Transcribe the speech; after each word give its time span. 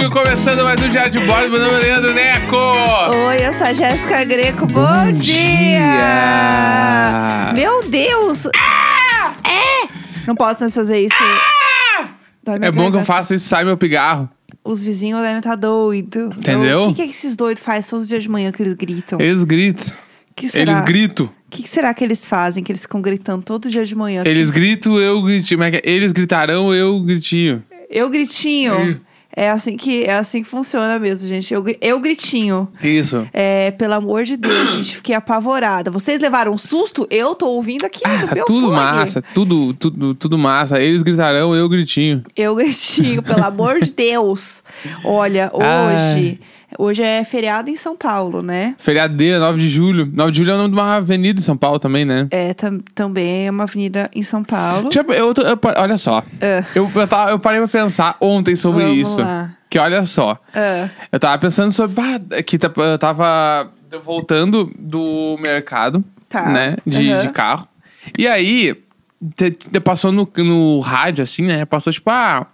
Sexta-feira, 0.00 0.08
9 0.08 0.08
de 0.08 0.08
julho, 0.08 0.10
começando 0.10 0.64
mais 0.64 0.82
um 0.82 0.90
Diário 0.90 1.12
de 1.12 1.18
Bordo. 1.20 1.50
Meu 1.50 1.60
nome 1.60 1.74
é 1.74 1.80
Leandro 1.80 2.14
Neco. 2.14 2.56
Oi, 2.56 3.36
eu 3.46 3.52
sou 3.52 3.66
a 3.66 3.72
Jéssica 3.74 4.24
Greco. 4.24 4.66
Bom, 4.66 4.86
Bom 4.86 5.12
dia! 5.12 5.78
dia! 5.78 7.52
Meu 7.54 7.82
Deus! 7.88 8.46
É! 8.46 9.88
Não 10.26 10.34
posso 10.34 10.62
mais 10.62 10.74
fazer 10.74 11.00
isso. 11.00 11.14
Minha 12.46 12.68
É 12.68 12.70
bom 12.70 12.90
que 12.90 12.96
eu 12.96 13.04
faço 13.04 13.34
isso 13.34 13.46
sai 13.46 13.64
meu 13.64 13.76
pigarro. 13.76 14.28
Os 14.64 14.82
vizinhos 14.82 15.20
devem 15.20 15.38
estar 15.38 15.56
doidos. 15.56 16.36
Entendeu? 16.36 16.84
O 16.84 16.88
que, 16.88 16.94
que, 16.94 17.02
é 17.02 17.04
que 17.06 17.12
esses 17.12 17.36
doidos 17.36 17.62
fazem 17.62 17.90
todos 17.90 18.04
os 18.04 18.08
dias 18.08 18.22
de 18.22 18.28
manhã 18.28 18.50
que 18.52 18.62
eles 18.62 18.74
gritam? 18.74 19.20
Eles 19.20 19.44
gritam. 19.44 19.92
que 20.34 20.48
será? 20.48 20.72
Eles 20.72 20.80
gritam. 20.82 21.26
O 21.26 21.50
que, 21.50 21.62
que 21.62 21.68
será 21.68 21.92
que 21.92 22.02
eles 22.04 22.26
fazem 22.26 22.62
que 22.64 22.72
eles 22.72 22.82
ficam 22.82 23.02
gritando 23.02 23.42
todo 23.42 23.68
dia 23.68 23.84
de 23.84 23.94
manhã? 23.94 24.22
Eles 24.24 24.50
gritam, 24.50 24.98
eu 24.98 25.20
gritinho. 25.22 25.62
É 25.62 25.70
que 25.70 25.76
é? 25.76 25.82
Eles 25.84 26.12
gritarão, 26.12 26.72
eu 26.74 27.00
gritinho. 27.00 27.62
Eu 27.90 28.08
gritinho. 28.08 29.00
É 29.34 29.48
assim 29.48 29.76
que 29.76 30.04
é 30.04 30.14
assim 30.14 30.42
que 30.42 30.48
funciona 30.48 30.98
mesmo, 30.98 31.26
gente. 31.26 31.54
Eu, 31.54 31.64
eu 31.80 32.00
gritinho. 32.00 32.68
Isso. 32.82 33.26
É, 33.32 33.70
pelo 33.70 33.94
amor 33.94 34.24
de 34.24 34.36
Deus, 34.36 34.72
gente, 34.72 34.96
fiquei 34.96 35.14
apavorada. 35.14 35.90
Vocês 35.90 36.20
levaram 36.20 36.52
um 36.52 36.58
susto? 36.58 37.06
Eu 37.08 37.34
tô 37.36 37.46
ouvindo 37.48 37.84
aqui 37.84 38.00
Ah, 38.04 38.26
no 38.26 38.34
meu 38.34 38.44
tudo 38.44 38.66
fone. 38.66 38.72
massa, 38.76 39.22
tudo, 39.32 39.72
tudo, 39.74 40.14
tudo 40.16 40.36
massa. 40.36 40.80
Eles 40.82 41.02
gritarão, 41.04 41.54
eu 41.54 41.68
gritinho. 41.68 42.24
Eu 42.36 42.56
gritinho, 42.56 43.22
pelo 43.22 43.44
amor 43.44 43.80
de 43.80 43.92
Deus. 43.92 44.64
Olha, 45.04 45.50
hoje, 45.54 46.40
hoje 46.78 47.02
é 47.02 47.24
feriado 47.24 47.68
em 47.70 47.76
São 47.76 47.96
Paulo, 47.96 48.42
né? 48.42 48.74
Feriadeira, 48.78 49.38
9 49.38 49.58
de 49.60 49.68
julho. 49.68 50.10
9 50.12 50.30
de 50.32 50.38
julho 50.38 50.50
é 50.50 50.54
o 50.54 50.58
nome 50.58 50.70
de 50.70 50.74
uma 50.80 50.96
avenida 50.96 51.38
em 51.40 51.42
São 51.42 51.56
Paulo 51.56 51.78
também, 51.78 52.04
né? 52.04 52.26
É, 52.30 52.54
tam- 52.54 52.80
também 52.94 53.46
é 53.46 53.50
uma 53.50 53.64
avenida 53.64 54.10
em 54.14 54.22
São 54.22 54.42
Paulo. 54.44 54.88
Tipo, 54.88 55.12
eu, 55.12 55.32
eu 55.36 55.56
pa- 55.56 55.74
olha 55.78 55.98
só. 55.98 56.22
Ah. 56.40 56.64
Eu, 56.74 56.90
eu, 56.94 57.08
tava- 57.08 57.30
eu 57.30 57.38
parei 57.38 57.60
pra 57.60 57.68
pensar 57.68 58.16
ontem 58.20 58.54
sobre 58.56 58.82
Vamos 58.84 58.98
isso. 58.98 59.20
lá. 59.20 59.54
Que 59.68 59.78
olha 59.78 60.04
só. 60.04 60.38
Ah, 60.54 60.88
Eu 61.12 61.20
tava 61.20 61.38
pensando 61.38 61.70
sobre. 61.70 61.94
que 62.44 62.58
tá- 62.58 62.72
eu 62.76 62.98
tava 62.98 63.70
voltando 64.04 64.70
do 64.78 65.38
mercado, 65.42 66.02
Tá. 66.28 66.48
né? 66.48 66.76
De, 66.86 67.20
de 67.22 67.28
carro. 67.30 67.68
E 68.18 68.26
aí, 68.26 68.74
te- 69.36 69.50
te- 69.52 69.80
passou 69.80 70.10
no, 70.10 70.28
no 70.38 70.80
rádio, 70.80 71.22
assim, 71.22 71.42
né? 71.42 71.64
Passou 71.64 71.92
tipo, 71.92 72.08
ah, 72.10 72.46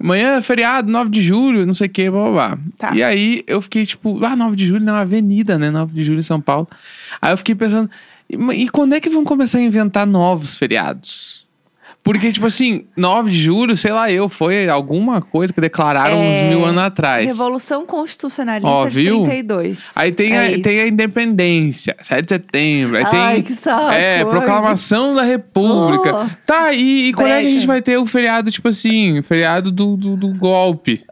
amanhã 0.00 0.36
é 0.36 0.42
feriado, 0.42 0.90
9 0.90 1.10
de 1.10 1.22
julho, 1.22 1.66
não 1.66 1.74
sei 1.74 1.86
o 1.86 1.90
que, 1.90 2.10
blá 2.10 2.22
blá 2.22 2.32
blá. 2.32 2.58
Tá. 2.78 2.94
E 2.94 3.02
aí 3.02 3.44
eu 3.46 3.60
fiquei 3.60 3.84
tipo, 3.86 4.24
ah, 4.24 4.36
9 4.36 4.56
de 4.56 4.66
julho 4.66 4.84
não 4.84 4.94
é 4.94 4.96
uma 4.96 5.02
avenida, 5.02 5.58
né? 5.58 5.70
9 5.70 5.92
de 5.94 6.04
julho 6.04 6.18
em 6.18 6.22
São 6.22 6.40
Paulo. 6.40 6.68
Aí 7.20 7.32
eu 7.32 7.36
fiquei 7.36 7.54
pensando, 7.54 7.90
e 8.28 8.68
quando 8.68 8.94
é 8.94 9.00
que 9.00 9.10
vão 9.10 9.24
começar 9.24 9.58
a 9.58 9.62
inventar 9.62 10.06
novos 10.06 10.56
feriados? 10.56 11.41
Porque, 12.04 12.32
tipo 12.32 12.46
assim, 12.46 12.84
9 12.96 13.30
de 13.30 13.38
julho, 13.38 13.76
sei 13.76 13.92
lá 13.92 14.10
eu, 14.10 14.28
foi 14.28 14.68
alguma 14.68 15.20
coisa 15.22 15.52
que 15.52 15.60
declararam 15.60 16.16
É, 16.16 16.42
uns 16.42 16.48
mil 16.48 16.64
anos 16.64 16.82
atrás. 16.82 17.24
Revolução 17.24 17.86
Constitucionalista 17.86 18.68
Ó, 18.68 18.88
de 18.88 18.94
viu? 18.96 19.22
32. 19.22 19.92
Aí 19.94 20.10
tem, 20.10 20.32
É 20.32 20.38
a, 20.38 20.50
isso. 20.50 20.62
tem 20.64 20.80
a 20.80 20.88
independência, 20.88 21.94
7 22.02 22.22
de 22.22 22.28
setembro. 22.28 22.96
Aí 22.98 23.04
Ai, 23.06 23.34
tem. 23.34 23.42
que 23.42 23.52
saco. 23.54 23.92
É, 23.92 24.24
proclamação 24.24 25.14
da 25.14 25.22
República. 25.22 26.24
Oh. 26.24 26.30
Tá, 26.44 26.72
e, 26.72 27.08
e 27.08 27.12
quando 27.12 27.28
é 27.30 27.40
que 27.40 27.46
a 27.46 27.50
gente 27.50 27.66
vai 27.68 27.80
ter 27.80 27.96
o 27.98 28.04
feriado, 28.04 28.50
tipo 28.50 28.68
assim, 28.68 29.22
feriado 29.22 29.70
do, 29.70 29.96
do, 29.96 30.16
do 30.16 30.28
golpe? 30.34 31.04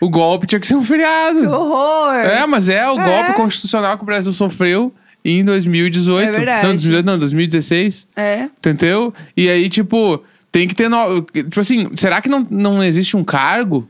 O 0.00 0.08
golpe 0.08 0.46
tinha 0.46 0.58
que 0.58 0.66
ser 0.66 0.76
um 0.76 0.80
Que 0.80 0.86
feriado. 0.86 1.44
horror! 1.52 2.14
É, 2.14 2.46
mas 2.46 2.70
é 2.70 2.88
o 2.90 2.98
É. 2.98 3.04
golpe 3.04 3.32
constitucional 3.34 3.98
que 3.98 4.02
o 4.02 4.06
Brasil 4.06 4.32
sofreu 4.32 4.94
em 5.24 5.44
2018. 5.44 6.28
É 6.28 6.32
verdade. 6.32 6.62
Não, 6.66 6.70
2018, 6.74 7.06
não, 7.06 7.18
2016. 7.18 8.08
É. 8.16 8.42
Entendeu? 8.44 9.12
E 9.36 9.48
aí, 9.48 9.68
tipo, 9.68 10.22
tem 10.52 10.66
que 10.66 10.74
ter. 10.74 10.88
No... 10.88 11.22
Tipo 11.22 11.60
assim, 11.60 11.88
será 11.94 12.20
que 12.20 12.28
não, 12.28 12.46
não 12.50 12.82
existe 12.82 13.16
um 13.16 13.24
cargo 13.24 13.88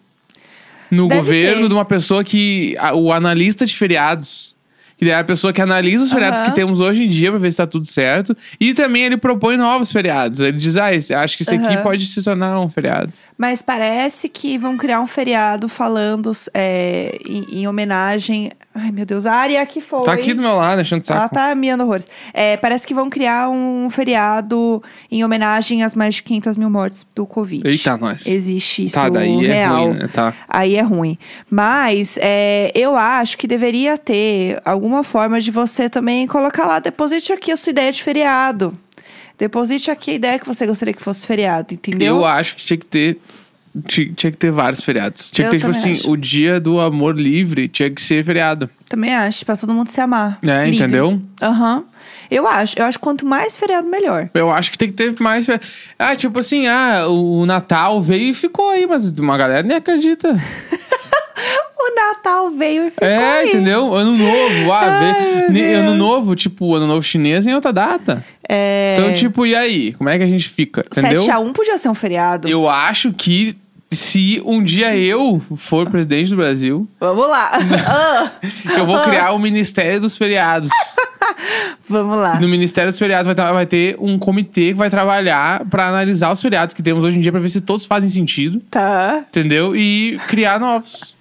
no 0.91 1.07
Deve 1.09 1.21
governo 1.21 1.63
ter. 1.63 1.69
de 1.69 1.75
uma 1.75 1.85
pessoa 1.85 2.25
que. 2.25 2.75
a- 2.79 2.95
o 2.95 3.13
analista 3.13 3.65
de 3.65 3.77
feriados? 3.77 4.59
Que 4.99 5.09
é 5.09 5.15
a 5.15 5.25
pessoa 5.25 5.51
que 5.51 5.63
analisa 5.63 6.05
os 6.05 6.13
feriados 6.13 6.41
Aham. 6.43 6.51
que 6.51 6.55
temos 6.55 6.79
hoje 6.79 7.03
em 7.05 7.07
dia 7.07 7.31
pra 7.31 7.39
ver 7.41 7.51
se 7.51 7.57
tá 7.57 7.67
tudo 7.67 7.87
certo. 7.87 8.37
E 8.61 8.75
também 8.75 9.05
ele 9.05 9.17
propõe 9.17 9.57
novos 9.57 9.91
feriados. 9.91 10.41
Ele 10.41 10.59
diz, 10.59 10.77
ah, 10.77 10.93
esse- 10.93 11.15
acho 11.15 11.39
que 11.39 11.43
esse 11.43 11.55
aqui 11.55 11.65
Aham. 11.73 11.83
pode 11.83 12.05
se 12.05 12.23
tornar 12.23 12.61
um 12.61 12.69
feriado. 12.69 13.11
Mas 13.39 13.63
parece 13.63 14.29
que 14.29 14.59
vão 14.59 14.77
criar 14.77 15.01
um 15.01 15.07
feriado 15.07 15.71
falando 15.71 16.31
é, 16.53 17.17
em, 17.27 17.61
em 17.61 17.67
homenagem. 17.67 18.51
Ai, 18.73 18.93
meu 18.93 19.05
Deus, 19.05 19.27
a 19.27 19.33
área 19.33 19.67
que 19.67 19.81
foi. 19.81 20.05
Tá 20.05 20.13
aqui 20.13 20.33
do 20.33 20.41
meu 20.41 20.55
lado, 20.55 20.81
Ela 20.81 21.03
saco. 21.03 21.35
tá 21.35 21.53
miando 21.57 21.83
horrores. 21.83 22.07
É, 22.33 22.57
parece 22.57 22.87
que 22.87 22.95
vão 22.95 23.11
criar 23.11 23.51
um 23.51 23.91
feriado 23.91 24.81
em 25.11 25.25
homenagem 25.25 25.83
às 25.83 25.93
mais 25.95 26.15
de 26.15 26.23
500 26.23 26.57
mil 26.57 26.71
mortes 26.71 27.05
do 27.13 27.27
Covid. 27.27 27.67
Eita, 27.69 27.97
nós. 27.97 28.25
Existe 28.27 28.85
isso 28.85 28.95
Tá, 28.95 29.09
daí 29.09 29.45
é 29.45 29.53
real. 29.55 29.87
ruim, 29.89 29.99
né? 29.99 30.09
Tá. 30.13 30.33
Aí 30.49 30.77
é 30.77 30.83
ruim. 30.83 31.19
Mas 31.51 32.17
é, 32.23 32.71
eu 32.75 32.95
acho 32.95 33.37
que 33.39 33.49
deveria 33.49 33.99
ter 33.99 34.61
alguma 34.65 35.03
forma 35.03 35.41
de 35.41 35.51
você 35.51 35.91
também 35.91 36.27
colocar 36.29 36.67
lá, 36.67 36.79
deposite 36.79 37.33
aqui 37.33 37.51
a 37.51 37.57
sua 37.57 37.71
ideia 37.71 37.91
de 37.91 38.01
feriado. 38.03 38.79
Deposite 39.37 39.91
aqui 39.91 40.13
a 40.13 40.15
ideia 40.15 40.39
que 40.39 40.47
você 40.47 40.65
gostaria 40.67 40.95
que 40.95 41.03
fosse 41.03 41.27
feriado, 41.27 41.75
entendeu? 41.75 42.19
Eu 42.19 42.25
acho 42.25 42.55
que 42.55 42.63
tinha 42.63 42.77
que 42.77 42.87
ter. 42.87 43.19
Tinha, 43.87 44.13
tinha 44.15 44.31
que 44.33 44.37
ter 44.37 44.51
vários 44.51 44.83
feriados. 44.83 45.31
Tinha 45.31 45.47
Eu 45.47 45.51
que 45.51 45.57
ter, 45.57 45.61
tipo 45.61 45.71
assim, 45.71 45.93
acho. 45.93 46.11
o 46.11 46.17
dia 46.17 46.59
do 46.59 46.81
amor 46.81 47.17
livre 47.19 47.69
tinha 47.69 47.89
que 47.89 48.03
ser 48.03 48.25
feriado. 48.25 48.69
Também 48.89 49.15
acho, 49.15 49.47
pra 49.47 49.57
todo 49.57 49.73
mundo 49.73 49.89
se 49.89 50.01
amar. 50.01 50.39
É, 50.43 50.65
Livre. 50.65 50.77
entendeu? 50.85 51.23
Aham. 51.41 51.85
Eu 52.29 52.47
acho. 52.49 52.77
Eu 52.79 52.85
acho 52.85 52.99
que 52.99 53.03
quanto 53.05 53.25
mais 53.25 53.57
feriado, 53.57 53.89
melhor. 53.89 54.29
Eu 54.35 54.51
acho 54.51 54.71
que 54.73 54.79
tem 54.79 54.89
que 54.89 54.95
ter 54.95 55.15
mais. 55.21 55.47
fe- 55.47 55.61
Ah, 55.99 56.17
tipo 56.17 56.39
assim, 56.41 56.67
ah, 56.67 57.07
o 57.09 57.47
Natal 57.47 58.01
veio 58.01 58.31
e 58.31 58.35
ficou 58.35 58.71
aí, 58.71 58.87
mas 58.87 59.11
uma 59.11 59.37
galera 59.37 59.63
nem 59.63 59.77
acredita. 59.77 60.35
O 61.83 61.95
Natal 61.95 62.51
veio 62.51 62.89
e 62.89 62.91
ficou 62.91 63.09
é, 63.09 63.41
aí. 63.41 63.49
entendeu? 63.49 63.95
Ano 63.95 64.13
novo, 64.13 64.73
ah, 64.73 65.15
Ai, 65.15 65.47
veio. 65.51 65.79
Ano 65.79 65.95
novo, 65.95 66.37
tipo, 66.37 66.75
ano 66.75 66.87
novo 66.87 67.03
chinês 67.03 67.47
em 67.47 67.55
outra 67.55 67.73
data. 67.73 68.23
É... 68.47 68.97
Então, 68.99 69.15
tipo, 69.15 69.47
e 69.47 69.55
aí? 69.55 69.93
Como 69.95 70.09
é 70.11 70.19
que 70.19 70.25
a 70.25 70.27
gente 70.27 70.49
fica? 70.49 70.83
Entendeu? 70.83 71.23
7x1 71.25 71.53
podia 71.55 71.79
ser 71.79 71.89
um 71.89 71.95
feriado. 71.95 72.47
Eu 72.49 72.69
acho 72.69 73.13
que 73.15 73.57
se 73.91 74.41
um 74.45 74.63
dia 74.63 74.95
eu 74.95 75.41
for 75.57 75.89
presidente 75.91 76.31
do 76.31 76.37
Brasil, 76.37 76.87
Vamos 77.01 77.29
lá. 77.29 77.51
Ah, 77.89 78.31
eu 78.79 78.85
vou 78.87 79.01
criar 79.01 79.33
o 79.33 79.39
Ministério 79.39 80.01
dos 80.01 80.17
Feriados. 80.17 80.69
Vamos 81.89 82.19
lá. 82.19 82.39
No 82.39 82.47
Ministério 82.47 82.91
dos 82.91 82.99
Feriados 82.99 83.27
vai, 83.27 83.35
ter- 83.35 83.53
vai 83.53 83.67
ter 83.67 83.97
um 83.99 84.19
comitê 84.19 84.69
que 84.69 84.75
vai 84.75 84.91
trabalhar 84.91 85.65
pra 85.67 85.89
analisar 85.89 86.31
os 86.31 86.41
feriados 86.41 86.73
que 86.75 86.83
temos 86.83 87.03
hoje 87.03 87.19
em 87.19 87.21
dia 87.21 87.33
pra 87.33 87.41
ver 87.41 87.49
se 87.49 87.61
todos 87.61 87.85
fazem 87.85 88.09
sentido. 88.09 88.61
Tá. 88.71 89.25
Entendeu? 89.29 89.75
E 89.75 90.21
criar 90.29 90.61
novos. 90.61 91.17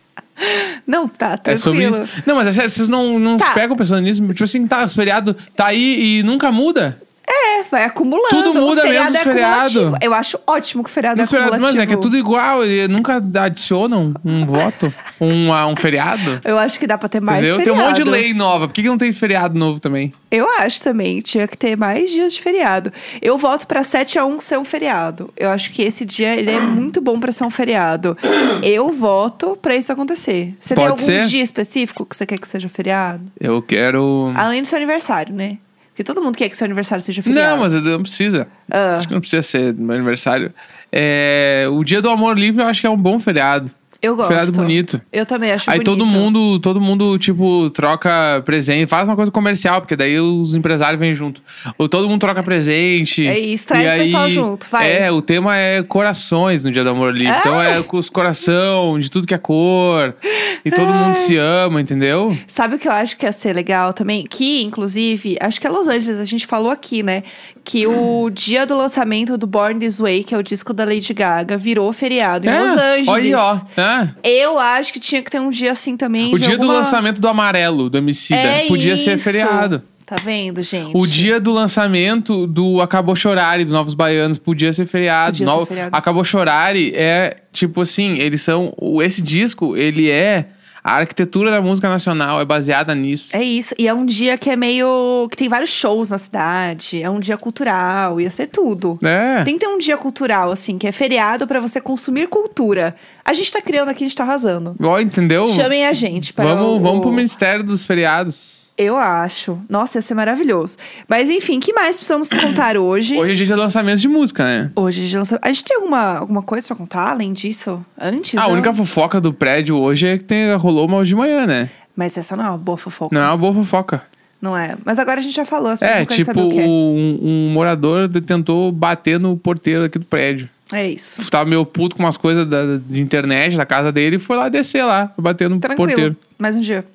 Não, 0.88 1.08
tá, 1.08 1.38
É 1.46 1.56
sobre 1.56 1.82
tranquilo. 1.82 2.06
isso. 2.06 2.24
Não, 2.26 2.36
mas 2.36 2.48
é 2.48 2.52
sério, 2.52 2.70
vocês 2.70 2.88
não, 2.90 3.20
não 3.20 3.38
Tá. 3.38 3.48
se 3.50 3.54
pegam 3.54 3.76
pensando 3.76 4.02
nisso? 4.02 4.22
Tipo 4.30 4.44
assim, 4.44 4.66
tá, 4.68 4.86
os 4.86 4.96
feriados 4.96 5.36
tá 5.56 5.68
aí 5.68 6.20
e 6.20 6.24
nunca 6.24 6.52
muda? 6.52 7.00
É, 7.32 7.64
vai 7.64 7.84
acumulando. 7.84 8.30
Tudo 8.30 8.54
muda 8.60 8.82
o 8.82 8.86
feriado 8.86 9.16
é 9.16 9.18
os 9.20 9.24
feriado. 9.24 9.56
acumulativo. 9.68 9.98
Eu 10.02 10.14
acho 10.16 10.40
ótimo 10.48 10.84
que 10.84 10.90
o 10.90 10.94
feriado 10.94 11.18
Nos 11.18 11.28
é 11.28 11.32
feriados, 11.32 11.54
acumulativo. 11.54 11.78
mas 11.78 11.84
é 11.84 11.88
que 11.88 11.94
é 11.94 12.02
tudo 12.02 12.18
igual, 12.18 12.66
e 12.66 12.88
nunca 12.88 13.18
adicionam 13.44 14.14
um 14.26 14.46
voto, 14.46 14.92
um, 15.22 15.54
a 15.54 15.68
um 15.68 15.76
feriado. 15.76 16.42
Eu 16.44 16.58
acho 16.58 16.80
que 16.80 16.88
dá 16.88 16.98
pra 16.98 17.08
ter 17.08 17.22
mais 17.22 17.40
entendeu? 17.40 17.58
feriado. 17.60 17.78
Tem 17.78 17.86
um 17.86 17.90
monte 17.92 18.04
de 18.04 18.10
lei 18.10 18.34
nova. 18.34 18.68
Por 18.68 18.74
que, 18.74 18.82
que 18.82 18.88
não 18.90 18.98
tem 18.98 19.14
feriado 19.14 19.58
novo 19.58 19.80
também? 19.80 20.12
Eu 20.32 20.48
acho 20.60 20.82
também. 20.82 21.20
Tinha 21.22 21.48
que 21.48 21.58
ter 21.58 21.78
mais 21.78 22.10
dias 22.10 22.34
de 22.34 22.42
feriado. 22.42 22.92
Eu 23.22 23.38
voto 23.38 23.68
pra 23.68 23.82
7x1 23.82 24.42
ser 24.42 24.58
um 24.58 24.66
feriado. 24.66 25.32
Eu 25.38 25.50
acho 25.52 25.72
que 25.72 25.82
esse 25.84 26.06
dia 26.06 26.36
ele 26.36 26.52
é 26.52 26.60
muito 26.60 27.00
bom 27.02 27.20
pra 27.20 27.32
ser 27.32 27.44
um 27.44 27.50
feriado. 27.50 28.18
Eu 28.64 28.92
voto 28.92 29.58
pra 29.62 29.76
isso 29.76 29.92
acontecer. 29.92 30.56
Você 30.60 30.76
tem 30.76 30.84
Pode 30.84 30.92
algum 30.92 31.04
ser? 31.04 31.26
dia 31.26 31.44
específico 31.44 32.06
que 32.06 32.16
você 32.16 32.26
quer 32.26 32.38
que 32.40 32.48
seja 32.48 32.68
feriado? 32.70 33.24
Eu 33.40 33.62
quero. 33.62 34.32
Além 34.36 34.62
do 34.62 34.68
seu 34.68 34.78
aniversário, 34.78 35.34
né? 35.34 35.58
Porque 36.00 36.14
todo 36.14 36.24
mundo 36.24 36.38
quer 36.38 36.48
que 36.48 36.56
seu 36.56 36.64
aniversário 36.64 37.04
seja 37.04 37.22
feriado. 37.22 37.58
Não, 37.58 37.70
mas 37.70 37.84
não 37.84 38.02
precisa. 38.02 38.48
Ah. 38.72 38.96
Acho 38.96 39.08
que 39.10 39.14
não 39.14 39.20
precisa 39.20 39.44
ser 39.44 39.74
meu 39.74 39.94
aniversário. 39.94 40.54
É, 40.90 41.66
o 41.70 41.84
dia 41.84 42.02
do 42.02 42.10
amor 42.10 42.40
livre 42.40 42.64
eu 42.64 42.68
acho 42.68 42.80
que 42.80 42.88
é 42.88 42.90
um 42.90 42.96
bom 42.96 43.20
feriado. 43.20 43.70
Eu 44.02 44.16
gosto. 44.16 44.30
Feriado 44.30 44.52
bonito. 44.54 45.02
Eu 45.12 45.26
também 45.26 45.52
acho 45.52 45.70
Aí 45.70 45.80
bonito. 45.80 45.86
todo 45.86 46.06
mundo, 46.06 46.60
todo 46.60 46.80
mundo, 46.80 47.18
tipo, 47.18 47.70
troca 47.72 48.42
presente, 48.46 48.88
faz 48.88 49.08
uma 49.10 49.16
coisa 49.16 49.30
comercial, 49.30 49.82
porque 49.82 49.96
daí 49.96 50.18
os 50.20 50.56
empresários 50.56 51.00
vêm 51.00 51.14
junto. 51.14 51.42
Ou 51.78 51.90
todo 51.90 52.08
mundo 52.08 52.22
troca 52.22 52.42
presente. 52.42 53.28
É 53.28 53.38
isso, 53.38 53.68
traz 53.68 53.86
o 53.86 53.90
aí, 53.90 54.00
pessoal 54.00 54.30
junto, 54.30 54.68
vai. 54.72 54.90
É, 54.90 55.12
o 55.12 55.22
tema 55.22 55.58
é 55.58 55.84
corações 55.84 56.64
no 56.64 56.72
Dia 56.72 56.84
do 56.84 56.92
Amor 56.92 57.14
Livre. 57.14 57.34
Ah! 57.34 57.40
Então 57.40 57.62
é 57.62 57.84
com 57.84 57.98
os 57.98 58.10
coração, 58.10 58.98
de 58.98 59.10
tudo 59.10 59.28
que 59.28 59.34
é 59.34 59.38
cor. 59.38 60.16
E 60.64 60.72
todo 60.72 60.94
mundo 60.94 61.16
se 61.16 61.36
ama, 61.38 61.82
entendeu? 61.82 62.38
Sabe 62.48 62.76
o 62.76 62.80
que 62.80 62.88
eu 62.88 62.92
acho 62.94 63.18
que 63.18 63.26
ia 63.26 63.34
ser 63.34 63.54
legal 63.54 63.92
também? 63.92 64.26
Que, 64.26 64.62
inclusive, 64.62 65.38
acho 65.42 65.60
que 65.60 65.68
é 65.68 65.70
Los 65.70 65.88
Angeles, 65.88 66.20
a 66.20 66.26
gente 66.26 66.48
falou 66.48 66.72
aqui, 66.72 67.04
né? 67.04 67.24
Que 67.64 67.86
o 67.86 68.30
dia 68.30 68.66
do 68.66 68.76
lançamento 68.76 69.38
do 69.38 69.46
Born 69.46 69.80
This 69.80 70.00
Way, 70.00 70.24
que 70.24 70.34
é 70.34 70.38
o 70.38 70.44
disco 70.44 70.74
da 70.74 70.86
Lady 70.86 71.14
Gaga, 71.14 71.58
virou 71.58 71.92
feriado 71.94 72.48
em 72.48 72.50
é, 72.50 72.60
Los 72.60 72.72
Angeles. 72.72 73.08
Olha 73.08 73.24
aí, 73.24 73.34
ó. 73.36 73.58
É. 73.78 73.89
Eu 74.24 74.58
acho 74.60 74.92
que 74.94 75.00
tinha 75.00 75.22
que 75.22 75.30
ter 75.32 75.40
um 75.40 75.50
dia 75.50 75.72
assim 75.72 75.96
também. 75.98 76.34
O 76.34 76.38
dia 76.38 76.50
do 76.58 76.64
alguma- 76.64 76.74
lançamento 76.76 77.20
do 77.22 77.28
Amarelo, 77.28 77.90
do 77.90 77.98
Emicida, 77.98 78.40
É 78.40 78.68
podia 78.68 78.98
ser 78.98 79.16
isso. 79.16 79.24
feriado. 79.24 79.82
Tá 80.06 80.16
vendo, 80.16 80.64
gente? 80.64 80.98
O 80.98 81.06
dia 81.06 81.40
do 81.40 81.52
lançamento 81.52 82.48
do 82.48 82.82
Acabou 82.82 83.16
Chorare, 83.16 83.64
dos 83.64 83.72
Novos 83.74 83.94
Baianos, 83.94 84.40
podia 84.40 84.74
ser 84.74 84.88
feriado. 84.88 85.38
Podia 85.38 85.48
ser 85.60 85.66
feriado. 85.68 85.96
Acabou 85.96 86.24
Chorare 86.24 86.92
é, 86.96 87.38
tipo 87.54 87.82
assim, 87.82 88.18
eles 88.18 88.42
são... 88.42 88.74
Esse 89.04 89.22
disco, 89.22 89.78
ele 89.78 90.10
é... 90.10 90.48
A 90.84 90.94
arquitetura 90.96 91.52
da 91.52 91.62
música 91.62 91.90
nacional 91.90 92.40
é 92.42 92.46
baseada 92.46 92.96
nisso. 92.96 93.36
É 93.36 93.44
isso. 93.44 93.76
E 93.78 93.88
é 93.88 93.94
um 93.94 94.06
dia 94.06 94.38
que 94.38 94.50
é 94.50 94.56
meio. 94.56 95.28
que 95.30 95.38
tem 95.38 95.50
vários 95.50 95.70
shows 95.70 96.10
na 96.10 96.18
cidade. 96.18 97.02
É 97.02 97.10
um 97.10 97.20
dia 97.20 97.38
cultural. 97.38 98.20
Ia 98.20 98.32
ser 98.32 98.48
tudo. 98.48 98.98
É. 99.04 99.44
Tem 99.44 99.56
que 99.56 99.66
ter 99.66 99.68
um 99.68 99.78
dia 99.78 99.98
cultural, 99.98 100.52
assim, 100.52 100.78
que 100.78 100.88
é 100.88 100.92
feriado 100.92 101.46
pra 101.48 101.60
você 101.60 101.82
consumir 101.82 102.28
cultura. 102.28 102.96
A 103.24 103.34
gente 103.34 103.52
tá 103.52 103.62
criando 103.62 103.90
aqui, 103.90 104.04
a 104.04 104.08
gente 104.08 104.16
tá 104.16 104.24
arrasando. 104.24 104.76
Ó, 104.82 105.00
entendeu? 105.00 105.48
Chamem 105.50 105.86
a 105.86 105.94
gente 105.94 106.34
para 106.34 106.56
Vamos, 106.56 106.76
o... 106.76 106.80
vamos 106.80 107.02
pro 107.02 107.12
Ministério 107.12 107.64
dos 107.64 107.86
Feriados. 107.86 108.69
Eu 108.80 108.96
acho. 108.96 109.60
Nossa, 109.70 109.98
ia 109.98 110.02
ser 110.02 110.14
maravilhoso. 110.14 110.78
Mas 111.06 111.30
enfim, 111.30 111.60
que 111.60 111.74
mais 111.74 111.98
precisamos 111.98 112.30
contar 112.32 112.78
hoje? 112.78 113.18
Hoje 113.18 113.34
é 113.34 113.36
dia 113.36 113.46
de 113.46 113.54
lançamento 113.54 114.00
de 114.00 114.08
música, 114.08 114.46
né? 114.46 114.72
Hoje 114.74 115.02
a 115.02 115.04
gente 115.04 115.18
lança... 115.18 115.40
A 115.42 115.50
gente 115.50 115.66
tem 115.66 115.76
alguma, 115.76 116.18
alguma 116.20 116.42
coisa 116.42 116.66
pra 116.66 116.78
contar 116.78 117.10
além 117.10 117.34
disso? 117.34 117.86
Antes? 118.00 118.40
Ah, 118.40 118.44
a 118.44 118.48
não? 118.48 118.54
única 118.54 118.74
fofoca 118.74 119.20
do 119.20 119.34
prédio 119.34 119.76
hoje 119.76 120.08
é 120.08 120.18
que 120.18 120.24
tem, 120.24 120.56
rolou 120.56 120.88
uma 120.88 120.96
hoje 120.96 121.10
de 121.10 121.16
manhã, 121.16 121.46
né? 121.46 121.70
Mas 121.94 122.18
essa 122.18 122.38
não 122.38 122.46
é 122.46 122.48
uma 122.48 122.58
boa 122.58 122.78
fofoca. 122.78 123.14
Não 123.14 123.22
é 123.22 123.28
uma 123.28 123.38
boa 123.38 123.54
fofoca. 123.54 124.02
Não 124.42 124.56
é. 124.56 124.78
Mas 124.86 124.98
agora 124.98 125.20
a 125.20 125.24
gente 125.24 125.36
já 125.36 125.44
falou, 125.44 125.72
as 125.72 125.80
pessoas 125.82 125.98
É, 125.98 126.00
não 126.00 126.06
querem 126.06 126.24
tipo, 126.24 126.40
saber 126.40 126.48
o 126.48 126.50
que 126.50 126.60
é. 126.62 126.66
um, 126.66 127.20
um 127.22 127.50
morador 127.50 128.08
tentou 128.08 128.72
bater 128.72 129.20
no 129.20 129.36
porteiro 129.36 129.84
aqui 129.84 130.00
do 130.00 130.06
prédio. 130.06 130.48
É 130.72 130.88
isso. 130.90 131.30
Tava 131.32 131.50
meio 131.50 131.66
puto 131.66 131.96
com 131.96 132.04
umas 132.04 132.16
coisas 132.18 132.46
da, 132.48 132.78
de 132.78 133.02
internet 133.02 133.58
da 133.58 133.66
casa 133.66 133.92
dele 133.92 134.18
e 134.18 134.20
foi 134.20 134.38
lá 134.38 134.50
descer 134.50 134.84
lá, 134.84 135.12
bater 135.18 135.50
no 135.50 135.60
Tranquilo. 135.60 135.88
porteiro. 135.90 136.16
Mais 136.38 136.56
um 136.56 136.62
dia. 136.62 136.86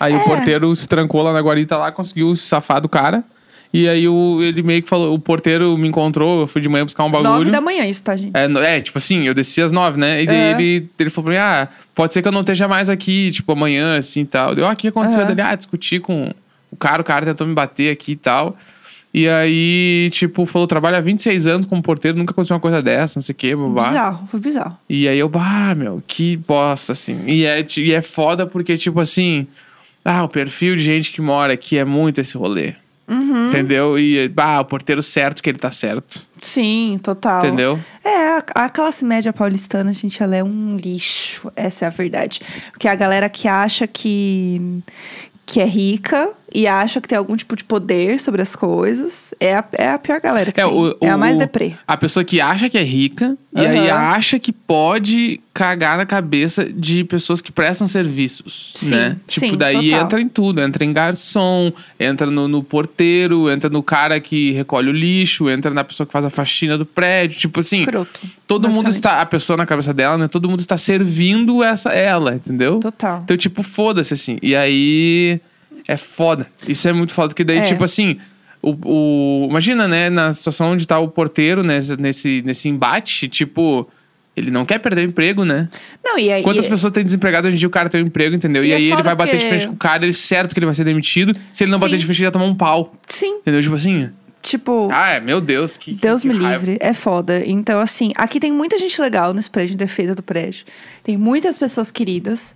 Aí 0.00 0.12
É. 0.12 0.16
o 0.16 0.20
porteiro 0.24 0.74
se 0.74 0.88
trancou 0.88 1.22
lá 1.22 1.32
na 1.32 1.40
guarita 1.40 1.76
lá, 1.76 1.92
conseguiu 1.92 2.34
se 2.34 2.46
safar 2.46 2.80
do 2.80 2.88
cara. 2.88 3.22
E 3.72 3.88
aí 3.88 4.08
o, 4.08 4.42
ele 4.42 4.64
meio 4.64 4.82
que 4.82 4.88
falou, 4.88 5.14
o 5.14 5.18
porteiro 5.18 5.78
me 5.78 5.86
encontrou, 5.86 6.40
eu 6.40 6.46
fui 6.48 6.60
de 6.60 6.68
manhã 6.68 6.84
buscar 6.84 7.04
um 7.04 7.10
bagulho. 7.10 7.30
Nove 7.30 7.50
da 7.52 7.60
manhã 7.60 7.86
isso, 7.86 8.02
tá, 8.02 8.16
gente? 8.16 8.32
É, 8.34 8.76
é, 8.76 8.80
tipo 8.80 8.98
assim, 8.98 9.28
eu 9.28 9.32
desci 9.32 9.62
às 9.62 9.70
nove, 9.70 9.96
né? 9.96 10.24
E 10.24 10.26
daí 10.26 10.36
É. 10.36 10.50
ele, 10.50 10.90
ele 10.98 11.08
falou 11.08 11.26
pra 11.26 11.32
mim, 11.34 11.38
ah, 11.38 11.68
pode 11.94 12.12
ser 12.12 12.20
que 12.20 12.26
eu 12.26 12.32
não 12.32 12.40
esteja 12.40 12.66
mais 12.66 12.90
aqui, 12.90 13.30
tipo, 13.30 13.52
amanhã, 13.52 13.96
assim, 13.96 14.22
e 14.22 14.24
tal. 14.24 14.56
Deu, 14.56 14.66
ah, 14.66 14.72
o 14.72 14.76
que 14.76 14.88
aconteceu? 14.88 15.20
Aham. 15.20 15.30
Ele, 15.30 15.40
ah, 15.40 15.54
discuti 15.54 16.00
com 16.00 16.34
o 16.68 16.76
cara, 16.76 17.00
o 17.00 17.04
cara 17.04 17.24
tentou 17.24 17.46
me 17.46 17.54
bater 17.54 17.92
aqui 17.92 18.12
e 18.12 18.16
tal. 18.16 18.56
E 19.12 19.28
aí, 19.28 20.08
tipo, 20.12 20.46
falou, 20.46 20.68
trabalha 20.68 20.98
há 20.98 21.00
26 21.00 21.46
anos 21.48 21.66
como 21.66 21.82
porteiro, 21.82 22.16
nunca 22.16 22.32
aconteceu 22.32 22.54
uma 22.54 22.60
coisa 22.60 22.80
dessa, 22.80 23.18
não 23.18 23.22
sei 23.22 23.32
o 23.32 23.36
quê, 23.36 23.56
babá. 23.56 23.88
Bizarro, 23.88 24.26
foi 24.28 24.38
bizarro. 24.38 24.78
E 24.88 25.08
aí 25.08 25.18
eu, 25.18 25.28
bah, 25.28 25.74
meu, 25.74 26.00
que 26.06 26.36
bosta, 26.36 26.92
assim. 26.92 27.24
E 27.26 27.44
é, 27.44 27.66
e 27.76 27.92
é 27.92 28.02
foda 28.02 28.46
porque, 28.46 28.76
tipo 28.76 29.00
assim, 29.00 29.48
ah, 30.04 30.22
o 30.22 30.28
perfil 30.28 30.76
de 30.76 30.82
gente 30.84 31.10
que 31.10 31.20
mora 31.20 31.52
aqui 31.52 31.76
é 31.76 31.84
muito 31.84 32.20
esse 32.20 32.36
rolê. 32.36 32.74
Uhum. 33.08 33.48
Entendeu? 33.48 33.98
E, 33.98 34.28
bah, 34.28 34.60
o 34.60 34.64
porteiro 34.64 35.02
certo 35.02 35.42
que 35.42 35.50
ele 35.50 35.58
tá 35.58 35.72
certo. 35.72 36.24
Sim, 36.40 36.96
total. 37.02 37.44
Entendeu? 37.44 37.80
É, 38.04 38.36
a, 38.36 38.44
a 38.54 38.68
classe 38.68 39.04
média 39.04 39.32
paulistana, 39.32 39.92
gente, 39.92 40.22
ela 40.22 40.36
é 40.36 40.44
um 40.44 40.76
lixo. 40.76 41.50
Essa 41.56 41.86
é 41.86 41.88
a 41.88 41.90
verdade. 41.90 42.40
Porque 42.70 42.86
a 42.86 42.94
galera 42.94 43.28
que 43.28 43.48
acha 43.48 43.88
que, 43.88 44.80
que 45.44 45.60
é 45.60 45.64
rica 45.64 46.30
e 46.54 46.66
acha 46.66 47.00
que 47.00 47.08
tem 47.08 47.16
algum 47.18 47.36
tipo 47.36 47.54
de 47.56 47.64
poder 47.64 48.18
sobre 48.20 48.42
as 48.42 48.54
coisas 48.56 49.34
é 49.40 49.54
a, 49.56 49.64
é 49.72 49.90
a 49.90 49.98
pior 49.98 50.20
galera 50.20 50.52
que 50.52 50.60
É, 50.60 50.64
tem. 50.64 50.72
o- 50.72 50.96
é 51.00 51.08
a 51.10 51.16
o- 51.16 51.18
mais 51.18 51.36
deprê. 51.38 51.74
A 51.86 51.96
pessoa 51.96 52.24
que 52.24 52.40
acha 52.40 52.68
que 52.68 52.76
é 52.78 52.82
rica 52.82 53.36
e 53.54 53.60
aí 53.66 53.90
acha 53.90 54.38
que 54.38 54.52
pode 54.52 55.40
cagar 55.52 55.96
na 55.98 56.06
cabeça 56.06 56.64
de 56.72 57.02
pessoas 57.04 57.40
que 57.42 57.50
prestam 57.52 57.86
serviços, 57.88 58.72
Sim, 58.76 58.90
né? 58.94 59.16
Tipo, 59.26 59.46
sim, 59.48 59.56
daí 59.56 59.90
total. 59.90 60.04
entra 60.06 60.20
em 60.20 60.28
tudo. 60.28 60.60
Entra 60.60 60.84
em 60.84 60.92
garçom, 60.92 61.72
entra 61.98 62.26
no, 62.30 62.46
no 62.48 62.62
porteiro, 62.62 63.50
entra 63.50 63.68
no 63.68 63.82
cara 63.82 64.20
que 64.20 64.52
recolhe 64.52 64.88
o 64.88 64.92
lixo, 64.92 65.50
entra 65.50 65.70
na 65.72 65.82
pessoa 65.84 66.06
que 66.06 66.12
faz 66.12 66.24
a 66.24 66.30
faxina 66.30 66.78
do 66.78 66.86
prédio. 66.86 67.38
Tipo 67.38 67.60
assim, 67.60 67.80
Escroto. 67.80 68.20
todo 68.46 68.68
mundo 68.70 68.88
está... 68.88 69.20
A 69.20 69.26
pessoa 69.26 69.56
na 69.56 69.66
cabeça 69.66 69.92
dela, 69.92 70.16
né? 70.16 70.28
Todo 70.28 70.48
mundo 70.48 70.60
está 70.60 70.76
servindo 70.76 71.62
essa 71.62 71.90
ela, 71.90 72.34
entendeu? 72.36 72.78
Total. 72.80 73.20
Então, 73.24 73.36
tipo, 73.36 73.62
foda-se, 73.62 74.14
assim. 74.14 74.38
E 74.42 74.54
aí. 74.56 75.40
É 75.92 75.96
foda. 75.96 76.46
Isso 76.68 76.88
é 76.88 76.92
muito 76.92 77.12
foda. 77.12 77.28
Porque 77.28 77.44
daí, 77.44 77.58
É. 77.58 77.62
tipo 77.62 77.82
assim. 77.84 78.18
O, 78.62 78.76
o- 78.84 79.46
imagina, 79.48 79.88
né? 79.88 80.10
Na 80.10 80.32
situação 80.32 80.72
onde 80.72 80.86
tá 80.86 80.98
o 80.98 81.08
porteiro 81.08 81.62
nesse, 81.62 81.96
nesse, 81.96 82.42
nesse 82.44 82.68
embate, 82.68 83.28
tipo. 83.28 83.88
Ele 84.36 84.50
não 84.50 84.64
quer 84.64 84.78
perder 84.78 85.02
o 85.06 85.10
emprego, 85.10 85.44
né? 85.44 85.68
Não, 86.04 86.18
e 86.18 86.30
aí. 86.30 86.42
Quantas 86.42 86.66
e- 86.66 86.68
pessoas 86.68 86.92
têm 86.92 87.02
desempregado 87.04 87.48
hoje 87.48 87.56
em 87.56 87.58
dia 87.58 87.66
o 87.68 87.70
cara 87.70 87.88
tem 87.88 88.02
um 88.02 88.06
emprego, 88.06 88.34
entendeu? 88.36 88.62
E, 88.64 88.68
E 88.68 88.72
é 88.72 88.76
aí 88.76 88.92
ele 88.92 89.02
vai 89.02 89.14
bater 89.14 89.32
de 89.32 89.36
porque- 89.38 89.48
frente 89.48 89.66
com 89.66 89.74
o 89.74 89.76
cara, 89.76 90.02
ele 90.04 90.10
é 90.10 90.14
certo 90.14 90.54
que 90.54 90.58
ele 90.60 90.66
vai 90.66 90.74
ser 90.74 90.84
demitido. 90.84 91.32
Se 91.52 91.64
ele 91.64 91.72
não 91.72 91.78
bater 91.80 91.92
Sim. 91.94 91.98
de 92.00 92.04
frente, 92.06 92.18
ele 92.20 92.26
vai 92.26 92.32
tomar 92.32 92.44
um 92.46 92.54
pau. 92.54 92.92
Sim, 93.08 93.38
Entendeu? 93.38 93.60
Tipo 93.62 93.74
assim. 93.74 94.08
tipo. 94.42 94.88
Ah, 94.92 95.10
é, 95.10 95.20
meu 95.20 95.40
Deus, 95.40 95.76
que. 95.76 95.94
Deus 95.94 96.22
que 96.22 96.28
me 96.28 96.34
raiva. 96.38 96.64
livre, 96.64 96.78
é 96.80 96.94
foda. 96.94 97.42
Então, 97.44 97.80
assim, 97.80 98.12
aqui 98.14 98.38
tem 98.38 98.52
muita 98.52 98.78
gente 98.78 99.00
legal 99.00 99.34
nesse 99.34 99.50
prédio, 99.50 99.74
em 99.74 99.76
defesa 99.76 100.14
do 100.14 100.22
prédio. 100.22 100.64
Tem 101.02 101.16
muitas 101.16 101.58
pessoas 101.58 101.90
queridas. 101.90 102.54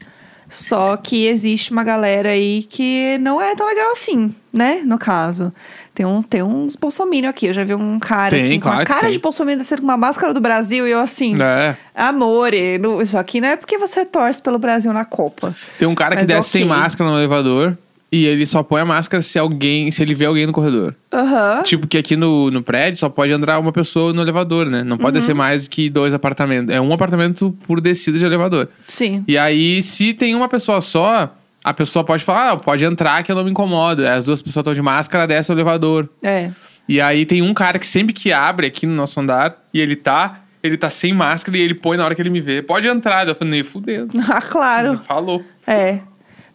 Só 0.49 0.97
que 0.97 1.27
existe 1.27 1.73
uma 1.73 1.83
galera 1.83 2.31
aí 2.31 2.65
que 2.69 3.17
não 3.21 3.41
é 3.41 3.55
tão 3.55 3.67
legal 3.67 3.93
assim, 3.93 4.35
né? 4.53 4.83
No 4.85 4.99
caso. 4.99 5.53
Tem, 5.95 6.05
um, 6.05 6.21
tem 6.23 6.43
uns 6.43 6.75
bolsominion 6.77 7.31
aqui. 7.31 7.47
Eu 7.47 7.55
já 7.55 7.63
vi 7.65 7.75
um 7.75 7.99
cara 7.99 8.31
Tem, 8.31 8.45
assim, 8.45 8.55
com 8.59 8.63
claro 8.65 8.79
a 8.79 8.85
que 8.85 8.89
cara 8.89 9.01
tem. 9.03 9.11
de 9.13 9.19
bolsominion 9.21 9.59
descendo 9.59 9.83
com 9.83 9.89
uma 9.89 9.97
máscara 9.97 10.35
do 10.35 10.41
Brasil 10.41 10.87
e 10.87 10.91
eu 10.91 10.99
assim. 11.01 11.37
É. 11.41 11.77
Amore, 11.95 12.79
não- 12.79 13.01
isso 13.01 13.17
aqui 13.17 13.41
não 13.41 13.49
é 13.49 13.57
porque 13.57 13.79
você 13.79 14.05
torce 14.05 14.43
pelo 14.43 14.59
Brasil 14.59 14.93
na 14.93 15.05
Copa. 15.05 15.55
Tem 15.79 15.87
um 15.89 15.95
cara 15.95 16.17
que 16.17 16.23
Mas 16.23 16.27
desce 16.29 16.51
sem 16.51 16.65
ok. 16.65 16.77
máscara 16.77 17.11
no 17.11 17.17
elevador 17.17 17.79
e 18.17 18.27
ele 18.27 18.47
só 18.47 18.63
põe 18.63 18.81
a 18.81 18.85
máscara 18.85 19.21
se 19.23 19.39
alguém, 19.39 19.91
se 19.91 20.03
ele 20.03 20.15
vê 20.15 20.27
alguém 20.27 20.47
no 20.47 20.53
corredor. 20.53 20.95
Aham. 21.13 21.63
Tipo, 21.63 21.87
que 21.87 21.99
aqui 21.99 22.17
no, 22.17 22.51
no 22.51 22.63
prédio 22.63 22.99
só 22.99 23.09
pode 23.09 23.33
entrar 23.33 23.59
uma 23.59 23.73
pessoa 23.73 24.13
no 24.13 24.23
elevador, 24.23 24.67
né? 24.67 24.83
Não 24.85 24.97
pode 24.97 25.17
Uhum. 25.17 25.21
descer 25.21 25.35
mais 25.35 25.67
que 25.69 25.91
dois 25.91 26.15
apartamentos. 26.15 26.75
É 26.75 26.81
um 26.81 26.93
apartamento 26.93 27.57
por 27.67 27.81
descida 27.81 28.19
de 28.19 28.25
elevador. 28.25 28.69
Sim. 28.87 29.25
E 29.27 29.37
aí, 29.39 29.81
se 29.83 30.13
tem 30.15 30.35
uma 30.35 30.49
pessoa 30.49 30.81
só, 30.81 31.35
a 31.63 31.75
pessoa 31.75 32.05
pode 32.05 32.23
falar, 32.25 32.53
ah, 32.53 32.57
pode 32.57 32.85
entrar 32.85 33.23
que 33.23 33.33
eu 33.33 33.37
não 33.37 33.45
me 33.45 33.51
incomodo. 33.51 34.07
As 34.07 34.25
duas 34.27 34.41
pessoas 34.43 34.63
estão 34.63 34.75
de 34.75 34.83
máscara, 34.83 35.27
desce 35.27 35.51
o 35.51 35.55
elevador. 35.55 36.09
É. 36.23 36.51
E 36.89 37.01
aí 37.01 37.25
tem 37.25 37.41
um 37.43 37.55
cara 37.55 37.79
que 37.79 37.87
sempre 37.87 38.13
que 38.13 38.33
abre 38.33 38.67
aqui 38.67 38.87
no 38.87 38.95
nosso 38.95 39.19
andar, 39.19 39.57
e 39.73 39.81
ele 39.81 39.97
tá, 39.97 40.41
ele 40.63 40.77
tá 40.77 40.91
sem 40.91 41.15
máscara 41.15 41.57
e 41.57 41.61
ele 41.63 41.75
põe 41.75 41.97
na 41.97 42.05
hora 42.05 42.15
que 42.15 42.21
ele 42.23 42.29
me 42.31 42.41
vê. 42.41 42.61
Pode 42.61 42.87
entrar. 42.87 43.27
Eu 43.27 43.35
falei, 43.35 43.51
nem 43.53 43.63
fudendo. 43.65 44.13
Ah, 44.29 44.43
claro. 44.43 44.99
Falou. 44.99 45.43
É. 45.67 46.01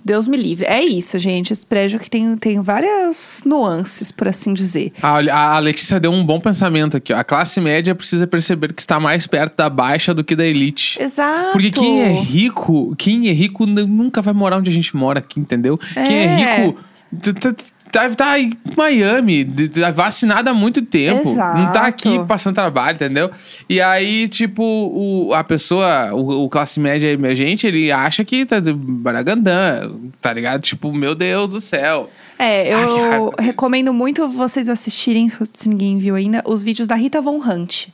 Deus 0.03 0.27
me 0.27 0.38
livre. 0.38 0.65
É 0.65 0.82
isso, 0.84 1.20
gente. 1.20 1.51
Esse 1.51 1.65
prédio 1.65 1.98
aqui 2.00 2.10
tem, 2.10 2.38
tem 2.38 2.62
várias 2.62 3.41
nuances, 3.46 4.12
por 4.12 4.27
assim 4.27 4.53
dizer. 4.53 4.94
A, 5.01 5.56
a 5.56 5.60
Letícia 5.60 6.00
deu 6.00 6.12
um 6.12 6.24
bom 6.24 6.39
pensamento 6.39 6.96
aqui. 6.98 7.12
ó. 7.13 7.18
A 7.18 7.24
classe 7.24 7.60
média 7.60 7.94
precisa 7.94 8.25
perceber 8.25 8.74
que 8.74 8.82
está 8.82 9.00
mais 9.00 9.27
perto 9.27 9.58
da 9.58 9.70
baixa 9.70 10.13
do 10.13 10.24
que 10.24 10.36
da 10.36 10.46
elite. 10.46 11.01
Exato. 11.01 11.51
Porque 11.51 11.70
quem 11.72 12.01
é 12.01 12.13
rico, 12.13 12.96
quem 12.98 13.27
é 13.27 13.34
rico 13.34 13.65
nunca 13.65 14.22
vai 14.22 14.34
morar 14.34 14.58
onde 14.58 14.70
a 14.70 14.74
gente 14.74 14.96
mora 14.96 15.20
aqui, 15.20 15.39
entendeu? 15.39 15.77
Quem 15.77 16.18
é 16.18 16.24
É. 16.24 16.65
rico 16.65 16.79
tá, 17.91 18.10
tá 18.10 18.39
em 18.39 18.53
Miami, 18.75 19.48
vacinado 19.93 20.50
há 20.50 20.53
muito 20.53 20.81
tempo. 20.81 21.34
Não 21.34 21.72
tá 21.72 21.88
aqui 21.88 22.10
Exato. 22.10 22.27
passando 22.27 22.55
trabalho, 22.55 22.96
entendeu? 22.96 23.29
E 23.67 23.81
aí, 23.81 24.27
tipo, 24.27 24.63
o, 24.63 25.34
a 25.34 25.43
pessoa, 25.43 26.13
o, 26.13 26.46
o 26.46 26.50
classe 26.50 26.79
média 26.79 27.08
emergente, 27.12 27.67
ele 27.67 27.91
acha 27.91 28.24
que 28.24 28.46
tá 28.46 28.60
de 28.60 28.74
baragandã, 28.74 29.91
tá 30.22 30.34
ligado? 30.34 30.62
Tipo, 30.62 30.91
meu 30.93 31.15
Deus 31.15 31.50
do 31.50 31.62
céu. 31.62 32.10
É, 32.38 32.74
Ai, 32.74 32.84
eu 32.84 33.00
raiva. 33.00 33.31
recomendo 33.39 33.93
muito 33.93 34.27
vocês 34.29 34.69
assistirem, 34.69 35.27
se 35.29 35.67
ninguém 35.67 36.00
viu 36.00 36.15
ainda, 36.15 36.41
os 36.46 36.63
vídeos 36.63 36.88
da 36.88 36.96
Rita 36.96 37.22
Von 37.22 37.38
Hunt. 37.38 37.88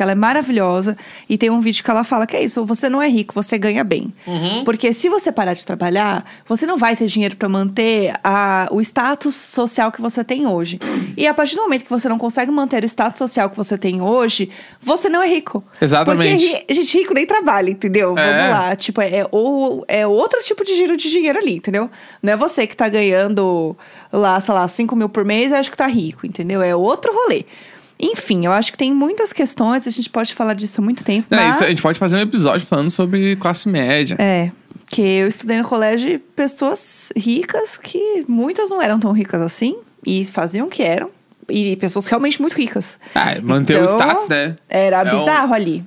Que 0.00 0.02
ela 0.02 0.12
é 0.12 0.14
maravilhosa. 0.14 0.96
E 1.28 1.36
tem 1.36 1.50
um 1.50 1.60
vídeo 1.60 1.84
que 1.84 1.90
ela 1.90 2.02
fala 2.04 2.26
que 2.26 2.34
é 2.34 2.42
isso: 2.42 2.64
você 2.64 2.88
não 2.88 3.02
é 3.02 3.06
rico, 3.06 3.34
você 3.34 3.58
ganha 3.58 3.84
bem. 3.84 4.10
Uhum. 4.26 4.64
Porque 4.64 4.94
se 4.94 5.10
você 5.10 5.30
parar 5.30 5.52
de 5.52 5.66
trabalhar, 5.66 6.24
você 6.48 6.64
não 6.64 6.78
vai 6.78 6.96
ter 6.96 7.04
dinheiro 7.04 7.36
pra 7.36 7.50
manter 7.50 8.14
a, 8.24 8.66
o 8.70 8.80
status 8.80 9.34
social 9.34 9.92
que 9.92 10.00
você 10.00 10.24
tem 10.24 10.46
hoje. 10.46 10.80
E 11.18 11.26
a 11.26 11.34
partir 11.34 11.54
do 11.54 11.60
momento 11.60 11.84
que 11.84 11.90
você 11.90 12.08
não 12.08 12.16
consegue 12.16 12.50
manter 12.50 12.82
o 12.82 12.86
status 12.86 13.18
social 13.18 13.50
que 13.50 13.56
você 13.58 13.76
tem 13.76 14.00
hoje, 14.00 14.48
você 14.80 15.10
não 15.10 15.22
é 15.22 15.28
rico. 15.28 15.62
Exatamente. 15.78 16.48
Porque 16.48 16.74
gente 16.74 16.96
rico 16.96 17.12
nem 17.12 17.26
trabalha, 17.26 17.68
entendeu? 17.68 18.16
É. 18.16 18.38
Vamos 18.38 18.50
lá. 18.50 18.76
Tipo, 18.76 19.02
é, 19.02 19.26
ou, 19.30 19.84
é 19.86 20.06
outro 20.06 20.42
tipo 20.42 20.64
de 20.64 20.76
giro 20.76 20.96
de 20.96 21.10
dinheiro 21.10 21.38
ali, 21.38 21.56
entendeu? 21.56 21.90
Não 22.22 22.32
é 22.32 22.36
você 22.36 22.66
que 22.66 22.74
tá 22.74 22.88
ganhando 22.88 23.76
lá, 24.10 24.40
sei 24.40 24.54
lá, 24.54 24.66
5 24.66 24.96
mil 24.96 25.10
por 25.10 25.26
mês 25.26 25.52
e 25.52 25.54
acha 25.56 25.70
que 25.70 25.76
tá 25.76 25.86
rico, 25.86 26.26
entendeu? 26.26 26.62
É 26.62 26.74
outro 26.74 27.12
rolê. 27.12 27.44
Enfim, 28.00 28.46
eu 28.46 28.52
acho 28.52 28.72
que 28.72 28.78
tem 28.78 28.92
muitas 28.92 29.32
questões, 29.32 29.86
a 29.86 29.90
gente 29.90 30.08
pode 30.08 30.34
falar 30.34 30.54
disso 30.54 30.80
há 30.80 30.84
muito 30.84 31.04
tempo. 31.04 31.26
É, 31.30 31.36
mas... 31.36 31.56
isso, 31.56 31.64
a 31.64 31.68
gente 31.70 31.82
pode 31.82 31.98
fazer 31.98 32.16
um 32.16 32.20
episódio 32.20 32.66
falando 32.66 32.90
sobre 32.90 33.36
classe 33.36 33.68
média. 33.68 34.16
É, 34.18 34.50
que 34.86 35.02
eu 35.02 35.28
estudei 35.28 35.58
no 35.58 35.64
colégio 35.64 36.08
de 36.10 36.18
pessoas 36.18 37.12
ricas 37.16 37.76
que 37.76 38.24
muitas 38.26 38.70
não 38.70 38.80
eram 38.80 38.98
tão 38.98 39.12
ricas 39.12 39.40
assim 39.42 39.76
e 40.06 40.24
faziam 40.24 40.66
o 40.66 40.70
que 40.70 40.82
eram. 40.82 41.10
E 41.48 41.76
pessoas 41.76 42.06
realmente 42.06 42.40
muito 42.40 42.54
ricas. 42.54 42.98
Ah, 43.14 43.34
manter 43.42 43.74
o 43.80 43.84
Então, 43.84 43.98
status, 43.98 44.28
né? 44.28 44.54
Era 44.68 45.02
É 45.02 45.14
um- 45.14 45.18
bizarro 45.18 45.52
ali. 45.52 45.84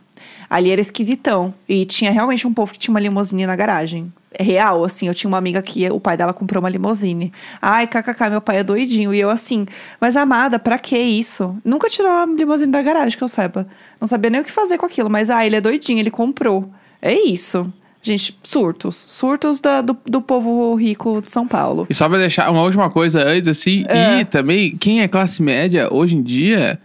Ali 0.55 0.69
era 0.71 0.81
esquisitão. 0.81 1.53
E 1.67 1.85
tinha 1.85 2.11
realmente 2.11 2.45
um 2.47 2.53
povo 2.53 2.71
que 2.73 2.79
tinha 2.79 2.93
uma 2.93 2.99
limusine 2.99 3.45
na 3.47 3.55
garagem. 3.55 4.11
É 4.37 4.43
real, 4.43 4.83
assim. 4.83 5.07
Eu 5.07 5.13
tinha 5.13 5.27
uma 5.29 5.37
amiga 5.37 5.61
que 5.61 5.89
o 5.89 5.99
pai 5.99 6.15
dela 6.17 6.33
comprou 6.33 6.61
uma 6.61 6.69
limusine. 6.69 7.31
Ai, 7.61 7.87
kkk, 7.87 8.29
meu 8.29 8.41
pai 8.41 8.57
é 8.59 8.63
doidinho. 8.63 9.13
E 9.13 9.19
eu 9.19 9.29
assim, 9.29 9.65
mas 9.99 10.15
amada, 10.15 10.57
pra 10.59 10.77
que 10.77 10.97
isso? 10.97 11.55
Nunca 11.63 11.89
tirou 11.89 12.09
a 12.11 12.25
limusine 12.25 12.71
da 12.71 12.81
garagem, 12.81 13.17
que 13.17 13.23
eu 13.23 13.29
saiba. 13.29 13.67
Não 13.99 14.07
sabia 14.07 14.29
nem 14.29 14.41
o 14.41 14.43
que 14.43 14.51
fazer 14.51 14.77
com 14.77 14.85
aquilo. 14.85 15.09
Mas, 15.09 15.29
ah, 15.29 15.45
ele 15.45 15.55
é 15.55 15.61
doidinho, 15.61 15.99
ele 15.99 16.11
comprou. 16.11 16.69
É 17.01 17.13
isso. 17.13 17.71
Gente, 18.01 18.37
surtos. 18.43 18.95
Surtos 19.07 19.59
da- 19.61 19.81
do, 19.81 19.95
do 20.05 20.21
povo 20.21 20.75
rico 20.75 21.21
de 21.21 21.31
São 21.31 21.47
Paulo. 21.47 21.87
E 21.89 21.93
só 21.93 22.09
pra 22.09 22.17
deixar 22.17 22.51
uma 22.51 22.61
última 22.61 22.89
coisa 22.89 23.23
antes, 23.23 23.47
assim, 23.47 23.85
É. 23.87 24.19
e 24.19 24.25
também, 24.25 24.75
quem 24.75 25.01
é 25.01 25.07
classe 25.07 25.41
média 25.41 25.87
hoje 25.93 26.15
em 26.17 26.21
dia 26.21 26.79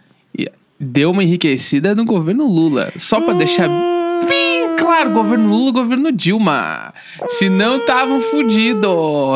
deu 0.78 1.10
uma 1.10 1.22
enriquecida 1.22 1.94
no 1.94 2.04
governo 2.04 2.46
Lula. 2.46 2.92
Só 2.96 3.20
pra 3.20 3.34
deixar 3.34 3.68
bem 4.28 4.76
claro, 4.76 5.10
governo 5.10 5.48
Lula, 5.48 5.72
governo 5.72 6.12
Dilma. 6.12 6.92
Se 7.28 7.48
não 7.48 7.78
estavam 7.78 8.20
fudido. 8.20 8.88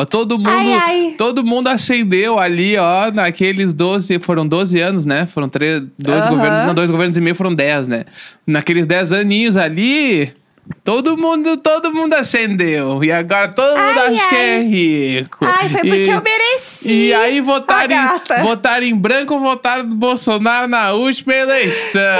Todo 0.09 0.37
mundo, 0.37 0.49
Ai, 0.49 0.73
ai. 0.73 1.15
todo 1.17 1.43
mundo 1.43 1.67
acendeu 1.67 2.39
ali, 2.39 2.77
ó, 2.77 3.11
naqueles 3.11 3.73
12, 3.73 4.19
foram 4.19 4.47
12 4.47 4.79
anos, 4.79 5.05
né? 5.05 5.25
Foram 5.25 5.49
três, 5.49 5.83
dois 5.97 6.25
governos, 6.25 6.67
não, 6.67 6.73
dois 6.73 6.89
governos 6.89 7.17
e 7.17 7.21
meio 7.21 7.35
foram 7.35 7.53
10, 7.53 7.87
né? 7.87 8.05
Naqueles 8.47 8.85
10 8.85 9.11
aninhos 9.11 9.57
ali, 9.57 10.31
todo 10.83 11.17
mundo, 11.17 11.57
todo 11.57 11.93
mundo 11.93 12.13
acendeu. 12.13 13.03
E 13.03 13.11
agora 13.11 13.47
todo 13.49 13.69
mundo 13.77 13.99
Ai, 13.99 14.13
acha 14.13 14.29
que 14.29 14.35
é 14.35 14.55
ai. 14.55 14.63
rico. 14.63 15.37
Ai, 15.45 15.69
foi 15.69 15.81
porque 15.81 15.95
E- 16.05 16.09
eu 16.09 16.21
mereci. 16.21 16.91
e 17.07 17.13
aí 17.13 17.41
votaram 17.41 17.93
em, 17.95 18.41
votaram 18.43 18.85
em 18.85 18.95
branco, 18.95 19.37
votaram 19.39 19.83
no 19.83 19.95
Bolsonaro 19.95 20.67
na 20.67 20.91
última 20.93 21.33
eleição. 21.33 22.01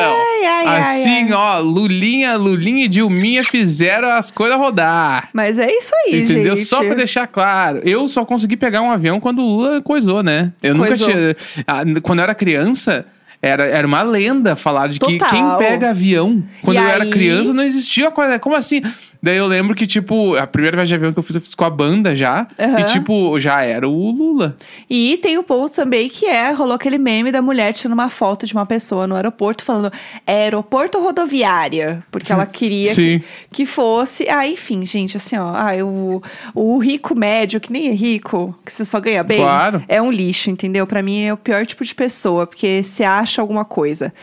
Ai, 0.43 0.45
ai, 0.45 0.67
ai, 0.67 0.77
assim, 0.81 1.23
ai. 1.27 1.33
ó, 1.33 1.59
Lulinha, 1.59 2.35
Lulinha 2.35 2.85
e 2.85 2.87
Dilminha 2.87 3.43
fizeram 3.43 4.09
as 4.09 4.29
coisas 4.31 4.57
rodar. 4.57 5.29
Mas 5.33 5.57
é 5.57 5.69
isso 5.71 5.91
aí, 6.05 6.21
Entendeu? 6.21 6.55
gente. 6.55 6.67
Só 6.67 6.83
pra 6.83 6.95
deixar 6.95 7.27
claro. 7.27 7.81
Eu 7.83 8.07
só 8.07 8.25
consegui 8.25 8.57
pegar 8.57 8.81
um 8.81 8.91
avião 8.91 9.19
quando 9.19 9.39
o 9.39 9.45
Lula 9.55 9.81
coisou, 9.81 10.21
né? 10.21 10.51
Eu 10.61 10.75
Coisou. 10.75 11.07
nunca 11.07 11.35
tinha. 11.35 11.63
ah, 11.67 11.81
Quando 12.01 12.19
eu 12.19 12.23
era 12.23 12.35
criança. 12.35 13.05
Era, 13.45 13.65
era 13.65 13.85
uma 13.85 14.01
lenda 14.01 14.55
falar 14.55 14.87
de 14.87 14.97
que 14.97 15.17
Total. 15.17 15.29
quem 15.29 15.67
pega 15.67 15.89
avião. 15.89 16.41
Quando 16.61 16.77
E 16.77 16.79
eu 16.79 16.87
era 16.87 17.03
aí- 17.03 17.09
criança, 17.09 17.53
não 17.53 17.61
existia. 17.61 18.09
Como 18.39 18.55
assim? 18.55 18.81
Daí 19.23 19.37
eu 19.37 19.47
lembro 19.47 19.73
que, 19.73 19.87
tipo, 19.87 20.35
a 20.35 20.45
primeira 20.45 20.75
viagem 20.75 20.89
de 20.89 20.95
avião 20.95 21.13
que 21.13 21.17
eu 21.19 21.23
fiz, 21.23 21.35
eu 21.37 21.41
fiz 21.41 21.55
com 21.55 21.63
a 21.63 21.69
banda 21.69 22.13
já. 22.13 22.45
Aham. 22.59 22.79
E, 22.81 22.83
tipo, 22.83 23.39
já 23.39 23.61
era 23.61 23.87
o 23.87 24.11
Lula. 24.11 24.53
E 24.89 25.17
tem 25.21 25.37
o 25.37 25.43
ponto 25.43 25.73
também 25.73 26.09
que 26.09 26.25
é, 26.25 26.51
rolou 26.51 26.73
aquele 26.75 26.97
meme 26.97 27.31
da 27.31 27.41
mulher 27.41 27.71
tirando 27.73 27.93
uma 27.93 28.09
foto 28.09 28.45
de 28.45 28.53
uma 28.53 28.65
pessoa 28.65 29.07
no 29.07 29.15
aeroporto 29.15 29.63
falando 29.63 29.89
aeroporto 30.27 31.01
rodoviária, 31.01 32.03
porque 32.11 32.33
ela 32.33 32.43
queria 32.47 32.93
que, 32.93 33.23
que 33.49 33.65
fosse. 33.65 34.27
Ah, 34.29 34.45
enfim, 34.45 34.85
gente, 34.85 35.15
assim, 35.15 35.37
ó, 35.37 35.53
ah, 35.55 35.71
o, 35.85 36.21
o 36.53 36.77
rico 36.79 37.15
médio, 37.15 37.61
que 37.61 37.71
nem 37.71 37.87
é 37.87 37.93
rico, 37.93 38.53
que 38.65 38.73
você 38.73 38.83
só 38.83 38.99
ganha 38.99 39.23
bem, 39.23 39.39
Claro. 39.39 39.83
é 39.87 40.01
um 40.01 40.11
lixo, 40.11 40.49
entendeu? 40.49 40.85
Pra 40.85 41.01
mim 41.01 41.23
é 41.23 41.31
o 41.33 41.37
pior 41.37 41.65
tipo 41.65 41.85
de 41.85 41.95
pessoa, 41.95 42.45
porque 42.45 42.81
você 42.83 43.05
acha 43.05 43.41
alguma 43.41 43.63
coisa. 43.63 44.13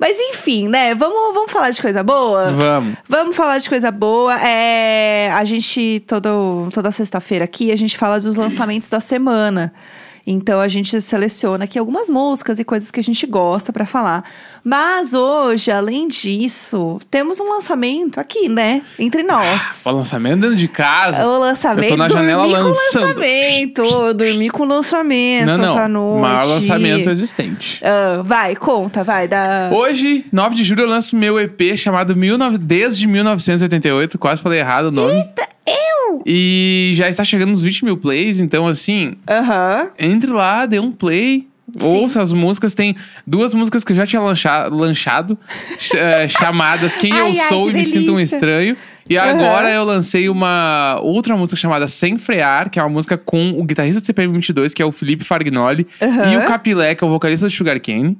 Mas 0.00 0.18
enfim, 0.18 0.66
né? 0.66 0.96
Vamos, 0.96 1.32
vamos 1.32 1.52
falar 1.52 1.70
de 1.70 1.80
coisa 1.80 2.02
boa? 2.02 2.50
Vamos. 2.50 2.94
Vamos 3.08 3.36
falar 3.36 3.58
de 3.58 3.68
coisa 3.68 3.92
boa. 3.92 4.34
É, 4.50 5.30
a 5.32 5.44
gente, 5.44 6.02
todo, 6.06 6.70
toda 6.72 6.90
sexta-feira 6.90 7.44
aqui, 7.44 7.70
a 7.70 7.76
gente 7.76 7.98
fala 7.98 8.18
dos 8.18 8.36
lançamentos 8.36 8.88
da 8.88 8.98
semana. 8.98 9.72
Então 10.30 10.60
a 10.60 10.68
gente 10.68 11.00
seleciona 11.00 11.64
aqui 11.64 11.78
algumas 11.78 12.06
músicas 12.10 12.58
e 12.58 12.64
coisas 12.64 12.90
que 12.90 13.00
a 13.00 13.02
gente 13.02 13.26
gosta 13.26 13.72
pra 13.72 13.86
falar. 13.86 14.22
Mas 14.62 15.14
hoje, 15.14 15.70
além 15.70 16.06
disso, 16.06 17.00
temos 17.10 17.40
um 17.40 17.48
lançamento 17.48 18.20
aqui, 18.20 18.46
né? 18.46 18.82
Entre 18.98 19.22
nós. 19.22 19.80
O 19.86 19.90
lançamento 19.90 20.42
dentro 20.42 20.56
de 20.56 20.68
casa. 20.68 21.26
O 21.26 21.38
lançamento. 21.38 21.84
Eu 21.84 21.90
tô 21.90 21.96
na 21.96 22.08
janela 22.10 22.46
dormi 22.46 22.62
lançando. 22.62 22.92
com 22.92 23.06
lançamento. 23.06 23.82
Eu 23.82 24.14
dormi 24.14 24.50
com 24.50 24.64
lançamento 24.64 25.46
não, 25.46 25.56
não. 25.56 25.64
essa 25.64 25.88
noite. 25.88 26.18
O 26.18 26.20
maior 26.20 26.44
lançamento 26.44 27.08
existente. 27.08 27.80
Ah, 27.82 28.20
vai, 28.22 28.54
conta, 28.54 29.02
vai. 29.02 29.26
Da... 29.26 29.70
Hoje, 29.72 30.26
9 30.30 30.54
de 30.54 30.62
julho, 30.62 30.82
eu 30.82 30.88
lanço 30.88 31.16
meu 31.16 31.40
EP 31.40 31.74
chamado 31.74 32.14
19... 32.14 32.58
Desde 32.58 33.06
1988. 33.06 34.18
Quase 34.18 34.42
falei 34.42 34.58
errado 34.58 34.86
o 34.86 34.90
nome. 34.90 35.14
Eita, 35.14 35.48
eu! 36.08 36.22
E 36.26 36.92
já 36.94 37.08
está 37.08 37.24
chegando 37.24 37.50
nos 37.50 37.62
20 37.62 37.84
mil 37.84 37.96
plays. 37.96 38.40
Então, 38.40 38.66
assim, 38.66 39.14
Aham. 39.28 39.88
entre 39.98 40.30
lá, 40.30 40.66
dê 40.66 40.78
um 40.78 40.92
play. 40.92 41.46
Ouça 41.82 42.22
as 42.22 42.32
músicas. 42.32 42.72
Tem 42.72 42.96
duas 43.26 43.52
músicas 43.52 43.84
que 43.84 43.92
eu 43.92 43.96
já 43.96 44.06
tinha 44.06 44.22
lancha- 44.22 44.68
lanchado. 44.68 45.38
ch- 45.78 45.94
eh, 45.94 46.26
chamadas 46.28 46.96
Quem 46.96 47.12
Ai, 47.12 47.30
Eu 47.30 47.34
Sou 47.48 47.70
e 47.70 47.74
Me 47.74 47.84
Sinto 47.84 48.14
um. 48.14 48.20
Estranho. 48.20 48.76
E 49.08 49.16
Aham. 49.18 49.30
agora 49.30 49.70
eu 49.70 49.84
lancei 49.84 50.28
uma 50.28 50.98
outra 51.02 51.36
música 51.36 51.56
chamada 51.58 51.86
Sem 51.86 52.18
Frear, 52.18 52.68
que 52.70 52.78
é 52.78 52.82
uma 52.82 52.88
música 52.90 53.16
com 53.18 53.50
o 53.58 53.64
guitarrista 53.64 54.00
do 54.00 54.06
CPM 54.06 54.32
22, 54.34 54.72
que 54.74 54.82
é 54.82 54.84
o 54.86 54.92
Felipe 54.92 55.24
Fargnoli, 55.24 55.86
Aham. 56.00 56.32
e 56.32 56.36
o 56.36 56.46
Capilé, 56.46 56.94
que 56.94 57.02
é 57.04 57.06
o 57.06 57.10
vocalista 57.10 57.46
do 57.46 57.50
Sugar 57.52 57.80
Cane. 57.80 58.16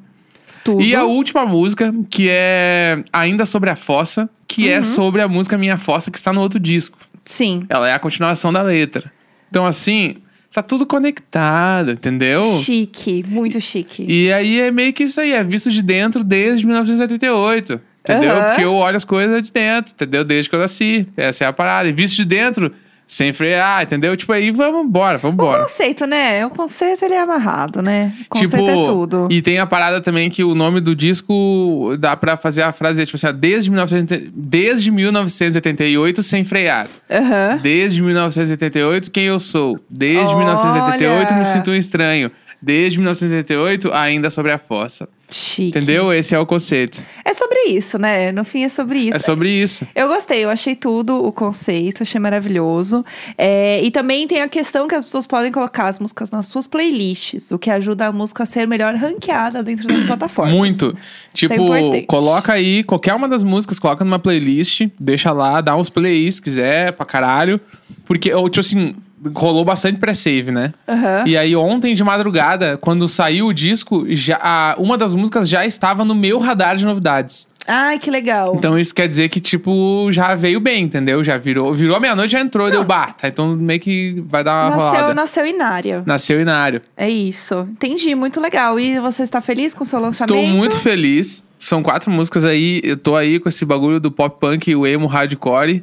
Tudo. 0.65 0.83
E 0.83 0.95
a 0.95 1.05
última 1.05 1.47
música, 1.47 1.95
que 2.11 2.29
é 2.31 3.03
ainda 3.13 3.47
sobre 3.47 3.71
a 3.71 3.77
fossa, 3.77 4.29
que 4.47 4.65
Uhum. 4.67 4.73
é 4.73 4.85
sobre 4.85 5.23
a 5.23 5.29
música 5.29 5.57
Minha 5.57 5.79
Fossa, 5.79 6.11
que 6.11 6.19
está 6.19 6.33
no 6.33 6.41
outro 6.43 6.59
disco. 6.61 6.99
Sim. 7.29 7.67
Ela 7.69 7.89
é 7.89 7.93
a 7.93 7.99
continuação 7.99 8.51
da 8.51 8.63
letra. 8.63 9.13
Então, 9.51 9.67
assim, 9.67 10.17
tá 10.51 10.63
tudo 10.63 10.87
conectado, 10.87 11.93
entendeu? 11.93 12.43
Chique, 12.43 13.23
muito 13.29 13.61
chique. 13.61 14.07
E 14.09 14.33
aí 14.33 14.61
é 14.61 14.71
meio 14.71 14.95
que 14.95 15.05
isso 15.05 15.21
aí, 15.21 15.33
é 15.33 15.45
visto 15.45 15.71
de 15.71 15.83
dentro 15.83 16.25
desde 16.25 16.67
1988. 16.67 17.81
Entendeu? 18.01 18.33
Aham. 18.33 18.49
Porque 18.49 18.65
eu 18.65 18.75
olho 18.75 18.97
as 18.97 19.05
coisas 19.05 19.43
de 19.43 19.53
dentro, 19.53 19.93
entendeu? 19.93 20.25
Desde 20.25 20.49
que 20.49 20.57
eu 20.57 20.61
nasci. 20.61 21.07
Essa 21.15 21.45
é 21.45 21.47
a 21.47 21.53
parada. 21.53 21.87
E 21.87 21.93
visto 21.93 22.17
de 22.17 22.25
dentro, 22.25 22.73
sem 23.09 23.33
frear, 23.33 23.83
entendeu? 23.85 24.15
Tipo, 24.15 24.35
aí 24.35 24.51
vamos 24.51 24.85
embora, 24.85 25.17
vamos 25.17 25.39
O 25.39 25.43
embora. 25.43 25.63
conceito, 25.63 26.07
né? 26.07 26.45
O 26.45 26.51
conceito 26.51 27.07
ele 27.07 27.15
é 27.15 27.21
amarrado, 27.23 27.81
né? 27.81 28.13
O 28.27 28.29
conceito 28.29 28.51
tipo, 28.67 28.69
é 28.69 28.85
tudo. 28.85 29.29
E 29.31 29.41
tem 29.41 29.59
a 29.59 29.65
parada 29.65 29.99
também 30.03 30.29
que 30.29 30.45
o 30.45 30.55
nome 30.55 30.79
do 30.79 30.95
disco 30.95 31.97
dá 31.99 32.15
pra 32.15 32.37
fazer 32.37 32.63
a 32.63 32.71
frase, 32.73 33.05
tipo 33.07 33.17
assim, 33.17 33.35
desde, 33.39 33.71
1980 33.71 34.31
desde 34.37 34.91
1988 34.91 36.23
sem 36.23 36.45
frear. 36.45 36.87
Aham. 37.11 37.59
Desde 37.63 38.03
1988, 38.03 39.11
quem 39.11 39.25
eu 39.25 39.41
sou? 39.41 39.81
Desde 39.89 40.19
Olha! 40.35 40.37
1988, 40.45 41.35
me 41.35 41.45
sinto 41.47 41.71
um 41.71 41.75
estranho. 41.75 42.31
Desde 42.61 42.99
1988, 42.99 43.93
ainda 43.93 44.31
sobre 44.31 44.51
a 44.51 44.59
fossa. 44.59 45.09
Chique. 45.31 45.69
Entendeu? 45.69 46.13
Esse 46.13 46.35
é 46.35 46.39
o 46.39 46.47
conceito. 46.47 47.05
É 47.25 47.35
sobre 47.35 47.69
isso, 47.69 47.99
né? 47.99 48.33
No 48.33 48.45
fim 48.45 48.65
é 48.65 48.69
sobre 48.69 48.99
isso. 48.99 49.17
É 49.17 49.21
sobre 49.21 49.51
isso. 49.51 49.87
Eu 49.95 50.09
gostei, 50.09 50.45
eu 50.45 50.51
achei 50.51 50.75
tudo 50.75 51.23
o 51.23 51.31
conceito, 51.31 52.03
achei 52.03 52.19
maravilhoso. 52.19 53.05
É, 53.37 53.83
e 53.83 53.91
também 53.91 54.27
tem 54.27 54.41
a 54.41 54.49
questão 54.49 54.89
que 54.89 54.95
as 54.95 55.05
pessoas 55.05 55.27
podem 55.27 55.53
colocar 55.53 55.89
as 55.89 55.99
músicas 55.99 56.31
nas 56.31 56.47
suas 56.47 56.67
playlists, 56.67 57.51
o 57.51 57.59
que 57.59 57.71
ajuda 57.71 58.07
a 58.07 58.13
música 58.13 58.43
a 58.43 58.47
ser 58.47 58.67
melhor 58.67 58.95
ranqueada 58.95 59.63
dentro 59.63 59.87
das 59.87 60.03
plataformas. 60.09 60.55
Muito. 60.55 60.97
Tipo, 61.35 61.77
Isso 61.77 61.95
é 61.95 62.03
coloca 62.03 62.55
aí 62.55 62.83
qualquer 62.83 63.15
uma 63.15 63.29
das 63.29 63.43
músicas, 63.43 63.79
coloca 63.79 64.05
numa 64.05 64.19
playlist, 64.19 64.87
deixa 64.99 65.31
lá, 65.31 65.61
dá 65.61 65.77
uns 65.77 65.91
plays 65.91 66.37
se 66.37 66.43
quiser, 66.43 66.93
pra 66.93 67.05
caralho. 67.05 67.61
Porque, 68.07 68.33
ou, 68.33 68.49
tipo 68.49 68.61
assim, 68.61 68.95
rolou 69.35 69.65
bastante 69.65 69.99
pré-save, 69.99 70.51
né? 70.51 70.73
Aham. 70.87 71.25
E 71.27 71.37
aí, 71.37 71.55
ontem 71.57 71.95
de 71.95 72.05
madrugada, 72.05 72.77
quando 72.79 73.09
saiu 73.09 73.47
o 73.47 73.53
disco, 73.53 74.05
já, 74.11 74.39
a- 74.41 74.75
uma 74.79 74.97
das 74.97 75.15
músicas 75.15 75.49
já 75.49 75.65
estava 75.67 76.05
no 76.05 76.15
meu 76.15 76.39
radar 76.39 76.77
de 76.77 76.85
novidades. 76.85 77.47
Ai, 77.71 77.99
que 77.99 78.11
legal. 78.11 78.55
Então 78.57 78.79
isso 78.79 78.95
quer 78.95 79.07
dizer 79.07 79.29
que, 79.29 79.41
tipo, 79.41 80.09
já 80.11 80.35
veio 80.35 80.59
bem, 80.59 80.85
entendeu? 80.85 81.23
Já 81.23 81.37
virou. 81.37 81.75
Virou 81.75 81.97
a 81.97 82.01
meia-noite, 82.01 82.33
já 82.33 82.41
entrou, 82.41 82.71
deu 82.71 82.83
bah. 82.83 83.09
Tá, 83.09 83.29
então 83.29 83.55
meio 83.57 83.79
que 83.79 84.25
vai 84.27 84.43
dar 84.43 84.69
uma 84.69 84.77
nasceu, 84.77 84.91
rolada. 85.01 85.15
nasceu 85.15 85.47
inária. 85.47 86.03
Nasceu 86.07 86.41
Inário. 86.41 86.81
É 86.97 87.11
isso. 87.11 87.69
Entendi, 87.71 88.15
muito 88.15 88.41
legal. 88.41 88.81
E 88.81 88.99
você 89.01 89.23
está 89.23 89.43
feliz 89.43 89.75
com 89.75 89.83
o 89.83 89.87
seu 89.87 90.01
lançamento? 90.01 90.35
Estou 90.35 90.49
muito 90.57 90.79
feliz. 90.81 91.43
São 91.59 91.83
quatro 91.83 92.11
músicas 92.11 92.43
aí. 92.45 92.81
Eu 92.83 92.97
tô 92.97 93.15
aí 93.15 93.39
com 93.39 93.51
esse 93.51 93.67
bagulho 93.67 94.01
do 94.01 94.11
pop 94.11 94.41
punk 94.41 94.71
e 94.71 94.75
o 94.75 94.87
emo 94.87 95.07
hardcore. 95.07 95.83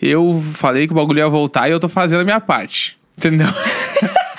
Eu 0.00 0.42
falei 0.54 0.86
que 0.86 0.92
o 0.92 0.96
bagulho 0.96 1.18
ia 1.18 1.28
voltar 1.28 1.68
e 1.68 1.72
eu 1.72 1.80
tô 1.80 1.88
fazendo 1.88 2.20
a 2.20 2.24
minha 2.24 2.40
parte. 2.40 2.96
Entendeu? 3.18 3.48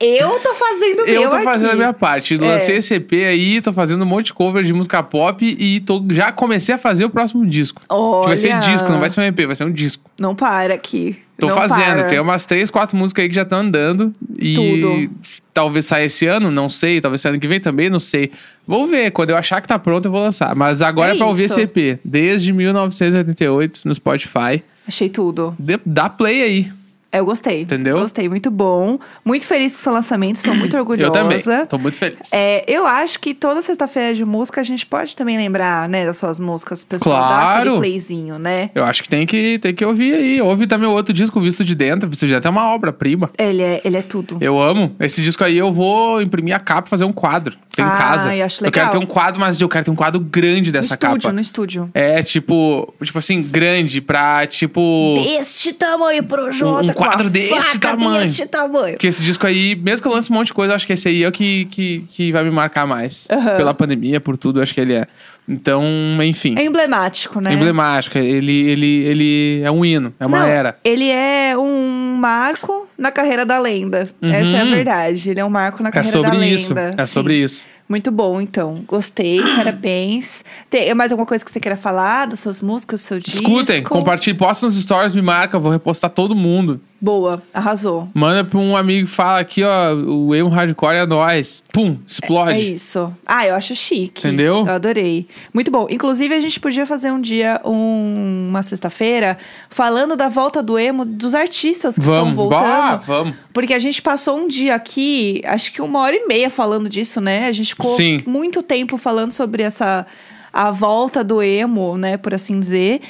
Eu 0.00 0.38
tô 0.38 0.54
fazendo 0.54 1.00
o 1.02 1.06
eu 1.08 1.22
meu 1.22 1.30
tô 1.30 1.38
fazendo 1.40 1.66
aqui. 1.66 1.74
a 1.74 1.76
minha 1.76 1.92
parte. 1.92 2.36
Lancei 2.36 2.76
É. 2.76 2.78
esse 2.78 2.94
EP 2.94 3.12
aí, 3.26 3.60
tô 3.60 3.72
fazendo 3.72 4.00
um 4.02 4.06
monte 4.06 4.26
de 4.26 4.32
cover 4.32 4.62
de 4.62 4.72
música 4.72 5.02
pop 5.02 5.44
e 5.44 5.80
tô, 5.80 6.04
já 6.10 6.30
comecei 6.30 6.72
a 6.72 6.78
fazer 6.78 7.04
o 7.04 7.10
próximo 7.10 7.44
disco. 7.44 7.82
Olha. 7.88 8.22
Que 8.22 8.28
vai 8.28 8.38
ser 8.38 8.58
disco, 8.60 8.88
não 8.92 9.00
vai 9.00 9.10
ser 9.10 9.20
um 9.20 9.24
EP, 9.24 9.40
vai 9.44 9.56
ser 9.56 9.64
um 9.64 9.72
disco. 9.72 10.08
Não 10.20 10.36
para 10.36 10.72
aqui. 10.74 11.18
Tô 11.36 11.48
Não 11.48 11.56
fazendo. 11.56 11.80
para. 11.96 12.04
Tem 12.04 12.20
umas 12.20 12.44
três, 12.46 12.70
quatro 12.70 12.96
músicas 12.96 13.24
aí 13.24 13.28
que 13.28 13.34
já 13.34 13.42
estão 13.42 13.58
andando. 13.58 14.12
E 14.38 14.54
Tudo. 14.54 15.10
talvez 15.52 15.86
saia 15.86 16.04
esse 16.04 16.26
ano, 16.26 16.48
não 16.48 16.68
sei. 16.68 17.00
Talvez 17.00 17.20
saia 17.20 17.32
ano 17.32 17.40
que 17.40 17.48
vem 17.48 17.58
também, 17.60 17.90
não 17.90 18.00
sei. 18.00 18.30
Vou 18.66 18.86
ver. 18.86 19.10
Quando 19.10 19.30
eu 19.30 19.36
achar 19.36 19.60
que 19.60 19.66
tá 19.66 19.80
pronto, 19.80 20.04
eu 20.06 20.12
vou 20.12 20.20
lançar. 20.22 20.54
Mas 20.54 20.80
agora 20.80 21.10
É 21.10 21.14
é, 21.14 21.18
pra 21.18 21.26
ouvir 21.26 21.44
isso. 21.46 21.58
esse 21.58 21.62
EP. 21.62 21.98
Desde 22.04 22.52
1988 22.52 23.80
no 23.84 23.92
Spotify. 23.94 24.62
Achei 24.88 25.10
tudo. 25.10 25.54
Dá 25.84 26.08
play 26.08 26.42
aí. 26.42 26.72
Eu 27.10 27.24
gostei. 27.24 27.62
Entendeu? 27.62 27.98
Gostei, 27.98 28.28
muito 28.28 28.50
bom. 28.50 28.98
Muito 29.24 29.46
feliz 29.46 29.72
com 29.74 29.78
o 29.78 29.82
seu 29.82 29.92
lançamento, 29.92 30.36
estou 30.36 30.54
muito 30.54 30.76
orgulhosa. 30.76 31.06
Eu 31.08 31.12
também. 31.12 31.66
Tô 31.66 31.78
muito 31.78 31.96
feliz. 31.96 32.18
É, 32.32 32.62
eu 32.68 32.86
acho 32.86 33.18
que 33.18 33.32
toda 33.32 33.62
sexta-feira 33.62 34.14
de 34.14 34.24
música 34.26 34.60
a 34.60 34.64
gente 34.64 34.84
pode 34.84 35.16
também 35.16 35.36
lembrar, 35.38 35.88
né, 35.88 36.04
das 36.04 36.18
suas 36.18 36.38
músicas. 36.38 36.82
O 36.82 36.86
pessoal 36.86 37.18
dá 37.20 37.28
Claro. 37.28 37.60
aquele 37.60 37.76
playzinho, 37.78 38.38
né? 38.38 38.70
Eu 38.74 38.84
acho 38.84 39.02
que 39.02 39.08
tem 39.08 39.26
que, 39.26 39.58
tem 39.58 39.74
que 39.74 39.84
ouvir 39.84 40.14
aí. 40.14 40.42
Ouve 40.42 40.66
também 40.66 40.86
o 40.88 40.92
outro 40.92 41.14
disco, 41.14 41.40
Visto 41.40 41.64
de 41.64 41.74
Dentro. 41.74 42.08
Visto 42.08 42.26
de 42.26 42.32
Dentro 42.34 42.48
é 42.48 42.50
uma 42.50 42.74
obra-prima. 42.74 43.30
Ele 43.38 43.62
é, 43.62 43.80
ele 43.84 43.96
é 43.96 44.02
tudo. 44.02 44.36
Eu 44.40 44.60
amo. 44.60 44.94
Esse 45.00 45.22
disco 45.22 45.42
aí 45.42 45.56
eu 45.56 45.72
vou 45.72 46.20
imprimir 46.20 46.54
a 46.54 46.60
capa 46.60 46.88
e 46.88 46.90
fazer 46.90 47.04
um 47.04 47.12
quadro. 47.12 47.56
Tem 47.74 47.84
em 47.84 47.88
Ah, 47.88 47.96
casa. 47.96 48.34
eu 48.34 48.44
acho 48.44 48.64
Eu 48.66 48.72
quero 48.72 48.86
legal. 48.86 49.00
ter 49.00 49.06
um 49.06 49.08
quadro, 49.08 49.40
mas 49.40 49.60
eu 49.60 49.68
quero 49.68 49.84
ter 49.84 49.90
um 49.90 49.96
quadro 49.96 50.20
grande 50.20 50.66
no 50.70 50.72
dessa 50.72 50.94
estúdio, 50.94 51.20
capa. 51.22 51.32
no 51.32 51.40
estúdio. 51.40 51.90
É, 51.94 52.22
tipo, 52.22 52.92
tipo 53.02 53.18
assim, 53.18 53.40
grande 53.40 54.00
pra, 54.00 54.46
tipo. 54.46 55.14
Deste 55.14 55.72
tamanho 55.72 56.22
pro 56.24 56.50
Jota, 56.50 56.86
um 56.86 56.90
a 56.90 56.94
quadro 57.04 57.30
deste 57.30 57.54
faca 57.54 57.78
tamanho. 57.78 58.20
deste 58.20 58.46
tamanho. 58.46 58.92
Porque 58.94 59.06
esse 59.06 59.22
disco 59.22 59.46
aí, 59.46 59.74
mesmo 59.76 60.02
que 60.02 60.08
eu 60.08 60.12
lance 60.12 60.30
um 60.30 60.34
monte 60.34 60.48
de 60.48 60.54
coisa, 60.54 60.72
eu 60.72 60.76
acho 60.76 60.86
que 60.86 60.92
esse 60.92 61.08
aí 61.08 61.22
é 61.22 61.28
o 61.28 61.32
que, 61.32 61.64
que, 61.66 62.04
que 62.08 62.32
vai 62.32 62.44
me 62.44 62.50
marcar 62.50 62.86
mais. 62.86 63.26
Aham. 63.30 63.56
Pela 63.56 63.72
pandemia, 63.74 64.20
por 64.20 64.36
tudo, 64.36 64.58
eu 64.58 64.62
acho 64.62 64.74
que 64.74 64.80
ele 64.80 64.94
é. 64.94 65.06
Então, 65.50 65.82
enfim. 66.22 66.54
É 66.58 66.64
emblemático, 66.64 67.40
né? 67.40 67.54
Emblemático. 67.54 68.18
Ele, 68.18 68.52
ele, 68.68 68.86
ele 69.04 69.60
é 69.64 69.70
um 69.70 69.82
hino, 69.82 70.12
é 70.20 70.26
uma 70.26 70.40
Não, 70.40 70.46
era. 70.46 70.78
Ele 70.84 71.08
é 71.10 71.56
um 71.56 72.16
marco 72.16 72.86
na 72.98 73.10
carreira 73.10 73.46
da 73.46 73.58
lenda. 73.58 74.10
Essa 74.20 74.56
é 74.56 74.60
a 74.60 74.64
Uhum. 74.64 74.70
verdade. 74.70 75.30
Ele 75.30 75.40
é 75.40 75.44
um 75.44 75.48
marco 75.48 75.82
na 75.82 75.88
É 75.88 75.92
carreira 75.92 76.12
sobre 76.18 76.36
da 76.38 76.46
isso. 76.46 76.74
lenda. 76.74 76.94
É 76.98 77.06
Sim. 77.06 77.12
sobre 77.12 77.34
isso. 77.36 77.64
Muito 77.88 78.10
bom, 78.10 78.40
então. 78.40 78.82
Gostei, 78.86 79.40
parabéns. 79.56 80.44
Tem 80.68 80.92
mais 80.94 81.10
alguma 81.12 81.26
coisa 81.26 81.44
que 81.44 81.50
você 81.50 81.58
queira 81.60 81.76
falar 81.76 82.26
das 82.26 82.40
suas 82.40 82.60
músicas, 82.60 83.00
do 83.00 83.04
seu 83.04 83.18
disco? 83.20 83.42
Escutem, 83.42 83.82
compartilhem, 83.82 84.36
posta 84.36 84.66
nos 84.66 84.76
stories, 84.80 85.14
me 85.14 85.22
marca, 85.22 85.58
vou 85.58 85.72
repostar 85.72 86.10
todo 86.10 86.34
mundo. 86.34 86.80
Boa, 87.00 87.40
arrasou. 87.54 88.08
Manda 88.12 88.42
pra 88.42 88.58
um 88.58 88.76
amigo 88.76 89.06
que 89.06 89.14
fala 89.14 89.38
aqui, 89.38 89.62
ó, 89.62 89.94
o 89.94 90.34
emo 90.34 90.48
hardcore 90.48 90.96
é 90.96 91.06
nós. 91.06 91.62
Pum, 91.72 91.96
explode. 92.04 92.50
É 92.54 92.60
isso. 92.60 93.12
Ah, 93.24 93.46
eu 93.46 93.54
acho 93.54 93.72
chique. 93.76 94.26
Entendeu? 94.26 94.66
Eu 94.66 94.72
adorei. 94.72 95.28
Muito 95.54 95.70
bom. 95.70 95.86
Inclusive, 95.88 96.34
a 96.34 96.40
gente 96.40 96.58
podia 96.58 96.84
fazer 96.84 97.12
um 97.12 97.20
dia, 97.20 97.60
um- 97.64 98.48
uma 98.48 98.64
sexta-feira, 98.64 99.38
falando 99.70 100.16
da 100.16 100.28
volta 100.28 100.60
do 100.60 100.76
emo 100.76 101.04
dos 101.04 101.36
artistas 101.36 101.94
que 101.94 102.00
Vamos, 102.04 102.30
estão 102.32 102.48
bah, 102.48 102.96
voltando. 102.96 103.06
vamos. 103.06 103.34
Porque 103.52 103.74
a 103.74 103.78
gente 103.78 104.02
passou 104.02 104.36
um 104.36 104.48
dia 104.48 104.74
aqui, 104.74 105.40
acho 105.44 105.72
que 105.72 105.80
uma 105.80 106.00
hora 106.00 106.16
e 106.16 106.26
meia 106.26 106.50
falando 106.50 106.88
disso, 106.88 107.20
né? 107.20 107.46
A 107.46 107.52
gente 107.52 107.76
ficou 107.78 107.96
Sim. 107.96 108.22
muito 108.26 108.62
tempo 108.62 108.98
falando 108.98 109.32
sobre 109.32 109.62
essa 109.62 110.06
a 110.52 110.70
volta 110.70 111.22
do 111.22 111.42
emo, 111.42 111.96
né, 111.96 112.16
por 112.16 112.34
assim 112.34 112.58
dizer. 112.58 113.00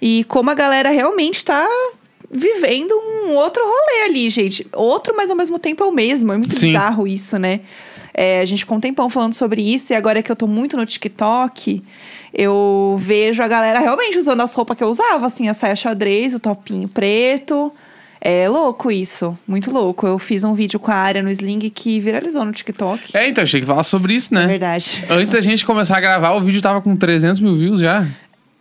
E 0.00 0.24
como 0.28 0.50
a 0.50 0.54
galera 0.54 0.90
realmente 0.90 1.44
tá 1.44 1.66
vivendo 2.30 2.92
um 2.92 3.34
outro 3.34 3.62
rolê 3.62 4.04
ali, 4.04 4.30
gente. 4.30 4.66
Outro, 4.72 5.14
mas 5.16 5.30
ao 5.30 5.36
mesmo 5.36 5.58
tempo 5.58 5.82
é 5.84 5.86
o 5.86 5.92
mesmo. 5.92 6.32
É 6.32 6.38
muito 6.38 6.54
Sim. 6.54 6.68
bizarro 6.68 7.06
isso, 7.06 7.38
né? 7.38 7.60
É, 8.14 8.40
a 8.40 8.44
gente 8.44 8.60
ficou 8.60 8.76
um 8.76 8.80
tempão 8.80 9.08
falando 9.08 9.34
sobre 9.34 9.62
isso, 9.62 9.92
e 9.92 9.96
agora 9.96 10.22
que 10.22 10.30
eu 10.30 10.36
tô 10.36 10.46
muito 10.46 10.76
no 10.76 10.84
TikTok, 10.84 11.82
eu 12.32 12.96
vejo 12.98 13.42
a 13.42 13.48
galera 13.48 13.80
realmente 13.80 14.18
usando 14.18 14.42
as 14.42 14.52
roupas 14.54 14.76
que 14.76 14.84
eu 14.84 14.88
usava, 14.88 15.26
assim, 15.26 15.48
a 15.48 15.54
saia 15.54 15.74
xadrez, 15.74 16.34
o 16.34 16.38
topinho 16.38 16.88
preto. 16.88 17.72
É 18.24 18.48
louco 18.48 18.90
isso, 18.92 19.36
muito 19.48 19.70
louco. 19.72 20.06
Eu 20.06 20.16
fiz 20.16 20.44
um 20.44 20.54
vídeo 20.54 20.78
com 20.78 20.92
a 20.92 20.94
área 20.94 21.20
no 21.22 21.28
Sling 21.30 21.58
que 21.70 21.98
viralizou 21.98 22.44
no 22.44 22.52
TikTok. 22.52 23.16
É, 23.16 23.28
então, 23.28 23.42
achei 23.42 23.60
que 23.60 23.66
falar 23.66 23.82
sobre 23.82 24.14
isso, 24.14 24.32
É 24.32 24.38
né? 24.38 24.46
verdade. 24.46 25.04
Antes 25.10 25.32
da 25.32 25.40
gente 25.40 25.64
começar 25.66 25.96
a 25.96 26.00
gravar, 26.00 26.32
o 26.34 26.40
vídeo 26.40 26.62
tava 26.62 26.80
com 26.80 26.94
300 26.94 27.40
mil 27.40 27.56
views 27.56 27.80
já. 27.80 28.06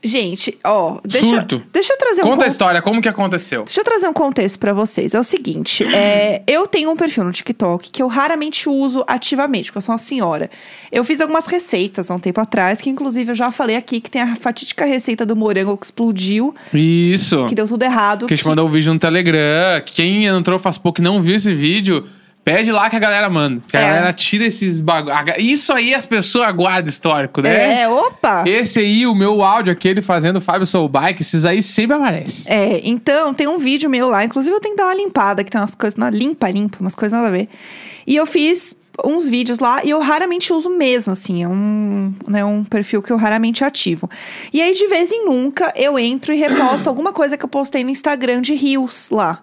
Gente, 0.03 0.57
ó, 0.63 0.99
deixa, 1.05 1.27
Surto. 1.27 1.61
deixa 1.71 1.93
eu 1.93 1.97
trazer 1.97 2.21
um 2.23 2.29
Conta 2.31 2.45
a 2.45 2.47
história, 2.47 2.81
como 2.81 2.99
que 3.01 3.07
aconteceu? 3.07 3.63
Deixa 3.65 3.81
eu 3.81 3.83
trazer 3.85 4.07
um 4.07 4.13
contexto 4.13 4.57
pra 4.57 4.73
vocês. 4.73 5.13
É 5.13 5.19
o 5.19 5.23
seguinte, 5.23 5.83
é, 5.93 6.41
eu 6.47 6.65
tenho 6.65 6.89
um 6.89 6.95
perfil 6.95 7.23
no 7.23 7.31
TikTok 7.31 7.89
que 7.91 8.01
eu 8.01 8.07
raramente 8.07 8.67
uso 8.67 9.03
ativamente, 9.07 9.65
porque 9.65 9.77
eu 9.77 9.81
sou 9.81 9.93
uma 9.93 9.99
senhora. 9.99 10.49
Eu 10.91 11.03
fiz 11.03 11.21
algumas 11.21 11.45
receitas 11.45 12.09
há 12.09 12.15
um 12.15 12.19
tempo 12.19 12.41
atrás, 12.41 12.81
que 12.81 12.89
inclusive 12.89 13.31
eu 13.31 13.35
já 13.35 13.51
falei 13.51 13.75
aqui 13.75 14.01
que 14.01 14.09
tem 14.09 14.21
a 14.21 14.35
fatídica 14.35 14.85
receita 14.85 15.25
do 15.25 15.35
morango 15.35 15.77
que 15.77 15.85
explodiu, 15.85 16.55
Isso. 16.73 17.45
que 17.45 17.53
deu 17.53 17.67
tudo 17.67 17.83
errado. 17.83 18.25
Que 18.25 18.33
a 18.33 18.35
gente 18.35 18.43
que- 18.43 18.49
mandou 18.49 18.67
um 18.67 18.71
vídeo 18.71 18.91
no 18.91 18.99
Telegram. 18.99 19.81
Quem 19.85 20.25
entrou 20.25 20.57
faz 20.57 20.77
pouco 20.79 20.99
e 20.99 21.03
não 21.03 21.21
viu 21.21 21.35
esse 21.35 21.53
vídeo, 21.53 22.07
pede 22.43 22.71
lá 22.71 22.89
que 22.89 22.95
a 22.95 22.99
galera 22.99 23.29
manda. 23.29 23.61
Que 23.67 23.77
a 23.77 23.79
É. 23.79 23.87
galera 23.87 24.13
tira 24.13 24.45
esses 24.45 24.81
bagulho. 24.81 25.15
Isso 25.37 25.71
aí 25.73 25.93
as 25.93 26.05
pessoas 26.05 26.51
guardam 26.55 26.89
histórico, 26.89 27.41
né? 27.41 27.81
É, 27.83 27.87
opa! 27.89 28.43
Esse 28.47 28.79
aí, 28.79 29.05
o 29.07 29.13
meu 29.15 29.41
áudio, 29.41 29.71
aquele 29.71 30.01
fazendo 30.01 30.37
o 30.37 30.41
Fábio 30.41 30.65
Soul 30.65 30.89
Bike, 30.89 31.21
esses 31.21 31.45
aí 31.45 31.61
sempre 31.61 31.95
aparecem. 31.95 32.51
É, 32.53 32.81
então 32.83 33.33
tem 33.33 33.47
um 33.47 33.57
vídeo 33.57 33.89
meu 33.89 34.07
lá, 34.09 34.23
inclusive 34.23 34.55
eu 34.55 34.59
tenho 34.59 34.75
que 34.75 34.81
dar 34.81 34.87
uma 34.87 34.95
limpada, 34.95 35.43
que 35.43 35.51
tem 35.51 35.59
umas 35.61 35.75
coisas 35.75 35.97
na 35.97 36.09
limpa, 36.09 36.49
limpa, 36.49 36.77
umas 36.79 36.95
coisas 36.95 37.15
nada 37.15 37.27
a 37.29 37.31
ver. 37.31 37.47
E 38.05 38.15
eu 38.15 38.25
fiz 38.25 38.75
uns 39.05 39.29
vídeos 39.29 39.59
lá 39.59 39.81
e 39.85 39.89
eu 39.89 39.99
raramente 39.99 40.51
uso 40.51 40.69
mesmo, 40.69 41.13
assim, 41.13 41.43
é 41.43 41.47
um, 41.47 42.13
né, 42.27 42.43
um 42.43 42.63
perfil 42.63 43.01
que 43.01 43.11
eu 43.11 43.17
raramente 43.17 43.63
ativo. 43.63 44.09
E 44.51 44.61
aí 44.61 44.73
de 44.75 44.85
vez 44.87 45.11
em 45.11 45.25
nunca 45.25 45.71
eu 45.77 45.97
entro 45.97 46.33
e 46.33 46.37
reposto 46.37 46.87
alguma 46.89 47.13
coisa 47.13 47.37
que 47.37 47.45
eu 47.45 47.49
postei 47.49 47.83
no 47.83 47.89
Instagram 47.89 48.41
de 48.41 48.53
rios 48.53 49.09
lá. 49.09 49.41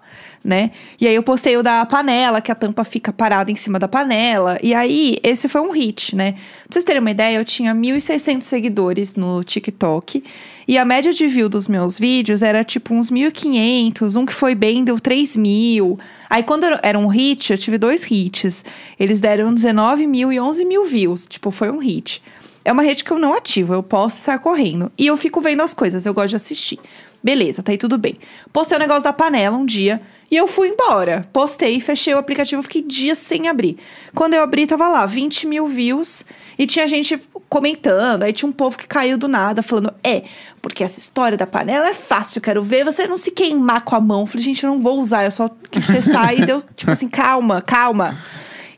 Né? 0.48 0.70
E 0.98 1.06
aí 1.06 1.14
eu 1.14 1.22
postei 1.22 1.58
o 1.58 1.62
da 1.62 1.84
panela, 1.84 2.40
que 2.40 2.50
a 2.50 2.54
tampa 2.54 2.82
fica 2.82 3.12
parada 3.12 3.50
em 3.50 3.54
cima 3.54 3.78
da 3.78 3.86
panela. 3.86 4.56
E 4.62 4.72
aí, 4.72 5.18
esse 5.22 5.46
foi 5.46 5.60
um 5.60 5.70
hit, 5.70 6.16
né? 6.16 6.32
Pra 6.32 6.40
vocês 6.70 6.86
terem 6.86 7.02
uma 7.02 7.10
ideia, 7.10 7.36
eu 7.36 7.44
tinha 7.44 7.74
1.600 7.74 8.40
seguidores 8.40 9.14
no 9.14 9.44
TikTok. 9.44 10.24
E 10.66 10.78
a 10.78 10.86
média 10.86 11.12
de 11.12 11.26
view 11.28 11.50
dos 11.50 11.68
meus 11.68 11.98
vídeos 11.98 12.40
era 12.40 12.64
tipo 12.64 12.94
uns 12.94 13.10
1.500. 13.10 14.16
Um 14.16 14.24
que 14.24 14.32
foi 14.32 14.54
bem 14.54 14.84
deu 14.84 14.98
3 14.98 15.36
mil. 15.36 15.98
Aí 16.30 16.42
quando 16.42 16.64
era- 16.64 16.80
era 16.82 16.98
um 16.98 17.08
hit, 17.08 17.52
eu 17.52 17.58
tive 17.58 17.76
dois 17.76 18.10
hits. 18.10 18.64
Eles 18.98 19.20
deram 19.20 19.52
19 19.52 20.06
mil 20.06 20.32
e 20.32 20.40
11 20.40 20.64
mil 20.64 20.86
views. 20.86 21.26
Tipo, 21.26 21.50
foi 21.50 21.70
um 21.70 21.76
hit. 21.78 22.22
É 22.64 22.72
uma 22.72 22.82
rede 22.82 23.04
que 23.04 23.10
eu 23.10 23.18
não 23.18 23.32
ativo, 23.34 23.72
eu 23.74 23.82
posto 23.82 24.16
e 24.16 24.20
saio 24.20 24.40
correndo. 24.40 24.90
E 24.98 25.06
eu 25.06 25.16
fico 25.18 25.40
vendo 25.42 25.62
as 25.62 25.72
coisas, 25.74 26.04
eu 26.06 26.12
gosto 26.14 26.30
de 26.30 26.36
assistir. 26.36 26.78
Beleza, 27.22 27.62
tá 27.62 27.72
aí 27.72 27.78
tudo 27.78 27.98
bem. 27.98 28.16
Postei 28.52 28.76
o 28.76 28.80
negócio 28.80 29.02
da 29.02 29.12
panela 29.12 29.56
um 29.56 29.66
dia 29.66 30.00
e 30.30 30.36
eu 30.36 30.46
fui 30.46 30.68
embora. 30.68 31.24
Postei, 31.32 31.80
fechei 31.80 32.14
o 32.14 32.18
aplicativo, 32.18 32.62
fiquei 32.62 32.82
dias 32.82 33.18
sem 33.18 33.48
abrir. 33.48 33.78
Quando 34.14 34.34
eu 34.34 34.42
abri, 34.42 34.66
tava 34.66 34.88
lá, 34.88 35.04
20 35.06 35.46
mil 35.46 35.66
views. 35.66 36.24
E 36.58 36.66
tinha 36.66 36.86
gente 36.86 37.20
comentando, 37.48 38.22
aí 38.22 38.32
tinha 38.32 38.48
um 38.48 38.52
povo 38.52 38.76
que 38.76 38.86
caiu 38.86 39.16
do 39.16 39.26
nada, 39.26 39.62
falando: 39.62 39.92
É, 40.04 40.24
porque 40.60 40.84
essa 40.84 40.98
história 40.98 41.36
da 41.36 41.46
panela 41.46 41.88
é 41.88 41.94
fácil, 41.94 42.40
quero 42.40 42.62
ver 42.62 42.84
você 42.84 43.06
não 43.06 43.16
se 43.16 43.30
queimar 43.30 43.82
com 43.82 43.96
a 43.96 44.00
mão. 44.00 44.26
Falei, 44.26 44.44
gente, 44.44 44.62
eu 44.64 44.70
não 44.70 44.80
vou 44.80 45.00
usar, 45.00 45.24
eu 45.24 45.30
só 45.30 45.50
quis 45.70 45.86
testar. 45.86 46.34
e 46.34 46.44
deu, 46.44 46.60
tipo 46.76 46.90
assim, 46.90 47.08
calma, 47.08 47.62
calma. 47.62 48.16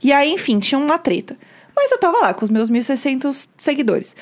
E 0.03 0.13
aí, 0.13 0.33
enfim, 0.33 0.59
tinha 0.59 0.79
uma 0.79 0.99
treta. 0.99 1.37
Mas 1.75 1.91
eu 1.91 1.99
tava 1.99 2.19
lá 2.19 2.33
com 2.33 2.45
os 2.45 2.51
meus 2.51 2.71
1.600 2.71 3.49
seguidores. 3.57 4.15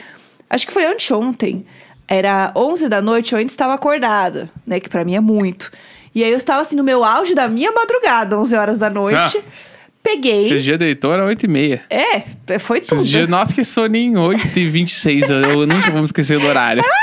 Acho 0.50 0.66
que 0.66 0.72
foi 0.72 0.86
anteontem. 0.86 1.66
Era 2.08 2.50
11 2.56 2.88
da 2.88 3.02
noite, 3.02 3.32
eu 3.32 3.38
ainda 3.38 3.50
estava 3.52 3.74
acordada, 3.74 4.50
né? 4.66 4.80
Que 4.80 4.88
pra 4.88 5.04
mim 5.04 5.14
é 5.14 5.20
muito. 5.20 5.70
E 6.14 6.24
aí 6.24 6.30
eu 6.30 6.38
estava 6.38 6.62
assim 6.62 6.74
no 6.74 6.82
meu 6.82 7.04
auge 7.04 7.34
da 7.34 7.46
minha 7.48 7.70
madrugada, 7.70 8.38
11 8.38 8.56
horas 8.56 8.78
da 8.78 8.88
noite. 8.88 9.38
Ah. 9.38 9.68
Peguei. 10.02 10.46
Esse 10.46 10.62
dia 10.62 10.78
deitou 10.78 11.12
era 11.12 11.24
8 11.24 11.44
e 11.44 11.48
meia. 11.48 11.82
É, 11.90 12.58
foi 12.58 12.80
tudo. 12.80 13.02
Esse 13.02 13.10
dia, 13.10 13.26
nossa, 13.26 13.52
que 13.54 13.62
soninho, 13.62 14.20
8 14.20 14.58
e 14.58 14.66
26. 14.68 15.28
eu, 15.28 15.36
eu 15.42 15.66
nunca 15.66 15.90
vou 15.90 15.98
me 16.00 16.06
esquecer 16.06 16.38
do 16.40 16.46
horário. 16.46 16.82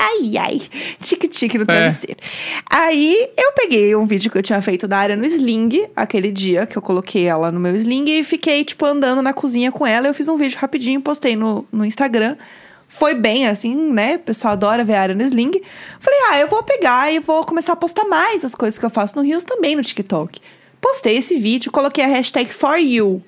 Ai, 0.00 0.36
ai. 0.38 0.62
Tique-tique 1.02 1.58
no 1.58 1.64
É. 1.64 1.66
travesseiro. 1.66 2.20
Aí 2.70 3.30
eu 3.36 3.52
peguei 3.52 3.94
um 3.96 4.06
vídeo 4.06 4.30
que 4.30 4.38
eu 4.38 4.42
tinha 4.42 4.62
feito 4.62 4.86
da 4.86 4.96
área 4.96 5.16
no 5.16 5.24
Sling, 5.26 5.86
aquele 5.94 6.30
dia 6.30 6.66
que 6.66 6.78
eu 6.78 6.82
coloquei 6.82 7.24
ela 7.26 7.50
no 7.50 7.58
meu 7.58 7.74
Sling 7.74 8.04
e 8.08 8.22
fiquei, 8.22 8.64
tipo, 8.64 8.86
andando 8.86 9.20
na 9.22 9.32
cozinha 9.32 9.72
com 9.72 9.84
ela. 9.84 10.06
Eu 10.06 10.14
fiz 10.14 10.28
um 10.28 10.36
vídeo 10.36 10.56
rapidinho, 10.58 11.00
postei 11.00 11.34
no, 11.34 11.66
no 11.72 11.84
Instagram. 11.84 12.36
Foi 12.88 13.14
bem, 13.14 13.46
assim, 13.46 13.76
né? 13.76 14.16
O 14.16 14.20
pessoal 14.20 14.54
adora 14.54 14.82
ver 14.82 14.94
a 14.94 15.02
área 15.02 15.14
no 15.14 15.22
Sling. 15.22 15.60
Falei, 16.00 16.18
ah, 16.30 16.38
eu 16.40 16.48
vou 16.48 16.62
pegar 16.62 17.12
e 17.12 17.20
vou 17.20 17.44
começar 17.44 17.74
a 17.74 17.76
postar 17.76 18.06
mais 18.06 18.44
as 18.44 18.54
coisas 18.54 18.78
que 18.78 18.84
eu 18.84 18.90
faço 18.90 19.14
no 19.14 19.22
Rios 19.22 19.44
também 19.44 19.76
no 19.76 19.82
TikTok. 19.82 20.40
Postei 20.80 21.16
esse 21.18 21.36
vídeo, 21.36 21.70
coloquei 21.70 22.02
a 22.02 22.08
hashtag 22.08 22.50
for 22.50 22.78
you. 22.78 23.22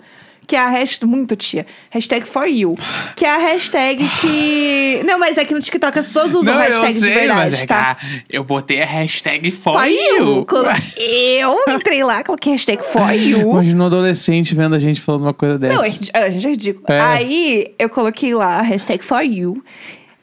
Que 0.51 0.57
é 0.57 0.59
a 0.59 0.69
hashtag. 0.69 1.07
Muito 1.09 1.37
tia. 1.37 1.65
Hashtag 1.91 2.27
for 2.27 2.45
you. 2.45 2.77
Que 3.15 3.25
é 3.25 3.31
a 3.31 3.39
hashtag 3.39 4.05
que. 4.21 5.01
Não, 5.07 5.17
mas 5.17 5.39
é 5.39 5.45
que 5.45 5.55
no 5.55 5.61
TikTok 5.61 5.97
as 5.97 6.07
pessoas 6.07 6.35
usam 6.35 6.43
Não, 6.43 6.55
eu 6.55 6.59
hashtags 6.59 6.95
de 6.97 7.01
sei, 7.03 7.15
verdade, 7.15 7.51
mas 7.53 7.63
é 7.63 7.67
tá? 7.67 7.95
que 7.95 8.25
eu 8.29 8.43
botei 8.43 8.83
a 8.83 8.85
hashtag 8.85 9.49
for, 9.53 9.75
For 9.79 9.87
you. 9.87 10.27
you. 10.41 10.47
Eu 10.99 11.57
entrei 11.77 12.03
lá, 12.03 12.25
coloquei 12.25 12.51
hashtag 12.51 12.85
for 12.85 13.13
you. 13.13 13.53
Imagina 13.53 13.85
um 13.85 13.87
adolescente 13.87 14.53
vendo 14.57 14.75
a 14.75 14.81
gente 14.81 15.01
falando 15.01 15.23
uma 15.23 15.33
coisa 15.35 15.57
dessa. 15.57 15.77
Não, 15.77 15.85
é 15.85 15.89
a 16.15 16.31
gente 16.31 16.45
é 16.45 16.51
ridículo. 16.51 16.85
É. 16.89 17.01
Aí 17.01 17.67
eu 17.79 17.89
coloquei 17.89 18.35
lá 18.35 18.59
a 18.59 18.63
hashtag 18.63 19.05
for 19.05 19.23
you. 19.23 19.63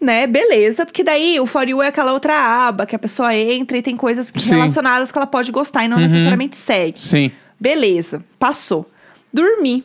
Né, 0.01 0.27
beleza, 0.27 0.85
porque 0.85 1.05
daí 1.05 1.39
o 1.39 1.45
For 1.45 1.67
You 1.67 1.81
é 1.81 1.87
aquela 1.87 2.11
outra 2.11 2.67
aba 2.67 2.85
que 2.85 2.95
a 2.95 2.99
pessoa 2.99 3.33
entra 3.33 3.77
e 3.77 3.81
tem 3.81 3.95
coisas 3.95 4.29
que- 4.29 4.41
Sim. 4.41 4.55
relacionadas 4.55 5.09
que 5.09 5.17
ela 5.17 5.25
pode 5.25 5.51
gostar 5.53 5.85
e 5.85 5.87
não 5.87 5.97
necessariamente 5.97 6.57
segue. 6.57 6.99
Sim. 6.99 7.31
Beleza, 7.57 8.23
passou. 8.37 8.87
Dormi. 9.33 9.83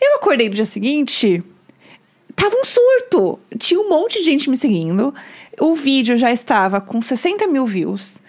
Eu 0.00 0.16
acordei 0.16 0.48
no 0.48 0.54
dia 0.54 0.64
seguinte, 0.64 1.42
tava 2.34 2.56
um 2.56 2.64
surto. 2.64 3.38
Tinha 3.58 3.80
um 3.80 3.88
monte 3.88 4.18
de 4.18 4.24
gente 4.24 4.48
me 4.48 4.56
seguindo. 4.56 5.14
O 5.60 5.74
vídeo 5.74 6.16
já 6.16 6.32
estava 6.32 6.80
com 6.80 7.02
60 7.02 7.46
mil 7.48 7.66
views. 7.66 8.20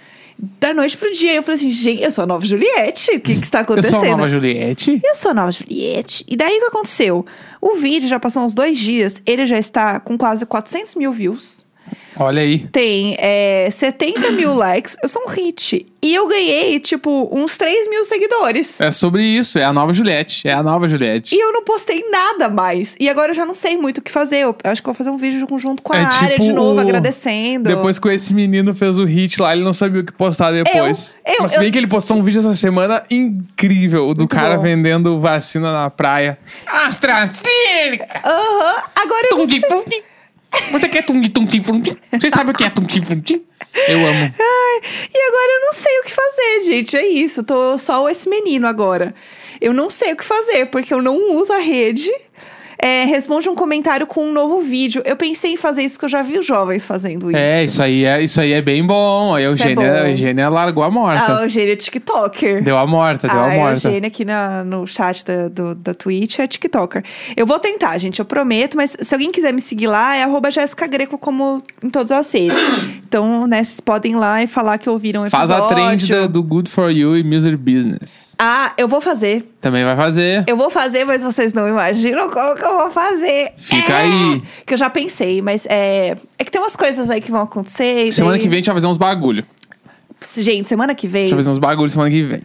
da 0.60 0.74
noite 0.74 0.98
pro 0.98 1.12
dia. 1.14 1.34
Eu 1.36 1.44
falei 1.44 1.56
assim, 1.60 1.70
gente, 1.70 2.02
eu 2.02 2.12
sou 2.12 2.24
a 2.24 2.28
nova 2.28 2.46
Juliette. 2.46 3.12
O 3.12 3.22
que 3.22 3.36
que 3.36 3.46
está 3.46 3.60
Eu 3.62 3.64
acontecendo? 3.64 4.00
sou 4.00 4.04
a 4.10 4.18
nova 4.18 4.28
Juliette. 4.28 5.00
Eu 5.04 5.16
sou 5.16 5.32
a 5.32 5.34
nova 5.34 5.52
Juliette. 5.52 6.26
E 6.28 6.36
daí 6.36 6.58
o 6.58 6.60
que 6.62 6.66
aconteceu? 6.68 7.26
O 7.62 7.76
vídeo 7.76 8.10
já 8.10 8.20
passou 8.20 8.44
uns 8.44 8.54
dois 8.54 8.78
dias, 8.78 9.22
ele 9.26 9.46
já 9.46 9.58
está 9.60 10.00
com 10.00 10.18
quase 10.18 10.46
400 10.46 10.96
mil 10.96 11.12
views. 11.12 11.66
Olha 12.18 12.42
aí. 12.42 12.60
Tem 12.72 13.16
é, 13.20 13.70
70 13.72 14.32
mil 14.32 14.54
likes. 14.56 14.96
Eu 15.02 15.10
sou 15.10 15.24
um 15.24 15.28
hit. 15.28 15.86
E 16.04 16.16
eu 16.16 16.28
ganhei, 16.28 16.80
tipo, 16.80 17.30
uns 17.32 17.58
3 17.58 17.88
mil 17.90 18.04
seguidores. 18.06 18.82
É 18.82 18.90
sobre 18.90 19.24
isso, 19.24 19.60
é 19.60 19.64
a 19.64 19.72
nova 19.72 19.94
Juliette. 19.94 20.48
É 20.48 20.52
a 20.54 20.64
nova 20.64 20.88
Juliette. 20.88 21.36
E 21.36 21.40
eu 21.40 21.54
não 21.54 21.64
postei 21.64 22.04
nada 22.10 22.50
mais. 22.50 22.96
E 23.00 23.08
agora 23.08 23.32
eu 23.32 23.36
já 23.36 23.46
não 23.46 23.54
sei 23.54 23.78
muito 23.78 24.00
o 24.00 24.02
que 24.02 24.12
fazer. 24.12 24.38
Eu 24.44 24.56
acho 24.64 24.82
que 24.82 24.86
vou 24.88 24.96
fazer 24.96 25.12
um 25.12 25.18
vídeo 25.18 25.46
junto 25.60 25.82
com 25.84 25.94
a 25.94 25.98
É 25.98 26.04
área 26.04 26.30
tipo 26.32 26.44
de 26.44 26.54
novo, 26.54 26.78
o- 26.78 26.80
agradecendo. 26.80 27.70
Depois 27.70 28.00
que 28.00 28.10
esse 28.10 28.34
menino 28.34 28.74
fez 28.74 28.98
o 28.98 29.06
hit 29.06 29.40
lá, 29.40 29.54
ele 29.54 29.64
não 29.64 29.74
sabia 29.74 30.02
o 30.02 30.04
que 30.04 30.12
postar 30.12 30.52
depois. 30.52 31.18
Eu- 31.26 31.34
eu- 31.34 31.42
Mas 31.44 31.52
se 31.52 31.60
bem 31.60 31.68
eu- 31.68 31.72
que 31.72 31.78
ele 31.78 31.88
postou 31.88 32.18
um 32.18 32.24
vídeo 32.24 32.40
essa 32.40 32.56
semana 32.56 33.04
incrível, 33.10 34.10
o 34.10 34.14
do 34.16 34.22
Muito 34.22 34.36
cara 34.36 34.56
bom. 34.58 34.64
vendendo 34.64 35.20
vacina 35.20 35.72
na 35.72 35.90
praia. 35.92 36.38
AstraZeneca! 36.66 38.22
Aham. 38.26 38.84
Agora 38.96 39.28
eu 39.32 39.38
não 39.38 39.46
Tung 39.46 39.60
sei. 39.60 39.70
Fung. 39.70 40.04
Você 40.72 40.90
quer 40.90 41.06
fung? 41.06 41.22
Você 42.12 42.30
sabe 42.30 42.52
o 42.52 42.54
que 42.54 42.64
é 42.64 42.70
fung? 42.70 42.88
Eu 43.88 44.00
amo. 44.00 44.34
Ai, 44.40 44.82
e 45.14 45.28
agora 45.28 45.52
eu 45.54 45.62
não 45.66 45.74
sei 45.74 46.00
o 46.00 46.04
que 46.04 46.12
fazer, 46.12 46.66
gente. 46.66 46.98
É 46.98 47.08
isso. 47.08 47.44
Tô 47.44 47.78
só 47.78 48.10
esse 48.10 48.28
menino 48.30 48.68
agora. 48.68 49.14
Eu 49.62 49.74
não 49.74 49.90
sei 49.90 50.12
o 50.12 50.16
que 50.16 50.26
fazer, 50.26 50.66
porque 50.68 50.94
eu 50.94 51.02
não 51.02 51.36
uso 51.36 51.54
a 51.54 51.60
rede. 51.60 52.12
É, 52.82 53.06
responde 53.06 53.48
um 53.48 53.54
comentário 53.54 54.08
com 54.08 54.26
um 54.26 54.34
novo 54.34 54.62
vídeo. 54.62 55.04
Eu 55.06 55.16
pensei 55.16 55.54
em 55.54 55.58
fazer 55.58 55.84
isso, 55.84 55.96
porque 55.96 56.06
eu 56.06 56.10
já 56.10 56.24
vi 56.24 56.40
os 56.40 56.46
jovens 56.46 56.84
fazendo 56.84 57.30
isso. 57.30 57.40
É, 57.40 57.64
isso 57.64 57.82
aí 57.84 58.06
é, 58.06 58.24
isso 58.24 58.42
aí 58.42 58.54
é 58.54 58.62
bem 58.62 58.84
bom. 58.84 59.36
Aí 59.36 59.46
a 59.46 59.50
Isso 59.52 59.62
é 59.62 59.68
Eugênia, 59.68 59.94
a 59.94 60.10
Eugênia 60.10 60.50
largou 60.50 60.84
a 60.84 60.90
morta. 60.90 61.40
A 61.40 61.44
Eugênia 61.44 61.74
é 61.74 61.76
TikToker. 61.76 62.64
Deu 62.64 62.78
a 62.78 62.88
morta, 62.88 63.28
deu 63.28 63.40
a 63.40 63.46
a 63.46 63.56
morta. 63.56 63.88
Eugênia 63.88 64.08
aqui 64.08 64.26
na, 64.26 64.64
no 64.64 64.88
chat 64.88 65.24
da, 65.24 65.48
do, 65.48 65.76
da 65.76 65.94
Twitch 65.94 66.40
é 66.40 66.48
TikToker. 66.48 67.04
Eu 67.38 67.46
vou 67.46 67.60
tentar, 67.60 67.98
gente, 68.00 68.20
eu 68.20 68.26
prometo, 68.26 68.76
mas 68.76 68.98
se 69.00 69.14
alguém 69.14 69.32
quiser 69.32 69.54
me 69.54 69.62
seguir 69.62 69.86
lá, 69.88 70.16
é 70.16 70.24
arroba 70.24 70.50
Jéssica 70.50 70.88
Greco, 70.88 71.18
como 71.20 71.62
em 71.84 71.90
todas 71.90 72.12
as 72.12 72.32
redes. 72.34 72.58
então, 73.08 73.46
né, 73.46 73.64
vocês 73.64 73.80
podem 73.80 74.14
ir 74.14 74.16
lá 74.16 74.42
e 74.42 74.48
falar 74.48 74.80
que 74.80 74.90
ouviram 74.90 75.22
o 75.22 75.26
episódio. 75.28 75.48
Faz 75.48 75.62
a 75.62 75.68
trend 75.68 76.10
da- 76.10 76.28
do 76.28 76.42
Good 76.42 76.72
For 76.72 76.90
You 76.90 77.16
e 77.16 77.24
Music 77.24 77.56
Business. 77.56 78.36
Ah, 78.40 78.74
eu 78.76 78.88
vou 78.88 79.00
fazer. 79.00 79.46
Também 79.62 79.84
vai 79.86 79.96
fazer. 79.96 80.44
Eu 80.48 80.58
vou 80.58 80.72
fazer, 80.72 81.06
mas 81.06 81.22
vocês 81.22 81.54
não 81.54 81.68
imaginam 81.68 82.28
como 82.30 82.56
que 82.56 82.64
eu 82.66 82.71
vou 82.78 82.90
fazer. 82.92 83.52
Fica 83.58 83.94
É, 83.94 84.02
aí. 84.04 84.44
Que 84.66 84.74
eu 84.74 84.78
já 84.78 84.90
pensei, 84.90 85.42
mas 85.42 85.66
é, 85.70 86.18
é 86.38 86.44
que 86.44 86.52
tem 86.52 86.62
umas 86.62 86.76
coisas 86.76 87.10
aí 87.10 87.22
que 87.22 87.32
vão 87.32 87.42
acontecer. 87.42 88.12
Semana 88.12 88.34
daí- 88.34 88.42
que 88.44 88.50
vem 88.50 88.58
a 88.58 88.60
gente 88.60 88.66
vai 88.68 88.76
fazer 88.76 88.88
uns 88.88 88.98
bagulho. 88.98 89.46
Gente, 90.38 90.68
semana 90.68 90.94
que 90.94 91.08
vem. 91.08 91.22
A 91.22 91.26
gente 91.26 91.36
vai 91.36 91.40
fazer 91.44 91.52
uns 91.52 91.58
bagulhos 91.58 91.92
semana 91.94 92.10
que 92.12 92.22
vem. 92.24 92.42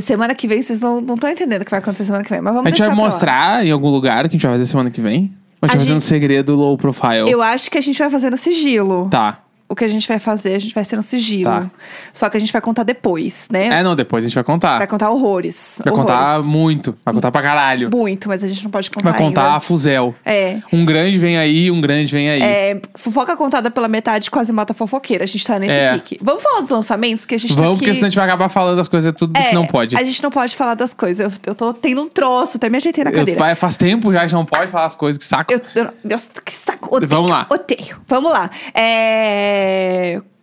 Semana 0.00 0.34
que 0.34 0.48
vem, 0.48 0.60
vocês 0.60 0.80
não 0.80 0.98
estão 1.00 1.30
entendendo 1.30 1.62
o 1.62 1.64
que 1.64 1.70
vai 1.70 1.78
acontecer 1.78 2.04
semana 2.04 2.24
que 2.24 2.30
vem. 2.30 2.40
Mas 2.40 2.52
vamos 2.54 2.66
A 2.66 2.70
gente 2.70 2.84
vai 2.84 2.94
mostrar 2.94 3.64
em 3.64 3.70
algum 3.70 3.88
lugar 3.88 4.22
que 4.22 4.28
a 4.28 4.38
gente 4.38 4.42
vai 4.42 4.52
fazer 4.56 4.66
semana 4.66 4.90
que 4.90 5.00
vem? 5.00 5.32
Ou 5.62 5.66
a 5.66 5.66
gente 5.68 5.76
vai 5.76 5.86
fazer 5.86 5.94
um 5.94 6.00
segredo 6.00 6.54
low 6.56 6.76
profile? 6.76 7.30
Eu 7.30 7.40
acho 7.40 7.70
que 7.70 7.78
a 7.78 7.80
gente 7.80 7.96
vai 7.98 8.10
fazer 8.10 8.30
no 8.30 8.36
sigilo. 8.36 9.08
Tá. 9.10 9.38
O 9.66 9.74
que 9.74 9.82
a 9.84 9.88
gente 9.88 10.06
vai 10.06 10.18
fazer, 10.18 10.54
a 10.54 10.58
gente 10.58 10.74
vai 10.74 10.84
ser 10.84 10.94
no 10.94 11.02
sigilo. 11.02 11.50
Tá. 11.50 11.70
Só 12.12 12.28
que 12.28 12.36
a 12.36 12.40
gente 12.40 12.52
vai 12.52 12.60
contar 12.60 12.82
depois, 12.82 13.48
né? 13.50 13.66
É, 13.68 13.82
não, 13.82 13.96
depois 13.96 14.22
a 14.24 14.28
gente 14.28 14.34
vai 14.34 14.44
contar. 14.44 14.76
Vai 14.78 14.86
contar 14.86 15.10
horrores. 15.10 15.80
Vai 15.82 15.92
contar 15.92 16.32
horrores. 16.34 16.46
muito. 16.46 16.96
Vai 17.04 17.14
contar 17.14 17.32
pra 17.32 17.42
caralho. 17.42 17.90
muito, 17.90 18.28
mas 18.28 18.44
a 18.44 18.46
gente 18.46 18.62
não 18.62 18.70
pode 18.70 18.90
contar 18.90 19.10
Vai 19.10 19.18
contar 19.18 19.42
a 19.42 19.46
ainda. 19.54 19.60
fuzel. 19.60 20.14
É. 20.24 20.58
Um 20.72 20.84
grande 20.84 21.18
vem 21.18 21.38
aí, 21.38 21.70
um 21.70 21.80
grande 21.80 22.12
vem 22.12 22.28
aí. 22.30 22.42
É, 22.42 22.80
fofoca 22.94 23.36
contada 23.36 23.70
pela 23.70 23.88
metade 23.88 24.30
quase 24.30 24.52
mata 24.52 24.72
a 24.72 24.76
fofoqueira. 24.76 25.24
A 25.24 25.26
gente 25.26 25.44
tá 25.46 25.58
nesse 25.58 25.72
É. 25.74 25.94
pique. 25.94 26.18
Vamos 26.22 26.42
falar 26.42 26.60
dos 26.60 26.70
lançamentos, 26.70 27.24
que 27.24 27.34
a 27.34 27.38
gente 27.38 27.56
tá 27.56 27.62
Vamos, 27.62 27.78
aqui... 27.78 27.86
porque 27.86 27.94
senão 27.94 28.06
a 28.06 28.10
gente 28.10 28.16
vai 28.16 28.26
acabar 28.26 28.48
falando 28.50 28.76
das 28.76 28.86
coisas 28.86 29.12
tudo 29.16 29.36
É, 29.36 29.44
que 29.48 29.54
não 29.54 29.66
pode. 29.66 29.96
A 29.96 30.02
gente 30.02 30.22
não 30.22 30.30
pode 30.30 30.54
falar 30.54 30.74
das 30.74 30.92
coisas. 30.92 31.24
Eu, 31.24 31.32
eu 31.46 31.54
tô 31.54 31.72
tendo 31.72 32.02
um 32.02 32.08
troço, 32.08 32.58
até 32.58 32.68
me 32.68 32.76
ajeitei 32.76 33.02
na 33.02 33.10
Eu- 33.10 33.14
cadeira. 33.16 33.40
vai- 33.40 33.54
faz 33.54 33.76
tempo 33.78 34.12
já 34.12 34.18
que 34.20 34.24
a 34.26 34.28
gente 34.28 34.36
não 34.36 34.44
pode 34.44 34.70
falar 34.70 34.84
as 34.86 34.94
coisas, 34.94 35.18
que 35.18 35.24
saco. 35.26 35.52
Eu, 35.52 35.60
eu, 35.74 35.88
meu, 36.04 36.18
que 36.44 36.52
saco. 36.52 36.94
Odeio, 36.96 37.08
Vamos 37.08 37.30
lá. 37.30 37.46
Odeio. 37.50 37.96
Vamos 38.06 38.30
lá. 38.30 38.50
É, 38.74 39.53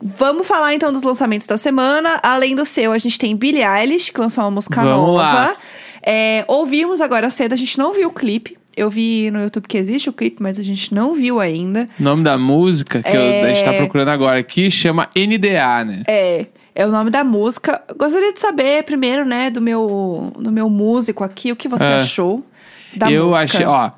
Vamos 0.04 0.47
falar 0.47 0.74
então 0.74 0.91
dos 0.91 1.04
lançamentos 1.04 1.45
da 1.47 1.58
semana. 1.58 2.19
Além 2.24 2.56
do 2.56 2.65
seu, 2.65 2.91
a 2.91 2.97
gente 2.97 3.17
tem 3.19 3.36
Billie 3.36 3.63
Eilish, 3.63 4.12
que 4.12 4.19
lançou 4.19 4.43
uma 4.43 4.52
música 4.52 4.82
Vamos 4.82 4.95
nova. 4.97 5.21
lá. 5.21 5.56
É, 6.04 6.43
ouvimos 6.47 7.00
agora 7.02 7.30
cedo, 7.30 7.54
a 7.54 7.56
gente 7.56 7.78
não 7.78 7.93
viu 7.93 8.08
o 8.10 8.12
clipe. 8.12 8.58
Eu 8.76 8.89
vi 8.89 9.30
no 9.32 9.41
YouTube 9.43 9.67
que 9.67 9.78
existe 9.78 10.10
o 10.10 10.13
clipe, 10.13 10.41
mas 10.41 10.58
a 10.58 10.63
gente 10.63 10.93
não 10.93 11.13
viu 11.13 11.39
ainda. 11.39 11.88
O 12.00 12.04
nome 12.04 12.24
da 12.24 12.38
música 12.38 13.04
que 13.04 13.15
eu- 13.15 13.43
a 13.43 13.47
gente 13.54 13.63
tá 13.63 13.74
É. 13.74 13.78
procurando 13.78 14.10
agora 14.10 14.39
aqui 14.39 14.71
chama 14.71 15.10
NDA, 15.13 15.84
né? 15.84 16.04
É, 16.08 16.47
é 16.74 16.86
o 16.88 16.89
nome 16.89 17.12
da 17.12 17.24
música. 17.24 17.82
Gostaria 17.97 18.34
de 18.34 18.39
saber 18.39 18.84
primeiro, 18.84 19.26
né, 19.26 19.50
do 19.52 19.62
meu, 19.62 20.32
do 20.39 20.52
meu 20.52 20.69
músico 20.69 21.24
aqui, 21.24 21.52
o 21.52 21.56
que 21.56 21.67
você 21.67 21.84
É. 21.84 21.97
achou 22.00 22.43
da 22.95 23.12
eu 23.12 23.28
música. 23.28 23.43
achei, 23.43 23.65
ó. 23.65 23.91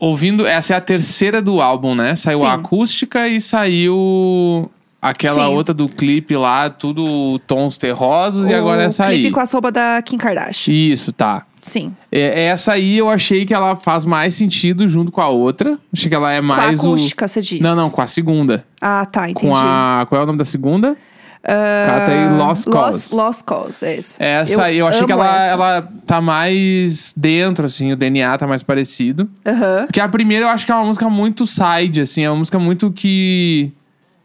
Ouvindo, 0.00 0.46
essa 0.46 0.72
é 0.72 0.76
a 0.76 0.80
terceira 0.80 1.42
do 1.42 1.60
álbum, 1.60 1.94
né? 1.94 2.16
Saiu 2.16 2.40
Sim. 2.40 2.46
a 2.46 2.54
acústica 2.54 3.28
e 3.28 3.40
saiu 3.40 4.70
aquela 5.00 5.46
Sim. 5.46 5.54
outra 5.54 5.74
do 5.74 5.86
clipe 5.86 6.34
lá, 6.36 6.70
tudo 6.70 7.38
tons 7.46 7.76
terrosos, 7.78 8.46
e 8.48 8.54
agora 8.54 8.82
essa 8.84 9.04
O 9.04 9.06
clipe 9.08 9.26
aí. 9.26 9.32
com 9.32 9.40
a 9.40 9.46
soba 9.46 9.70
da 9.70 10.00
Kim 10.02 10.16
Kardashian. 10.16 10.72
Isso, 10.72 11.12
tá. 11.12 11.44
Sim. 11.62 11.94
É, 12.10 12.46
essa 12.46 12.72
aí 12.72 12.96
eu 12.96 13.08
achei 13.10 13.44
que 13.44 13.52
ela 13.52 13.76
faz 13.76 14.06
mais 14.06 14.34
sentido 14.34 14.88
junto 14.88 15.12
com 15.12 15.20
a 15.20 15.28
outra. 15.28 15.78
Achei 15.92 16.08
que 16.08 16.14
ela 16.14 16.32
é 16.32 16.40
mais 16.40 16.80
com 16.80 16.86
a 16.86 16.90
o. 16.90 16.94
acústica, 16.94 17.28
você 17.28 17.42
diz. 17.42 17.60
Não, 17.60 17.76
não, 17.76 17.90
com 17.90 18.00
a 18.00 18.06
segunda. 18.06 18.64
Ah, 18.80 19.04
tá, 19.04 19.28
entendi. 19.28 19.46
Com 19.46 19.54
a. 19.54 20.06
Qual 20.08 20.18
é 20.18 20.24
o 20.24 20.26
nome 20.26 20.38
da 20.38 20.44
segunda? 20.46 20.96
Ela 21.42 22.06
tem 22.06 22.38
Lost 22.38 22.64
Cause. 22.68 22.92
Lost, 22.92 23.12
Lost 23.12 23.44
Cause, 23.44 23.84
é 23.84 23.96
isso. 23.96 24.16
Essa 24.22 24.64
aí, 24.64 24.78
eu 24.78 24.86
achei 24.86 25.06
que 25.06 25.12
ela, 25.12 25.26
essa. 25.26 25.54
ela 25.54 25.88
tá 26.06 26.20
mais 26.20 27.14
dentro, 27.16 27.64
assim, 27.64 27.92
o 27.92 27.96
DNA 27.96 28.36
tá 28.36 28.46
mais 28.46 28.62
parecido. 28.62 29.28
Porque 29.86 30.00
a 30.00 30.08
primeira 30.08 30.44
eu 30.44 30.48
acho 30.50 30.66
que 30.66 30.72
é 30.72 30.74
uma 30.74 30.84
música 30.84 31.08
muito 31.08 31.46
side, 31.46 32.02
assim, 32.02 32.22
é 32.24 32.30
uma 32.30 32.38
música 32.38 32.58
muito 32.58 32.90
que. 32.90 33.72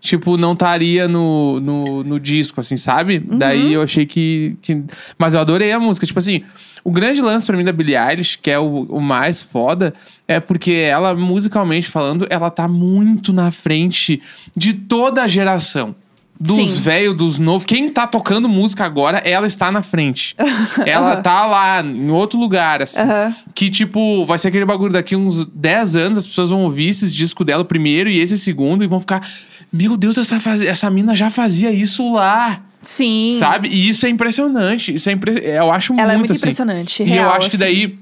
Tipo, 0.01 0.37
não 0.37 0.53
estaria 0.53 1.07
no, 1.07 1.59
no, 1.59 2.03
no 2.03 2.19
disco, 2.19 2.61
assim, 2.61 2.77
sabe? 2.77 3.25
Uhum. 3.27 3.39
Daí 3.39 3.73
eu 3.73 3.81
achei 3.81 4.05
que, 4.05 4.55
que. 4.61 4.83
Mas 5.17 5.33
eu 5.33 5.39
adorei 5.39 5.71
a 5.71 5.79
música. 5.79 6.05
Tipo 6.05 6.19
assim, 6.19 6.43
o 6.83 6.91
grande 6.91 7.19
lance 7.21 7.47
pra 7.47 7.57
mim 7.57 7.63
da 7.63 7.71
Billie 7.71 7.97
Eilish, 7.97 8.37
que 8.37 8.51
é 8.51 8.59
o, 8.59 8.83
o 8.83 9.01
mais 9.01 9.41
foda, 9.41 9.95
é 10.27 10.39
porque 10.39 10.71
ela, 10.71 11.15
musicalmente 11.15 11.87
falando, 11.89 12.27
ela 12.29 12.51
tá 12.51 12.67
muito 12.67 13.33
na 13.33 13.49
frente 13.49 14.21
de 14.55 14.73
toda 14.73 15.23
a 15.23 15.27
geração. 15.27 15.95
Dos 16.37 16.77
velhos, 16.77 17.15
dos 17.15 17.39
novos. 17.39 17.63
Quem 17.63 17.89
tá 17.89 18.05
tocando 18.05 18.49
música 18.49 18.83
agora, 18.83 19.19
ela 19.19 19.47
está 19.47 19.71
na 19.71 19.81
frente. 19.81 20.35
ela 20.85 21.15
tá 21.17 21.45
lá, 21.45 21.81
em 21.81 22.09
outro 22.09 22.37
lugar, 22.37 22.81
assim. 22.81 23.01
Aham. 23.01 23.33
Que, 23.53 23.69
tipo, 23.69 24.25
vai 24.25 24.37
ser 24.37 24.49
aquele 24.49 24.65
bagulho 24.65 24.91
daqui 24.91 25.15
uns 25.15 25.45
10 25.45 25.95
anos, 25.95 26.17
as 26.17 26.27
pessoas 26.27 26.49
vão 26.49 26.63
ouvir 26.63 26.89
esses 26.89 27.15
discos 27.15 27.45
dela 27.45 27.63
primeiro 27.63 28.09
e 28.09 28.19
esse 28.19 28.37
segundo 28.37 28.83
e 28.83 28.87
vão 28.87 28.99
ficar. 28.99 29.25
Meu 29.71 29.95
Deus, 29.95 30.17
essa, 30.17 30.39
faz- 30.39 30.61
essa 30.61 30.89
mina 30.89 31.15
já 31.15 31.29
fazia 31.29 31.71
isso 31.71 32.13
lá. 32.13 32.61
Sim. 32.81 33.33
Sabe? 33.39 33.69
E 33.69 33.89
isso 33.89 34.05
é 34.05 34.09
impressionante. 34.09 34.93
Isso 34.93 35.09
é 35.09 35.13
impre... 35.13 35.39
Eu 35.43 35.71
acho 35.71 35.93
Ela 35.93 36.01
muito 36.03 36.11
é 36.13 36.17
muito 36.17 36.31
assim. 36.33 36.39
impressionante. 36.39 37.01
E 37.01 37.05
real, 37.05 37.25
eu 37.25 37.31
acho 37.31 37.49
que 37.49 37.55
assim. 37.55 37.65
daí 37.65 37.97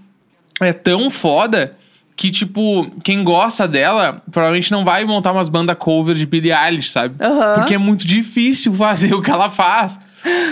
é 0.59 0.73
tão 0.73 1.09
foda 1.09 1.75
que, 2.15 2.29
tipo, 2.31 2.89
quem 3.03 3.23
gosta 3.23 3.67
dela 3.67 4.21
provavelmente 4.31 4.71
não 4.71 4.85
vai 4.85 5.03
montar 5.05 5.31
umas 5.31 5.49
bandas 5.49 5.75
cover 5.77 6.15
de 6.15 6.25
Billie 6.25 6.53
Eilish, 6.53 6.91
sabe? 6.91 7.15
Aham. 7.23 7.55
Porque 7.55 7.73
é 7.73 7.77
muito 7.77 8.05
difícil 8.05 8.73
fazer 8.73 9.13
o 9.15 9.21
que 9.21 9.31
ela 9.31 9.49
faz. 9.49 9.99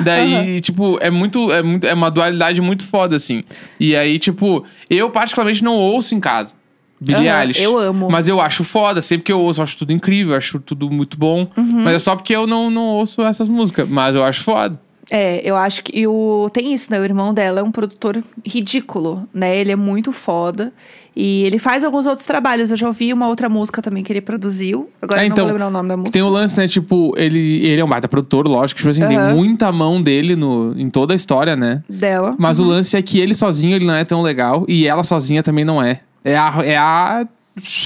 Daí, 0.03 0.59
tipo, 0.59 0.97
é 1.01 1.09
muito, 1.09 1.51
é 1.51 1.61
muito. 1.63 1.87
É 1.87 1.93
uma 1.93 2.11
dualidade 2.11 2.59
muito 2.59 2.83
foda, 2.85 3.15
assim. 3.15 3.41
E 3.79 3.95
aí, 3.95 4.19
tipo, 4.19 4.65
eu 4.89 5.09
particularmente 5.09 5.63
não 5.63 5.75
ouço 5.75 6.13
em 6.13 6.19
casa. 6.19 6.55
Billie 6.99 7.29
Aham, 7.29 7.41
Eilish. 7.41 7.61
eu 7.61 7.77
amo. 7.77 8.09
Mas 8.11 8.27
eu 8.27 8.39
acho 8.39 8.63
foda, 8.63 9.01
sempre 9.01 9.23
que 9.23 9.31
eu 9.31 9.39
ouço, 9.39 9.59
eu 9.59 9.63
acho 9.63 9.75
tudo 9.77 9.91
incrível, 9.91 10.33
eu 10.33 10.37
acho 10.37 10.59
tudo 10.59 10.89
muito 10.91 11.17
bom. 11.17 11.47
Uhum. 11.57 11.81
Mas 11.83 11.95
é 11.95 11.99
só 11.99 12.15
porque 12.15 12.35
eu 12.35 12.45
não, 12.45 12.69
não 12.69 12.83
ouço 12.83 13.21
essas 13.23 13.47
músicas. 13.47 13.89
Mas 13.89 14.13
eu 14.15 14.23
acho 14.23 14.43
foda. 14.43 14.79
É, 15.13 15.41
eu 15.43 15.57
acho 15.57 15.83
que 15.83 15.99
e 15.99 16.07
o 16.07 16.49
tem 16.53 16.73
isso, 16.73 16.89
né? 16.89 16.97
O 16.97 17.03
irmão 17.03 17.33
dela 17.33 17.59
é 17.59 17.63
um 17.63 17.71
produtor 17.71 18.23
ridículo, 18.45 19.27
né? 19.33 19.57
Ele 19.57 19.71
é 19.71 19.75
muito 19.75 20.13
foda. 20.13 20.71
E 21.13 21.43
ele 21.43 21.59
faz 21.59 21.83
alguns 21.83 22.05
outros 22.05 22.25
trabalhos. 22.25 22.71
Eu 22.71 22.77
já 22.77 22.87
ouvi 22.87 23.11
uma 23.11 23.27
outra 23.27 23.49
música 23.49 23.81
também 23.81 24.01
que 24.01 24.13
ele 24.13 24.21
produziu. 24.21 24.89
Agora 25.01 25.21
É, 25.21 25.25
eu 25.25 25.27
não 25.27 25.33
então, 25.33 25.43
vou 25.43 25.51
lembrar 25.51 25.67
o 25.67 25.71
nome 25.71 25.89
da 25.89 25.97
música. 25.97 26.13
Tem 26.13 26.21
o 26.21 26.29
lance, 26.29 26.57
né? 26.57 26.65
Tipo, 26.65 27.13
ele, 27.17 27.65
ele 27.67 27.81
é 27.81 27.83
um 27.83 27.89
baita 27.89 28.07
produtor, 28.07 28.47
lógico. 28.47 28.77
Tipo 28.77 28.89
assim, 28.91 29.05
tem 29.05 29.17
Aham. 29.17 29.35
muita 29.35 29.69
mão 29.73 30.01
dele 30.01 30.37
no, 30.37 30.73
em 30.79 30.89
toda 30.89 31.13
a 31.13 31.15
história, 31.15 31.57
né? 31.57 31.83
Dela. 31.89 32.29
Uhum. 32.29 32.37
Mas 32.39 32.59
o 32.59 32.63
lance 32.63 32.95
é 32.95 33.01
que 33.01 33.19
ele 33.19 33.35
sozinho 33.35 33.75
ele 33.75 33.85
não 33.85 33.93
é 33.93 34.05
tão 34.05 34.21
legal. 34.21 34.63
E 34.69 34.87
ela 34.87 35.03
sozinha 35.03 35.43
também 35.43 35.65
não 35.65 35.83
é. 35.83 35.99
É 36.23 36.37
a, 36.37 36.53
é 36.63 36.77
a 36.77 37.27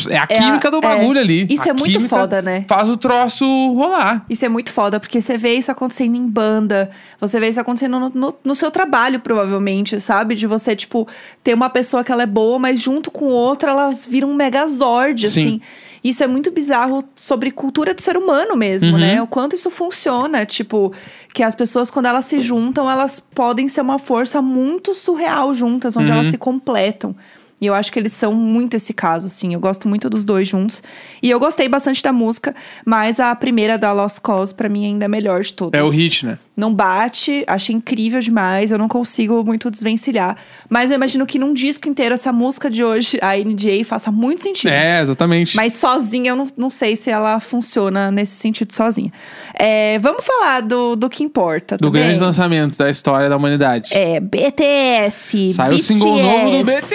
É 0.09 0.13
a 0.17 0.19
É 0.19 0.23
a- 0.23 0.27
química 0.27 0.69
do 0.69 0.77
é. 0.77 0.81
bagulho 0.81 1.19
ali. 1.19 1.47
Isso 1.49 1.63
A 1.63 1.69
é 1.69 1.73
muito 1.73 1.99
foda, 2.07 2.39
né? 2.41 2.65
Faz 2.67 2.87
o 2.87 2.95
troço 2.95 3.45
rolar. 3.73 4.23
Isso 4.29 4.45
é 4.45 4.49
muito 4.49 4.71
foda, 4.71 4.99
porque 4.99 5.19
você 5.21 5.37
vê 5.39 5.55
isso 5.55 5.71
acontecendo 5.71 6.15
em 6.15 6.27
banda, 6.27 6.91
você 7.19 7.39
vê 7.39 7.49
isso 7.49 7.59
acontecendo 7.59 7.99
no, 7.99 8.09
no- 8.13 8.35
no 8.43 8.53
seu 8.55 8.69
trabalho, 8.69 9.19
provavelmente, 9.19 9.99
sabe? 9.99 10.35
De 10.35 10.45
você, 10.45 10.75
tipo, 10.75 11.07
ter 11.43 11.55
uma 11.55 11.69
pessoa 11.69 12.03
que 12.03 12.11
ela 12.11 12.21
é 12.23 12.27
boa, 12.27 12.59
mas 12.59 12.79
junto 12.79 13.09
com 13.09 13.25
outra 13.25 13.71
elas 13.71 14.05
viram 14.05 14.29
um 14.29 14.35
megazord, 14.35 15.27
Sim. 15.27 15.39
assim. 15.41 15.61
Isso 16.03 16.23
é 16.23 16.27
muito 16.27 16.51
bizarro 16.51 17.03
sobre 17.15 17.49
cultura 17.49 17.91
do 17.91 17.99
ser 18.01 18.15
humano 18.15 18.55
mesmo, 18.55 18.91
Uhum. 18.91 18.99
né? 18.99 19.19
O 19.23 19.25
quanto 19.25 19.55
isso 19.55 19.71
funciona, 19.71 20.45
tipo, 20.45 20.93
que 21.33 21.41
as 21.41 21.55
pessoas, 21.55 21.89
quando 21.89 22.05
elas 22.05 22.25
se 22.25 22.39
juntam, 22.39 22.87
elas 22.87 23.19
podem 23.19 23.67
ser 23.67 23.81
uma 23.81 23.97
força 23.97 24.39
muito 24.43 24.93
surreal 24.93 25.51
juntas, 25.55 25.97
onde 25.97 26.11
Uhum. 26.11 26.17
elas 26.17 26.27
se 26.29 26.37
completam. 26.37 27.15
E 27.59 27.65
eu 27.65 27.73
acho 27.73 27.91
que 27.91 27.97
eles 27.97 28.13
são 28.13 28.33
muito 28.33 28.75
esse 28.75 28.93
caso, 28.93 29.27
assim. 29.27 29.53
Eu 29.53 29.59
gosto 29.59 29.87
muito 29.87 30.09
dos 30.09 30.25
dois 30.25 30.47
juntos. 30.47 30.83
E 31.21 31.29
eu 31.29 31.39
gostei 31.39 31.69
bastante 31.69 32.03
da 32.03 32.11
música, 32.11 32.53
mas 32.85 33.19
a 33.19 33.33
primeira 33.35 33.77
da 33.77 33.93
Lost 33.93 34.19
Cause, 34.19 34.53
pra 34.53 34.67
mim, 34.67 34.85
ainda 34.85 35.05
é 35.05 35.07
melhor 35.07 35.41
de 35.41 35.53
todas. 35.53 35.79
É 35.79 35.83
o 35.83 35.89
hit, 35.89 36.25
né? 36.25 36.37
Não 36.57 36.73
bate, 36.73 37.43
achei 37.47 37.75
incrível 37.75 38.19
demais. 38.21 38.71
Eu 38.71 38.77
não 38.77 38.87
consigo 38.87 39.43
muito 39.43 39.69
desvencilhar. 39.69 40.37
Mas 40.69 40.89
eu 40.89 40.95
imagino 40.95 41.25
que 41.25 41.37
num 41.37 41.53
disco 41.53 41.89
inteiro, 41.89 42.15
essa 42.15 42.31
música 42.31 42.69
de 42.69 42.83
hoje, 42.83 43.19
a 43.21 43.35
NDA, 43.35 43.83
faça 43.85 44.09
muito 44.11 44.41
sentido. 44.41 44.71
É, 44.71 45.01
exatamente. 45.01 45.55
Mas 45.55 45.73
sozinha, 45.73 46.31
eu 46.31 46.35
não, 46.35 46.45
não 46.55 46.69
sei 46.69 46.95
se 46.95 47.09
ela 47.09 47.39
funciona 47.41 48.09
nesse 48.09 48.35
sentido 48.35 48.73
sozinha. 48.73 49.11
É, 49.59 49.99
vamos 49.99 50.23
falar 50.25 50.61
do, 50.61 50.95
do 50.95 51.09
que 51.09 51.23
importa 51.23 51.75
do 51.77 51.87
também. 51.87 52.03
grande 52.03 52.19
lançamento 52.19 52.77
da 52.77 52.89
história 52.89 53.27
da 53.29 53.35
humanidade. 53.35 53.89
É, 53.93 54.19
BTS. 54.21 55.53
Saiu 55.53 55.75
o 55.75 55.81
single 55.81 56.17
novo 56.21 56.51
do 56.51 56.63
BTS, 56.63 56.85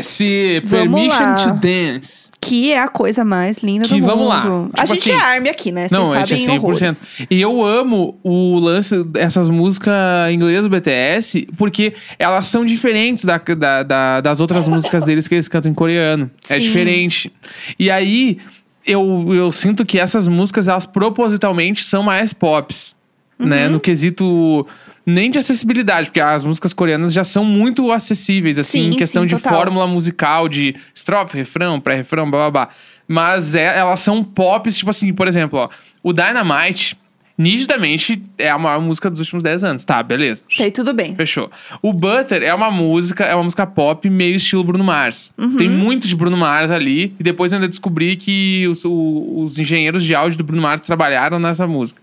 BTS! 0.00 0.60
Vamos 0.64 0.92
Permission 0.94 1.18
lá. 1.18 1.34
to 1.36 1.54
Dance. 1.60 2.30
Que 2.40 2.72
é 2.72 2.78
a 2.80 2.88
coisa 2.88 3.22
mais 3.22 3.58
linda 3.58 3.86
Que 3.86 4.00
do 4.00 4.06
vamos 4.06 4.26
lá. 4.26 4.42
mundo. 4.42 4.70
a 4.72 4.82
Tipo 4.84 4.94
gente 4.94 5.12
assim- 5.12 5.20
é 5.20 5.22
arme 5.22 5.48
aqui, 5.50 5.70
né? 5.70 5.88
Vocês 5.88 5.92
Não, 5.92 6.10
a 6.10 6.14
sabem 6.20 6.26
gente 6.38 6.48
é 6.48 6.52
100%. 6.54 6.58
horrores. 6.58 7.06
E 7.30 7.40
eu 7.40 7.62
amo 7.62 8.18
o 8.24 8.58
lance 8.72 9.02
dessas 9.04 9.48
músicas 9.48 9.94
inglesas 10.32 10.62
do 10.64 10.70
BTS, 10.70 11.48
porque 11.56 11.92
elas 12.18 12.46
são 12.46 12.64
diferentes 12.64 13.24
da, 13.24 13.38
da- 13.38 13.82
da- 13.82 14.20
das 14.20 14.40
outras 14.40 14.66
músicas 14.68 15.04
deles 15.04 15.26
que 15.28 15.34
eles 15.34 15.48
cantam 15.48 15.70
em 15.70 15.74
coreano. 15.74 16.30
É 16.48 16.54
Sim. 16.56 16.60
diferente. 16.62 17.32
E 17.78 17.90
aí, 17.90 18.38
eu, 18.86 19.26
eu 19.34 19.52
sinto 19.52 19.84
que 19.84 19.98
essas 19.98 20.26
músicas, 20.28 20.68
elas 20.68 20.86
propositalmente 20.86 21.82
são 21.84 22.02
mais 22.02 22.32
pops. 22.32 22.94
Né? 23.38 23.66
Uhum. 23.66 23.72
No 23.74 23.80
quesito 23.80 24.66
nem 25.06 25.30
de 25.30 25.38
acessibilidade, 25.38 26.08
porque 26.08 26.20
as 26.20 26.44
músicas 26.44 26.72
coreanas 26.74 27.12
já 27.12 27.24
são 27.24 27.42
muito 27.44 27.90
acessíveis, 27.90 28.58
assim, 28.58 28.84
Sim, 28.84 28.90
em 28.90 28.96
questão 28.98 29.22
sim, 29.22 29.28
de 29.28 29.34
total. 29.36 29.54
fórmula 29.54 29.86
musical, 29.86 30.46
de 30.48 30.76
estrofe, 30.94 31.36
refrão, 31.38 31.80
pré-refrão, 31.80 32.30
blá 32.30 32.50
blá 32.50 32.50
blá. 32.66 32.68
Mas 33.08 33.54
é- 33.54 33.78
elas 33.78 33.98
são 34.00 34.22
pops, 34.22 34.76
tipo 34.76 34.90
assim, 34.90 35.12
por 35.14 35.26
exemplo, 35.26 35.58
ó, 35.58 35.68
o 36.02 36.12
Dynamite, 36.12 36.96
nitidamente, 37.40 38.22
é 38.36 38.50
a 38.50 38.58
maior 38.58 38.80
música 38.80 39.08
dos 39.10 39.18
últimos 39.20 39.42
10 39.42 39.64
anos. 39.64 39.84
Tá, 39.84 40.02
beleza. 40.02 40.42
Ok, 40.52 40.70
tudo 40.70 40.92
bem. 40.92 41.14
Fechou. 41.16 41.50
O 41.82 41.92
Butter 41.92 42.42
é 42.42 42.54
uma 42.54 42.70
música, 42.70 43.24
é 43.24 43.34
uma 43.34 43.44
música 43.44 43.66
pop 43.66 44.08
meio 44.10 44.36
estilo 44.36 44.62
Bruno 44.62 44.84
Mars. 44.84 45.32
Uhum. 45.38 45.56
Tem 45.56 45.68
muito 45.68 46.06
de 46.06 46.14
Bruno 46.14 46.36
Mars 46.36 46.70
ali. 46.70 47.14
E 47.18 47.22
depois 47.22 47.52
eu 47.52 47.56
ainda 47.56 47.68
descobri 47.68 48.16
que 48.16 48.66
os, 48.68 48.84
o- 48.84 49.42
os 49.42 49.58
engenheiros 49.58 50.04
de 50.04 50.14
áudio 50.14 50.36
do 50.38 50.44
Bruno 50.44 50.62
Mars 50.62 50.82
trabalharam 50.82 51.38
nessa 51.38 51.66
música. 51.66 52.00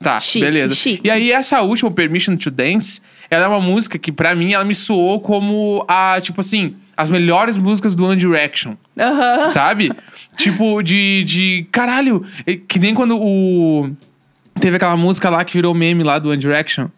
Tá, 0.00 0.18
Chique, 0.20 0.44
beleza. 0.44 0.74
chique. 0.74 1.00
E 1.06 1.10
aí 1.10 1.30
essa 1.30 1.60
última, 1.62 1.90
Permission 1.90 2.36
to 2.36 2.50
Dance, 2.50 3.00
ela 3.30 3.44
é 3.44 3.48
uma 3.48 3.60
música 3.60 3.98
que 3.98 4.10
pra 4.12 4.34
mim 4.34 4.52
ela 4.52 4.64
me 4.64 4.74
soou 4.74 5.20
como 5.20 5.84
a, 5.88 6.18
tipo 6.20 6.40
assim, 6.40 6.74
as 6.96 7.08
melhores 7.08 7.56
músicas 7.56 7.94
do 7.94 8.04
One 8.04 8.16
Direction. 8.16 8.74
Aham. 8.98 9.44
Sabe? 9.50 9.90
tipo, 10.36 10.82
de, 10.82 11.24
de. 11.24 11.66
Caralho! 11.72 12.24
é 12.46 12.54
Que 12.56 12.78
nem 12.78 12.92
quando 12.92 13.16
o. 13.18 13.90
Teve 14.60 14.76
aquela 14.76 14.96
música 14.96 15.28
lá 15.30 15.44
que 15.44 15.52
virou 15.54 15.74
meme 15.74 16.02
lá 16.02 16.18
do 16.18 16.30
One 16.30 16.38
Direction. 16.38 16.88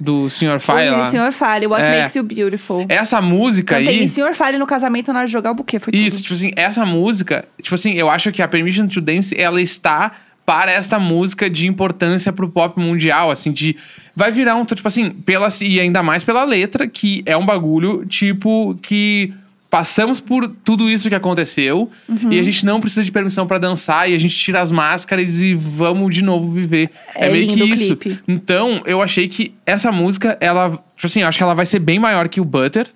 Do 0.00 0.28
Sr. 0.28 0.58
Fire 0.58 0.88
O 0.88 0.98
lá. 0.98 1.04
Senhor 1.04 1.30
Fale, 1.30 1.68
What 1.68 1.80
É. 1.84 1.98
Makes 2.00 2.16
You 2.16 2.24
Beautiful. 2.24 2.84
Essa 2.88 3.20
música 3.22 3.76
Cantei 3.76 3.98
aí. 3.98 4.02
em 4.02 4.08
Senhor 4.08 4.34
Fale 4.34 4.58
no 4.58 4.66
casamento 4.66 5.12
na 5.12 5.20
hora 5.20 5.26
de 5.26 5.32
jogar 5.32 5.52
o 5.52 5.54
buquê, 5.54 5.78
foi 5.78 5.94
Isso, 5.94 6.16
tudo. 6.16 6.22
tipo 6.24 6.34
assim, 6.34 6.50
essa 6.56 6.84
música, 6.84 7.44
tipo 7.62 7.76
assim, 7.76 7.92
eu 7.92 8.10
acho 8.10 8.32
que 8.32 8.42
a 8.42 8.48
Permission 8.48 8.88
to 8.88 9.00
Dance, 9.00 9.40
ela 9.40 9.60
está 9.62 10.10
para 10.44 10.72
esta 10.72 10.98
música 10.98 11.48
de 11.48 11.68
importância 11.68 12.32
pro 12.32 12.48
pop 12.50 12.78
mundial, 12.78 13.30
assim, 13.30 13.52
de 13.52 13.76
vai 14.16 14.32
virar 14.32 14.56
um, 14.56 14.64
tipo 14.64 14.86
assim, 14.86 15.10
pela 15.10 15.46
e 15.62 15.78
ainda 15.78 16.02
mais 16.02 16.24
pela 16.24 16.42
letra, 16.44 16.88
que 16.88 17.22
é 17.24 17.36
um 17.36 17.46
bagulho 17.46 18.04
tipo 18.04 18.76
que 18.82 19.32
passamos 19.74 20.20
por 20.20 20.46
tudo 20.64 20.88
isso 20.88 21.08
que 21.08 21.16
aconteceu 21.16 21.90
Uhum. 22.08 22.32
e 22.32 22.38
a 22.38 22.42
gente 22.44 22.64
não 22.64 22.80
precisa 22.80 23.02
de 23.02 23.10
permissão 23.10 23.44
pra 23.44 23.58
dançar 23.58 24.08
e 24.08 24.14
a 24.14 24.18
gente 24.18 24.36
tira 24.36 24.60
as 24.60 24.70
máscaras 24.70 25.42
e 25.42 25.52
vamos 25.52 26.14
de 26.14 26.22
novo 26.22 26.48
viver. 26.48 26.90
É 27.12 27.26
É, 27.26 27.28
meio 27.28 27.48
que 27.48 27.64
isso. 27.64 27.96
clipe. 27.96 28.20
Então, 28.28 28.82
eu 28.86 29.02
achei 29.02 29.26
que 29.26 29.52
essa 29.66 29.90
música, 29.90 30.38
ela, 30.40 30.70
tipo 30.94 31.06
assim, 31.06 31.22
eu 31.22 31.26
acho 31.28 31.36
que 31.36 31.42
ela 31.42 31.54
vai 31.54 31.66
ser 31.66 31.80
bem 31.80 31.98
maior 31.98 32.28
que 32.28 32.40
o 32.40 32.44
Butter. 32.44 32.86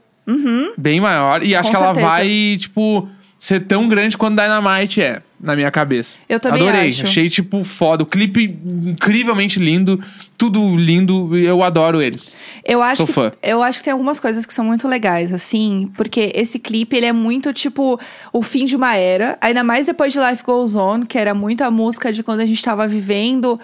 Bem 0.76 1.00
maior. 1.00 1.42
E 1.42 1.56
acho 1.56 1.68
Com 1.70 1.76
que 1.76 1.82
ela 1.82 1.94
certeza. 1.94 2.06
vai, 2.06 2.56
tipo, 2.60 3.08
ser 3.38 3.60
tão 3.60 3.88
grande 3.88 4.18
quanto 4.18 4.40
Dynamite 4.40 5.00
é, 5.00 5.22
na 5.40 5.54
minha 5.54 5.70
cabeça. 5.70 6.16
Eu 6.28 6.40
também 6.40 6.68
Adorei. 6.68 6.88
acho. 6.88 7.04
Achei, 7.04 7.30
tipo, 7.30 7.62
foda. 7.62 8.02
O 8.02 8.06
clipe 8.06 8.58
incrivelmente 8.64 9.60
lindo. 9.60 10.02
Tudo 10.36 10.76
lindo. 10.76 11.36
Eu 11.36 11.62
adoro 11.62 12.02
eles. 12.02 12.36
Eu 12.64 12.82
acho, 12.82 12.98
Sou 12.98 13.06
que, 13.06 13.12
fã. 13.12 13.30
eu 13.42 13.62
acho 13.62 13.78
que 13.78 13.84
tem 13.84 13.92
algumas 13.92 14.18
coisas 14.18 14.44
que 14.44 14.52
são 14.52 14.64
muito 14.64 14.88
legais, 14.88 15.32
assim, 15.32 15.90
porque 15.96 16.32
esse 16.34 16.58
clipe, 16.58 16.96
ele 16.96 17.06
é 17.06 17.12
muito, 17.12 17.52
tipo, 17.52 17.98
o 18.32 18.42
fim 18.42 18.64
de 18.64 18.74
uma 18.74 18.96
era. 18.96 19.38
Ainda 19.40 19.62
mais 19.62 19.86
depois 19.86 20.12
de 20.12 20.18
Life 20.18 20.42
Goes 20.42 20.74
On, 20.74 21.06
que 21.06 21.16
era 21.16 21.32
muito 21.32 21.62
a 21.62 21.70
música 21.70 22.12
de 22.12 22.22
quando 22.24 22.40
a 22.40 22.46
gente 22.46 22.62
tava 22.62 22.88
vivendo. 22.88 23.60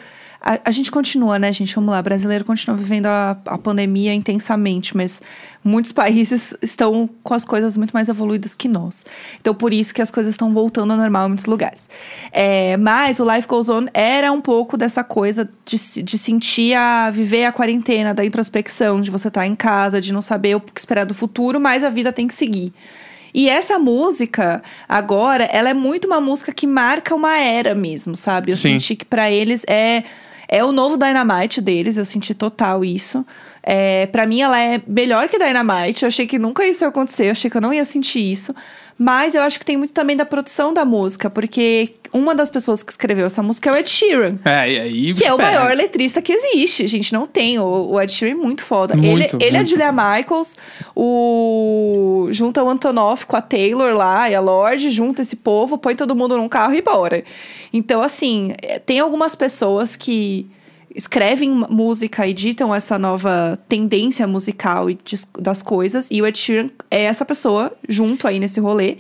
A, 0.47 0.61
a 0.67 0.71
gente 0.71 0.91
continua, 0.91 1.39
né, 1.39 1.51
gente? 1.55 1.75
Vamos 1.75 1.91
lá, 1.91 2.03
brasileiro 2.03 2.45
continua 2.45 2.77
vivendo 2.77 3.07
a, 3.07 3.31
a 3.47 3.57
pandemia 3.57 4.13
intensamente, 4.13 4.95
mas 4.95 5.23
muitos 5.65 5.91
países 5.91 6.55
estão 6.61 7.09
com 7.23 7.33
as 7.33 7.47
coisas 7.47 7.79
muito 7.79 7.93
mais 7.93 8.11
evoluídas 8.11 8.55
que 8.55 8.69
nós. 8.69 9.07
Então, 9.41 9.55
por 9.55 9.73
isso 9.73 9.95
que 9.95 10.03
as 10.03 10.11
coisas 10.11 10.35
estão 10.35 10.53
voltando 10.53 10.91
ao 10.91 10.99
normal 10.99 11.25
em 11.25 11.29
muitos 11.29 11.47
lugares. 11.47 11.89
É, 12.31 12.77
mas 12.77 13.19
o 13.21 13.35
Life 13.35 13.49
Goes 13.49 13.71
On 13.71 13.87
era 13.95 14.31
um 14.31 14.43
pouco 14.43 14.77
dessa 14.77 15.03
coisa 15.03 15.49
de, 15.65 16.03
de 16.03 16.19
sentir 16.19 16.75
a 16.75 17.11
viver 17.11 17.47
a 17.47 17.53
quarentena, 17.53 18.13
da 18.13 18.23
introspecção, 18.23 19.01
de 19.01 19.11
você 19.11 19.29
estar 19.29 19.47
em 19.47 19.57
casa, 19.57 19.99
de 19.99 20.13
não 20.13 20.21
saber 20.21 20.57
o 20.57 20.61
que 20.61 20.79
esperar 20.79 21.07
do 21.07 21.15
futuro, 21.15 21.59
mas 21.59 21.83
a 21.83 21.89
vida 21.89 22.13
tem 22.13 22.29
que 22.29 22.35
seguir. 22.35 22.71
E 23.33 23.49
essa 23.49 23.79
música, 23.79 24.63
agora, 24.89 25.45
ela 25.45 25.71
é 25.71 25.75
muito 25.75 26.05
uma 26.07 26.21
música 26.21 26.53
que 26.53 26.67
marca 26.67 27.15
uma 27.15 27.37
era 27.37 27.75
mesmo, 27.75 28.15
sabe? 28.15 28.53
Eu 28.53 28.57
Sim. 28.57 28.79
senti 28.79 28.95
que 28.95 29.05
pra 29.05 29.29
eles 29.29 29.65
é 29.67 30.05
é 30.49 30.65
o 30.65 30.73
novo 30.73 30.97
Dynamite 30.97 31.61
deles, 31.61 31.97
eu 31.97 32.05
senti 32.05 32.35
total 32.35 32.85
isso. 32.85 33.25
É, 33.63 34.07
para 34.07 34.27
mim, 34.27 34.41
ela 34.41 34.61
é 34.61 34.81
melhor 34.87 35.29
que 35.29 35.39
Dynamite. 35.39 36.05
Eu 36.05 36.09
achei 36.09 36.27
que 36.27 36.39
nunca 36.39 36.67
isso 36.67 36.85
ia 36.85 36.89
acontecer, 36.89 37.27
eu 37.27 37.31
achei 37.33 37.51
que 37.51 37.57
eu 37.57 37.61
não 37.61 37.73
ia 37.73 37.85
sentir 37.85 38.21
isso. 38.21 38.55
Mas 38.99 39.35
eu 39.35 39.43
acho 39.43 39.59
que 39.59 39.65
tem 39.65 39.77
muito 39.77 39.93
também 39.93 40.17
da 40.17 40.25
produção 40.25 40.73
da 40.73 40.85
música, 40.85 41.29
porque 41.29 41.95
uma 42.13 42.35
das 42.35 42.49
pessoas 42.49 42.83
que 42.83 42.93
escreveu 42.93 43.27
essa 43.27 43.43
música 43.43 43.71
é 43.71 43.73
o 43.73 43.77
Ed 43.77 43.91
Sheeran. 43.91 44.39
É, 44.45 44.71
e 44.71 44.79
aí. 44.79 45.15
Que 45.15 45.25
é 45.25 45.35
o 45.35 45.39
maior 45.39 45.75
letrista 45.75 46.23
que 46.23 46.33
existe. 46.33 46.87
Gente, 46.87 47.13
não 47.13 47.27
tem. 47.27 47.59
O, 47.59 47.91
o 47.91 48.01
Ed 48.01 48.13
Sheeran 48.13 48.33
é 48.33 48.35
muito 48.37 48.63
foda. 48.63 48.97
Muito, 48.97 49.37
ele 49.37 49.45
ele 49.45 49.57
é 49.57 49.59
a 49.59 49.63
muito. 49.63 49.71
Julia 49.71 49.93
Michaels, 49.93 50.57
o... 50.95 52.29
junta 52.31 52.63
o 52.63 52.69
Antonoff 52.69 53.27
com 53.27 53.37
a 53.37 53.43
Taylor 53.43 53.95
lá 53.95 54.31
e 54.31 54.35
a 54.35 54.41
Lorde, 54.41 54.91
junta 54.91 55.23
esse 55.23 55.35
povo, 55.35 55.77
põe 55.77 55.97
todo 55.97 56.15
mundo 56.15 56.37
num 56.37 56.49
carro 56.49 56.75
e 56.75 56.81
bora. 56.81 57.25
Então, 57.73 58.01
assim, 58.01 58.55
é, 58.63 58.79
tem 58.79 59.01
algumas 59.01 59.35
pessoas 59.35 59.97
que 59.97 60.49
escrevem 60.95 61.51
música 61.69 62.27
e 62.27 62.33
ditam 62.33 62.75
essa 62.75 62.99
nova 62.99 63.59
tendência 63.69 64.27
musical 64.27 64.89
e 64.89 64.99
das 65.39 65.63
coisas. 65.63 66.09
E 66.11 66.23
o 66.23 66.27
Ed 66.27 66.39
Sheeran 66.39 66.69
é 66.91 67.03
essa 67.05 67.25
pessoa 67.25 67.73
junto 67.89 68.29
aí 68.29 68.39
nesse 68.39 68.61
rolê. 68.61 68.99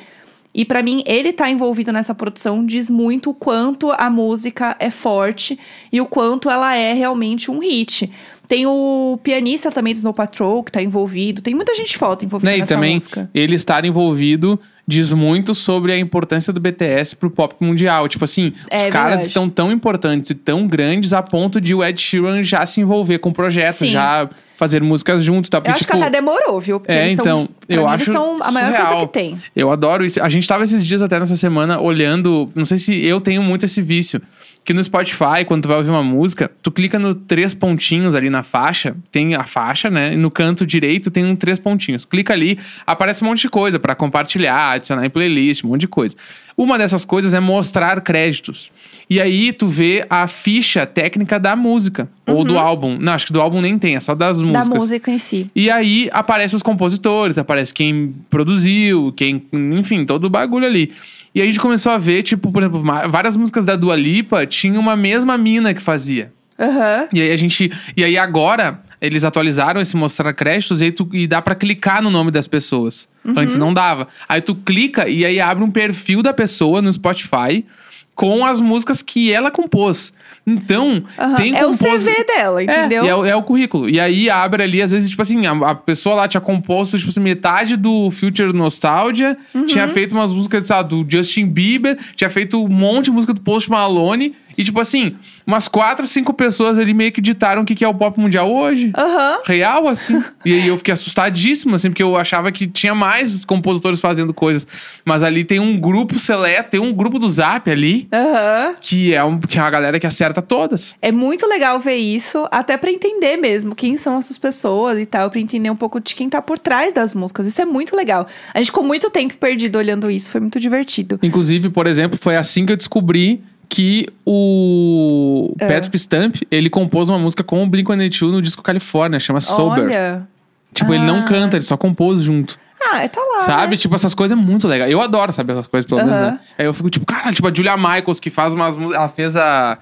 E 0.54 0.64
pra 0.64 0.82
mim, 0.82 1.02
ele 1.04 1.32
tá 1.32 1.50
envolvido 1.50 1.92
nessa 1.92 2.14
produção 2.14 2.64
diz 2.64 2.88
muito 2.88 3.30
o 3.30 3.34
quanto 3.34 3.90
a 3.90 4.08
música 4.08 4.76
é 4.78 4.88
forte 4.88 5.58
e 5.90 6.00
o 6.00 6.06
quanto 6.06 6.48
ela 6.48 6.76
é 6.76 6.92
realmente 6.92 7.50
um 7.50 7.58
hit. 7.58 8.10
Tem 8.46 8.66
o 8.66 9.18
pianista 9.22 9.70
também 9.70 9.92
do 9.94 9.96
Snow 9.96 10.12
Patrol 10.12 10.62
que 10.62 10.70
tá 10.70 10.82
envolvido. 10.82 11.40
Tem 11.40 11.54
muita 11.54 11.74
gente 11.74 11.96
foda 11.96 12.24
envolvida 12.24 12.50
Né, 12.50 12.58
e 12.58 12.60
nessa 12.60 12.74
também 12.74 12.94
música. 12.94 13.30
ele 13.34 13.54
estar 13.54 13.84
envolvido 13.84 14.60
diz 14.86 15.14
muito 15.14 15.54
sobre 15.54 15.92
a 15.92 15.98
importância 15.98 16.52
do 16.52 16.60
BTS 16.60 17.16
pro 17.16 17.30
pop 17.30 17.54
mundial. 17.58 18.06
Tipo 18.06 18.24
assim, 18.24 18.52
É 18.68 18.80
os 18.80 18.86
caras 18.88 19.08
verdade. 19.12 19.22
estão 19.28 19.48
tão 19.48 19.72
importantes 19.72 20.28
e 20.30 20.34
tão 20.34 20.66
grandes 20.68 21.14
a 21.14 21.22
ponto 21.22 21.58
de 21.58 21.74
o 21.74 21.82
Ed 21.82 21.98
Sheeran 21.98 22.42
já 22.42 22.66
se 22.66 22.82
envolver 22.82 23.16
com 23.18 23.32
projetos, 23.32 23.76
Sim. 23.76 23.92
já 23.92 24.28
fazer 24.56 24.82
músicas 24.82 25.24
juntos, 25.24 25.48
tá? 25.48 25.56
Eu 25.56 25.62
Porque, 25.62 25.70
acho 25.70 25.80
tipo, 25.86 25.92
que 25.96 26.02
até 26.02 26.10
demorou, 26.10 26.60
viu? 26.60 26.78
Porque 26.78 26.92
É, 26.92 27.06
eles 27.06 27.18
então, 27.18 27.38
são, 27.38 27.48
eu 27.66 27.88
acho 27.88 28.04
eles 28.04 28.12
são 28.12 28.42
a 28.42 28.52
maior 28.52 28.66
surreal. 28.66 28.86
coisa 28.88 29.06
que 29.06 29.12
tem. 29.14 29.42
Eu 29.56 29.70
adoro 29.70 30.04
isso. 30.04 30.22
A 30.22 30.28
gente 30.28 30.46
tava 30.46 30.64
esses 30.64 30.84
dias 30.84 31.00
até 31.00 31.18
nessa 31.18 31.34
semana 31.34 31.80
olhando. 31.80 32.50
Não 32.54 32.66
sei 32.66 32.76
se 32.76 32.94
eu 33.06 33.22
tenho 33.22 33.42
muito 33.42 33.64
esse 33.64 33.80
vício. 33.80 34.20
Que 34.64 34.72
no 34.72 34.82
Spotify, 34.82 35.44
quando 35.46 35.64
tu 35.64 35.68
vai 35.68 35.76
ouvir 35.76 35.90
uma 35.90 36.02
música, 36.02 36.50
tu 36.62 36.72
clica 36.72 36.98
no 36.98 37.14
três 37.14 37.52
pontinhos 37.52 38.14
ali 38.14 38.30
na 38.30 38.42
faixa, 38.42 38.96
tem 39.12 39.34
a 39.34 39.44
faixa, 39.44 39.90
né? 39.90 40.14
E 40.14 40.16
no 40.16 40.30
canto 40.30 40.66
direito 40.66 41.10
tem 41.10 41.24
um 41.24 41.36
três 41.36 41.58
pontinhos. 41.58 42.06
Clica 42.06 42.32
ali, 42.32 42.58
aparece 42.86 43.22
um 43.22 43.26
monte 43.26 43.42
de 43.42 43.50
coisa 43.50 43.78
para 43.78 43.94
compartilhar, 43.94 44.72
adicionar 44.72 45.04
em 45.04 45.10
playlist, 45.10 45.64
um 45.64 45.68
monte 45.68 45.82
de 45.82 45.88
coisa. 45.88 46.16
Uma 46.56 46.78
dessas 46.78 47.04
coisas 47.04 47.34
é 47.34 47.40
mostrar 47.40 48.00
créditos. 48.00 48.70
E 49.10 49.20
aí 49.20 49.52
tu 49.52 49.66
vê 49.66 50.06
a 50.08 50.26
ficha 50.26 50.86
técnica 50.86 51.38
da 51.38 51.54
música 51.54 52.08
ou 52.26 52.42
do 52.42 52.58
álbum. 52.58 52.96
Não, 52.98 53.12
acho 53.12 53.26
que 53.26 53.32
do 53.32 53.40
álbum 53.40 53.60
nem 53.60 53.78
tem, 53.78 53.96
é 53.96 54.00
só 54.00 54.14
das 54.14 54.40
músicas. 54.40 54.68
Da 54.68 54.74
música 54.74 55.10
em 55.10 55.18
si. 55.18 55.50
E 55.54 55.70
aí 55.70 56.08
aparecem 56.12 56.56
os 56.56 56.62
compositores, 56.62 57.36
aparece 57.36 57.74
quem 57.74 58.14
produziu, 58.30 59.12
quem, 59.14 59.44
enfim, 59.52 60.06
todo 60.06 60.24
o 60.24 60.30
bagulho 60.30 60.64
ali. 60.64 60.92
E 61.34 61.42
a 61.42 61.44
gente 61.44 61.58
começou 61.58 61.90
a 61.90 61.98
ver, 61.98 62.22
tipo, 62.22 62.52
por 62.52 62.62
exemplo, 62.62 62.82
várias 63.10 63.34
músicas 63.34 63.64
da 63.64 63.74
Dua 63.74 63.96
Lipa 63.96 64.46
tinham 64.46 64.80
uma 64.80 64.94
mesma 64.94 65.36
mina 65.36 65.74
que 65.74 65.82
fazia. 65.82 66.32
Aham. 66.58 67.08
E 67.12 67.20
aí 67.20 67.32
a 67.32 67.36
gente. 67.36 67.72
E 67.96 68.04
aí 68.04 68.16
agora 68.16 68.80
eles 69.00 69.24
atualizaram 69.24 69.80
esse 69.80 69.96
mostrar 69.96 70.32
créditos 70.32 70.80
e, 70.80 70.90
tu, 70.90 71.08
e 71.12 71.26
dá 71.26 71.42
pra 71.42 71.54
clicar 71.54 72.00
no 72.00 72.10
nome 72.10 72.30
das 72.30 72.46
pessoas. 72.46 73.08
Uhum. 73.24 73.34
Antes 73.36 73.58
não 73.58 73.74
dava. 73.74 74.08
Aí 74.28 74.40
tu 74.40 74.54
clica 74.54 75.08
e 75.08 75.24
aí 75.24 75.40
abre 75.40 75.64
um 75.64 75.70
perfil 75.70 76.22
da 76.22 76.32
pessoa 76.32 76.80
no 76.80 76.92
Spotify 76.92 77.66
com 78.14 78.44
as 78.46 78.60
músicas 78.60 79.02
que 79.02 79.32
ela 79.32 79.50
compôs. 79.50 80.12
Então, 80.46 81.02
aham. 81.18 81.34
tem 81.36 81.56
É 81.56 81.66
o 81.66 81.72
CV 81.72 82.24
dela, 82.24 82.62
entendeu? 82.62 83.04
é, 83.04 83.08
é, 83.08 83.14
o- 83.16 83.24
é 83.24 83.34
o 83.34 83.42
currículo. 83.42 83.88
E 83.88 83.98
aí 83.98 84.28
abre 84.30 84.62
ali, 84.62 84.80
às 84.82 84.90
vezes, 84.92 85.10
tipo 85.10 85.20
assim, 85.22 85.46
a, 85.46 85.52
a 85.70 85.74
pessoa 85.74 86.14
lá 86.14 86.28
tinha 86.28 86.40
composto, 86.40 86.96
tipo 86.98 87.08
assim, 87.10 87.20
metade 87.20 87.76
do 87.76 88.10
Future 88.10 88.52
Nostalgia, 88.52 89.36
Uhum. 89.54 89.66
tinha 89.66 89.88
feito 89.88 90.12
umas 90.12 90.30
músicas, 90.30 90.66
sabe, 90.66 90.90
do 90.90 91.06
Justin 91.10 91.46
Bieber, 91.46 91.98
tinha 92.14 92.30
feito 92.30 92.62
um 92.62 92.68
monte 92.68 93.06
de 93.06 93.10
música 93.10 93.32
do 93.34 93.40
Post 93.40 93.70
Malone. 93.70 94.34
E, 94.56 94.64
tipo 94.64 94.80
assim, 94.80 95.16
umas 95.46 95.68
quatro, 95.68 96.06
cinco 96.06 96.32
pessoas 96.32 96.78
ali 96.78 96.94
meio 96.94 97.12
que 97.12 97.20
ditaram 97.20 97.62
o 97.62 97.64
que, 97.64 97.74
que 97.74 97.84
é 97.84 97.88
o 97.88 97.94
pop 97.94 98.18
mundial 98.18 98.52
hoje. 98.52 98.92
Aham. 98.96 99.38
Real, 99.44 99.88
assim. 99.88 100.22
e 100.44 100.52
aí 100.52 100.68
eu 100.68 100.76
fiquei 100.78 100.94
assustadíssimo, 100.94 101.74
assim, 101.74 101.90
porque 101.90 102.02
eu 102.02 102.16
achava 102.16 102.50
que 102.52 102.66
tinha 102.66 102.94
mais 102.94 103.44
compositores 103.44 104.00
fazendo 104.00 104.32
coisas. 104.32 104.66
Mas 105.04 105.22
ali 105.22 105.44
tem 105.44 105.58
um 105.60 105.78
grupo 105.78 106.18
seleto, 106.18 106.70
tem 106.70 106.80
um 106.80 106.92
grupo 106.92 107.18
do 107.18 107.28
Zap 107.28 107.70
ali, 107.70 108.08
Aham. 108.12 108.74
que 108.80 109.14
é, 109.14 109.22
um, 109.24 109.38
que 109.38 109.58
é 109.58 109.62
uma 109.62 109.70
galera 109.70 109.98
que 110.00 110.06
acerta 110.06 110.40
todas. 110.40 110.94
É 111.00 111.12
muito 111.12 111.46
legal 111.46 111.78
ver 111.80 111.96
isso, 111.96 112.46
até 112.50 112.76
pra 112.76 112.90
entender 112.90 113.36
mesmo 113.36 113.74
quem 113.74 113.96
são 113.96 114.18
essas 114.18 114.38
pessoas 114.38 114.98
e 114.98 115.06
tal, 115.06 115.30
pra 115.30 115.40
entender 115.40 115.70
um 115.70 115.76
pouco 115.76 116.00
de 116.00 116.14
quem 116.14 116.28
tá 116.28 116.40
por 116.40 116.58
trás 116.58 116.92
das 116.92 117.14
músicas. 117.14 117.46
Isso 117.46 117.60
é 117.60 117.64
muito 117.64 117.96
legal. 117.96 118.26
A 118.52 118.58
gente 118.58 118.66
ficou 118.66 118.84
muito 118.84 119.10
tempo 119.10 119.36
perdido 119.36 119.76
olhando 119.76 120.10
isso, 120.10 120.30
foi 120.30 120.40
muito 120.40 120.60
divertido. 120.60 121.18
Inclusive, 121.22 121.70
por 121.70 121.86
exemplo, 121.86 122.18
foi 122.20 122.36
assim 122.36 122.64
que 122.66 122.72
eu 122.72 122.76
descobri 122.76 123.42
que 123.68 124.06
o 124.24 125.54
É. 125.58 125.66
Patrick 125.68 125.98
Stump, 125.98 126.36
ele 126.50 126.68
compôs 126.70 127.08
uma 127.08 127.18
música 127.18 127.42
com 127.42 127.62
o 127.62 127.66
Blink-182 127.68 128.30
no 128.30 128.42
disco 128.42 128.62
California, 128.62 129.18
chama 129.20 129.40
Sober. 129.40 129.84
Olha. 129.84 130.26
tipo, 130.72 130.92
ele 130.92 131.04
não 131.04 131.18
Ah. 131.20 131.22
canta, 131.22 131.56
ele 131.56 131.64
só 131.64 131.76
compôs 131.76 132.22
junto. 132.22 132.58
Ah, 132.92 133.08
tá 133.08 133.20
lá. 133.20 133.40
Sabe? 133.42 133.72
né? 133.72 133.76
Tipo, 133.76 133.94
essas 133.94 134.12
coisas 134.12 134.36
é 134.36 134.40
muito 134.40 134.66
legal. 134.68 134.88
Eu 134.88 135.00
adoro 135.00 135.32
saber 135.32 135.52
essas 135.52 135.66
coisas, 135.68 135.88
pelo 135.88 136.00
menos, 136.04 136.12
Aham. 136.20 136.30
né? 136.32 136.40
Aí 136.58 136.66
eu 136.66 136.74
fico 136.74 136.90
tipo, 136.90 137.06
caralho, 137.06 137.34
tipo 137.34 137.46
a 137.48 137.52
Julia 137.54 137.76
Michaels, 137.76 138.18
que 138.20 138.28
faz 138.30 138.52
umas. 138.52 138.76
Ela 138.76 139.08
fez 139.08 139.36
a. 139.36 139.78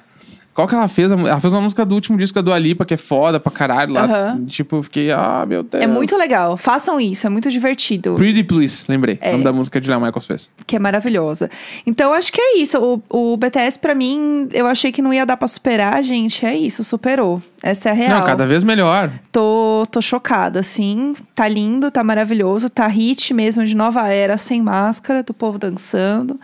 Qual 0.54 0.68
que 0.68 0.74
ela 0.74 0.86
fez? 0.86 1.10
Ela 1.10 1.40
fez 1.40 1.52
uma 1.54 1.62
música 1.62 1.84
do 1.84 1.94
último 1.94 2.18
disco 2.18 2.34
da 2.34 2.42
Dua 2.42 2.58
Lipa, 2.58 2.84
que 2.84 2.92
é 2.92 2.96
foda 2.98 3.40
pra 3.40 3.50
caralho 3.50 3.94
lá. 3.94 4.04
Aham. 4.04 4.44
Tipo, 4.46 4.76
eu 4.76 4.82
fiquei, 4.82 5.10
ah, 5.10 5.46
meu 5.48 5.62
Deus. 5.62 5.82
É 5.82 5.86
muito 5.86 6.14
legal. 6.16 6.58
Façam 6.58 7.00
isso, 7.00 7.26
é 7.26 7.30
muito 7.30 7.50
divertido. 7.50 8.14
Pretty 8.14 8.44
Please, 8.44 8.84
lembrei. 8.86 9.18
É. 9.22 9.30
O 9.30 9.32
nome 9.32 9.44
da 9.44 9.52
música 9.52 9.78
a 9.78 9.82
Julia 9.82 9.98
Michaels 9.98 10.26
fez. 10.26 10.50
Que 10.66 10.76
é 10.76 10.78
maravilhosa. 10.78 11.50
Então, 11.86 12.12
acho 12.12 12.30
que 12.30 12.40
é 12.40 12.58
isso. 12.58 12.78
O, 13.08 13.32
o 13.32 13.36
BTS, 13.38 13.78
pra 13.78 13.94
mim, 13.94 14.48
eu 14.52 14.66
achei 14.66 14.92
que 14.92 15.00
não 15.00 15.12
ia 15.12 15.24
dar 15.24 15.38
pra 15.38 15.48
superar, 15.48 16.02
gente. 16.02 16.44
É 16.44 16.54
isso, 16.54 16.84
superou. 16.84 17.42
Essa 17.62 17.88
é 17.88 17.92
a 17.92 17.94
real. 17.94 18.20
Não, 18.20 18.26
cada 18.26 18.46
vez 18.46 18.62
melhor. 18.62 19.10
Tô, 19.30 19.86
tô 19.90 20.02
chocada, 20.02 20.60
assim. 20.60 21.14
Tá 21.34 21.48
lindo, 21.48 21.90
tá 21.90 22.04
maravilhoso. 22.04 22.68
Tá 22.68 22.86
hit 22.88 23.32
mesmo 23.32 23.64
de 23.64 23.74
nova 23.74 24.06
era, 24.08 24.36
sem 24.36 24.60
máscara, 24.60 25.22
do 25.22 25.32
povo 25.32 25.58
dançando, 25.58 26.38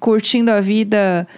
curtindo 0.00 0.50
a 0.50 0.60
vida 0.60 1.28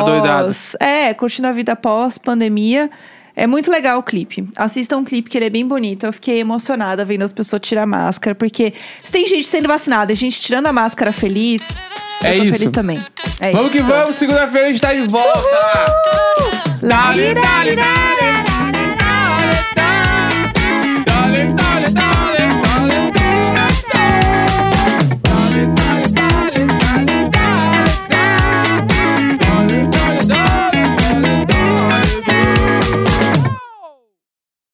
Adoidado. 0.00 0.46
pós. 0.46 0.76
É, 0.80 1.12
curtindo 1.14 1.48
a 1.48 1.52
vida 1.52 1.74
pós-pandemia. 1.76 2.90
É 3.34 3.46
muito 3.46 3.70
legal 3.70 3.98
o 3.98 4.02
clipe. 4.02 4.46
Assistam 4.54 4.98
o 4.98 5.04
clipe, 5.04 5.30
que 5.30 5.38
ele 5.38 5.46
é 5.46 5.50
bem 5.50 5.66
bonito. 5.66 6.04
Eu 6.04 6.12
fiquei 6.12 6.38
emocionada 6.40 7.02
vendo 7.04 7.22
as 7.22 7.32
pessoas 7.32 7.62
tirar 7.62 7.84
a 7.84 7.86
máscara, 7.86 8.34
porque 8.34 8.74
se 9.02 9.10
tem 9.10 9.26
gente 9.26 9.46
sendo 9.46 9.68
vacinada 9.68 10.12
e 10.12 10.14
gente 10.14 10.38
tirando 10.38 10.66
a 10.66 10.72
máscara 10.72 11.12
feliz, 11.12 11.68
É 12.22 12.34
eu 12.34 12.38
tô 12.38 12.44
isso. 12.44 12.58
feliz 12.58 12.70
também. 12.70 12.98
É 13.40 13.50
vamos 13.50 13.74
isso. 13.74 13.84
que 13.84 13.90
vamos, 13.90 14.16
segunda-feira 14.18 14.68
a 14.68 14.72
gente 14.72 14.82
tá 14.82 14.92
de 14.92 15.06
volta! 15.08 15.40
Dali, 16.82 17.32
dali, 17.34 17.76
dali! 17.76 18.51